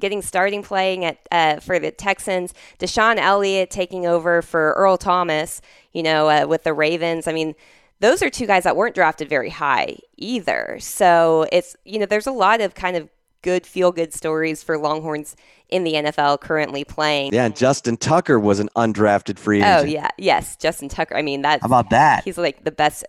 getting 0.00 0.22
starting 0.22 0.62
playing 0.62 1.04
at 1.04 1.18
uh, 1.30 1.60
for 1.60 1.78
the 1.78 1.90
Texans, 1.90 2.52
DeShon 2.78 3.16
Elliott 3.16 3.70
taking 3.70 4.06
over 4.06 4.42
for 4.42 4.72
Earl 4.72 4.96
Thomas, 4.96 5.60
you 5.92 6.02
know, 6.02 6.28
uh, 6.28 6.46
with 6.46 6.64
the 6.64 6.74
Ravens. 6.74 7.26
I 7.26 7.32
mean, 7.32 7.54
those 8.00 8.22
are 8.22 8.30
two 8.30 8.46
guys 8.46 8.64
that 8.64 8.76
weren't 8.76 8.96
drafted 8.96 9.28
very 9.28 9.50
high 9.50 9.96
either. 10.16 10.76
So 10.80 11.46
it's, 11.52 11.76
you 11.84 12.00
know, 12.00 12.06
there's 12.06 12.26
a 12.26 12.32
lot 12.32 12.60
of 12.60 12.74
kind 12.74 12.96
of 12.96 13.08
good 13.42 13.66
feel 13.66 13.92
good 13.92 14.14
stories 14.14 14.62
for 14.62 14.78
Longhorns 14.78 15.36
in 15.68 15.84
the 15.84 15.94
NFL 15.94 16.40
currently 16.40 16.84
playing. 16.84 17.32
Yeah, 17.32 17.46
and 17.46 17.56
Justin 17.56 17.96
Tucker 17.96 18.38
was 18.38 18.60
an 18.60 18.68
undrafted 18.76 19.38
free 19.38 19.62
oh, 19.62 19.78
agent. 19.78 19.88
Oh 19.88 19.92
yeah, 19.92 20.08
yes, 20.18 20.56
Justin 20.56 20.88
Tucker. 20.88 21.16
I 21.16 21.22
mean 21.22 21.42
that. 21.42 21.60
How 21.60 21.66
about 21.66 21.90
that? 21.90 22.24
He's 22.24 22.38
like 22.38 22.64
the 22.64 22.70
best 22.70 23.04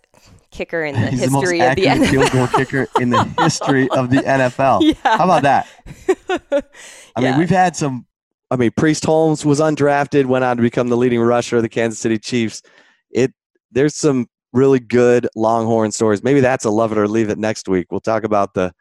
kicker 0.52 0.84
in 0.84 0.96
the 1.00 1.08
He's 1.08 1.22
history 1.22 1.60
the 1.60 1.70
of 1.70 1.76
the 1.76 1.86
NFL. 1.86 2.10
field 2.10 2.32
goal 2.32 2.48
kicker 2.48 2.88
in 3.00 3.10
the 3.10 3.24
history 3.40 3.90
of 3.90 4.10
the 4.10 4.18
NFL. 4.18 4.82
Yeah. 4.82 4.94
How 5.18 5.26
about 5.26 5.44
that? 5.44 5.68
I 7.16 7.22
yeah. 7.22 7.32
mean, 7.32 7.40
we've 7.40 7.50
had 7.50 7.76
some. 7.76 8.06
I 8.50 8.56
mean, 8.56 8.72
Priest 8.78 9.04
Holmes 9.04 9.44
was 9.44 9.60
undrafted, 9.60 10.26
went 10.26 10.44
on 10.44 10.58
to 10.58 10.62
become 10.62 10.90
the 10.90 10.98
leading 10.98 11.20
rusher 11.20 11.58
of 11.58 11.64
the 11.64 11.70
Kansas 11.70 12.00
City 12.00 12.20
Chiefs. 12.20 12.62
It 13.10 13.34
there's 13.72 13.96
some 13.96 14.28
really 14.54 14.80
good 14.80 15.28
Longhorn 15.36 15.92
stories. 15.92 16.24
Maybe 16.24 16.40
that's 16.40 16.64
a 16.64 16.70
love 16.70 16.92
it 16.92 16.98
or 16.98 17.08
leave 17.08 17.30
it 17.30 17.40
next 17.40 17.68
week. 17.68 17.88
We'll 17.92 18.00
talk 18.00 18.24
about 18.24 18.54
the 18.54 18.74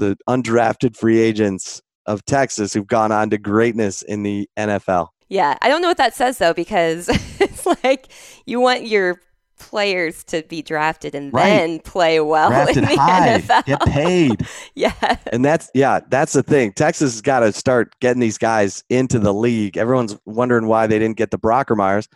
the 0.00 0.16
undrafted 0.28 0.96
free 0.96 1.20
agents 1.20 1.80
of 2.06 2.24
Texas 2.24 2.72
who've 2.72 2.86
gone 2.86 3.12
on 3.12 3.30
to 3.30 3.38
greatness 3.38 4.02
in 4.02 4.22
the 4.22 4.48
NFL. 4.58 5.08
Yeah, 5.28 5.56
I 5.62 5.68
don't 5.68 5.80
know 5.80 5.88
what 5.88 5.98
that 5.98 6.14
says 6.14 6.38
though 6.38 6.54
because 6.54 7.08
it's 7.40 7.64
like 7.84 8.08
you 8.46 8.60
want 8.60 8.86
your 8.86 9.20
players 9.60 10.24
to 10.24 10.42
be 10.48 10.62
drafted 10.62 11.14
and 11.14 11.32
right. 11.32 11.44
then 11.50 11.78
play 11.80 12.18
well 12.18 12.48
drafted 12.48 12.78
in 12.78 12.84
the 12.84 12.96
high, 12.96 13.38
NFL. 13.38 13.64
Get 13.66 13.80
paid. 13.82 14.46
yeah. 14.74 15.16
And 15.32 15.44
that's 15.44 15.70
yeah, 15.74 16.00
that's 16.08 16.32
the 16.32 16.42
thing. 16.42 16.72
Texas 16.72 17.12
has 17.12 17.20
got 17.20 17.40
to 17.40 17.52
start 17.52 17.94
getting 18.00 18.20
these 18.20 18.38
guys 18.38 18.82
into 18.90 19.20
the 19.20 19.32
league. 19.32 19.76
Everyone's 19.76 20.18
wondering 20.26 20.66
why 20.66 20.88
they 20.88 20.98
didn't 20.98 21.16
get 21.16 21.30
the 21.30 21.38
Brockermeyers 21.38 22.08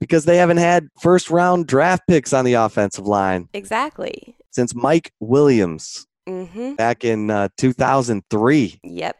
because 0.00 0.24
they 0.24 0.36
haven't 0.36 0.56
had 0.56 0.88
first 1.00 1.30
round 1.30 1.68
draft 1.68 2.02
picks 2.08 2.32
on 2.32 2.44
the 2.44 2.54
offensive 2.54 3.06
line. 3.06 3.48
Exactly. 3.52 4.34
Since 4.50 4.74
Mike 4.74 5.12
Williams 5.20 6.07
mm-hmm. 6.28 6.74
back 6.74 7.04
in 7.04 7.30
uh, 7.30 7.48
2003. 7.56 8.80
Yep. 8.82 9.16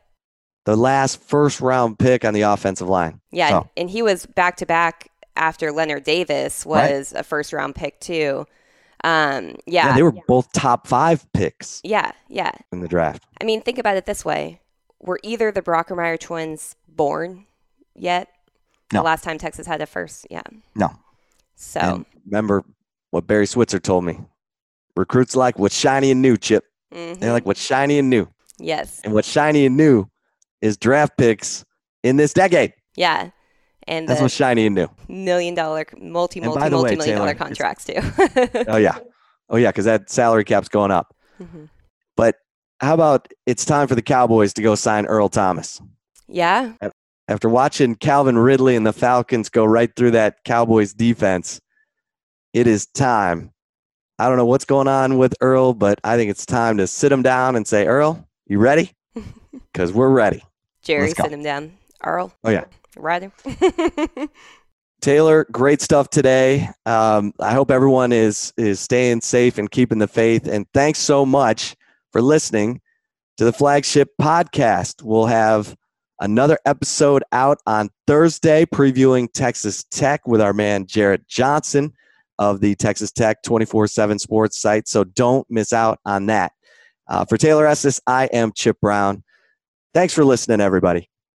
The 0.65 0.77
last 0.77 1.23
first 1.23 1.61
round 1.61 1.99
pick 1.99 2.25
on 2.25 2.35
the 2.35 2.43
offensive 2.43 2.89
line. 2.89 3.21
Yeah, 3.33 3.49
so. 3.49 3.71
and 3.77 3.89
he 3.89 4.03
was 4.03 4.27
back 4.27 4.57
to 4.59 4.67
back 4.67 5.11
after 5.35 5.73
Leonard 5.73 6.05
Davis 6.05 6.67
was 6.67 7.13
right. 7.13 7.21
a 7.21 7.25
first 7.25 7.53
round 7.53 7.75
pick 7.75 7.99
too. 8.01 8.47
Um, 9.05 9.57
yeah. 9.67 9.89
yeah, 9.89 9.95
they 9.95 10.03
were 10.03 10.13
both 10.27 10.53
top 10.53 10.87
five 10.87 11.25
picks. 11.33 11.81
Yeah, 11.85 12.11
yeah. 12.29 12.51
In 12.73 12.81
the 12.81 12.89
draft. 12.89 13.25
I 13.41 13.45
mean, 13.45 13.63
think 13.63 13.79
about 13.79 13.97
it 13.97 14.05
this 14.05 14.25
way: 14.25 14.61
Were 15.01 15.21
either 15.23 15.51
the 15.51 15.63
Brockermeyer 15.63 16.21
twins 16.21 16.77
born 16.87 17.47
yet. 17.95 18.29
No. 18.93 19.01
The 19.01 19.05
last 19.05 19.25
time 19.25 19.39
Texas 19.39 19.67
had 19.67 19.81
a 19.81 19.87
first, 19.87 20.27
yeah. 20.31 20.43
No. 20.75 20.91
So 21.57 21.81
And 21.81 22.07
remember 22.27 22.65
what 23.11 23.27
Barry 23.27 23.47
Switzer 23.47 23.79
told 23.79 24.05
me. 24.05 24.19
Recruits 24.97 25.37
like 25.37 25.59
what's 25.59 25.77
shiny 25.77 26.11
and 26.11 26.23
new, 26.23 26.37
Chip. 26.37 26.65
Mhm. 26.95 27.19
They 27.19 27.31
like 27.31 27.47
what's 27.47 27.61
shiny 27.63 27.99
and 27.99 28.09
new. 28.11 28.29
yes, 28.59 29.01
And 29.05 29.13
what's 29.15 29.31
shiny 29.31 29.67
and 29.67 29.77
new 29.77 30.07
is 30.61 30.77
draft 30.77 31.17
picks 31.19 31.65
in 32.03 32.17
this 32.17 32.33
decade. 32.33 32.73
yeah, 32.97 33.31
and 33.87 34.09
That's 34.09 34.21
what's 34.21 34.35
shiny 34.35 34.67
and 34.67 34.75
new. 34.75 34.89
million 35.09 35.55
dollar, 35.55 35.85
multi, 36.01 36.41
multi, 36.41 36.61
the 36.61 36.65
way, 36.65 36.71
multi 36.71 36.97
million 36.97 37.17
dollar 37.19 37.35
Taylor, 37.35 37.49
it's- 37.51 37.59
contracts 37.59 37.85
too. 37.85 38.65
Oh 38.69 38.77
yeah. 38.77 38.99
Oh 39.51 39.57
yeah, 39.57 39.71
because 39.71 39.87
that 39.87 40.11
salary 40.11 40.45
cap's 40.45 40.69
going 40.69 40.91
up. 40.91 41.15
Mhm. 41.41 41.69
But 42.17 42.37
how 42.81 42.95
about 42.95 43.29
it's 43.47 43.65
time 43.65 43.89
for 43.89 43.95
the 43.95 44.03
Cowboys 44.03 44.53
to 44.55 44.63
go 44.63 44.75
sign 44.75 45.07
Earl 45.07 45.29
Thomas? 45.31 45.81
Yeah, 46.27 46.73
After 47.29 47.49
watching 47.49 47.95
Calvin 47.95 48.37
Ridley 48.39 48.77
and 48.77 48.87
the 48.87 48.93
Falcons 48.93 49.49
go 49.49 49.65
right 49.65 49.91
through 49.97 50.11
that 50.13 50.45
Cowboys 50.45 50.93
defense, 50.95 51.61
it 52.53 52.67
is 52.67 52.87
time. 52.87 53.53
I 54.19 54.29
don't 54.29 54.37
know 54.37 54.47
what's 54.47 54.65
going 54.65 54.89
on 54.89 55.17
with 55.17 55.35
Earl, 55.41 55.75
but 55.75 56.01
I 56.03 56.17
think 56.17 56.31
it's 56.31 56.45
time 56.45 56.79
to 56.79 56.87
sit 56.87 57.13
him 57.13 57.23
down 57.23 57.55
and 57.57 57.67
say, 57.67 57.87
Earl, 57.87 58.27
you 58.47 58.59
ready? 58.59 58.93
Because 59.73 59.93
we're 59.93 60.11
ready. 60.11 60.43
Jerry, 60.83 61.11
sit 61.11 61.31
him 61.31 61.43
down. 61.43 61.73
Earl. 62.03 62.33
Oh, 62.43 62.51
yeah. 62.51 62.65
Ryder. 62.97 63.33
Taylor, 65.01 65.47
great 65.53 65.81
stuff 65.81 66.11
today. 66.11 66.69
Um, 66.85 67.33
I 67.39 67.53
hope 67.53 67.71
everyone 67.71 68.13
is 68.13 68.53
is 68.57 68.81
staying 68.81 69.21
safe 69.21 69.59
and 69.59 69.71
keeping 69.71 69.99
the 69.99 70.09
faith. 70.09 70.49
And 70.49 70.67
thanks 70.75 70.99
so 70.99 71.25
much 71.25 71.77
for 72.13 72.21
listening 72.21 72.81
to 73.37 73.45
the 73.45 73.53
flagship 73.53 74.11
podcast. 74.21 75.03
We'll 75.03 75.27
have 75.27 75.77
another 76.21 76.59
episode 76.67 77.23
out 77.31 77.59
on 77.67 77.91
Thursday 78.07 78.65
previewing 78.65 79.29
Texas 79.33 79.85
Tech 79.85 80.27
with 80.27 80.41
our 80.41 80.53
man 80.53 80.87
Jarrett 80.87 81.29
Johnson 81.29 81.93
of 82.39 82.61
the 82.61 82.75
Texas 82.77 83.13
Tech 83.13 83.43
24/7 83.43 84.19
Sports 84.19 84.61
site. 84.61 84.89
So 84.89 85.05
don't 85.05 85.49
miss 85.51 85.73
out 85.73 85.99
on 86.05 86.27
that. 86.27 86.53
Uh, 87.09 87.25
for 87.25 87.37
Taylor 87.37 87.67
Estes, 87.67 88.01
I 88.07 88.27
am 88.27 88.53
Chip 88.53 88.79
Brown. 88.81 89.23
Thanks 89.95 90.13
for 90.15 90.25
listening, 90.25 90.61
everybody. 90.61 91.09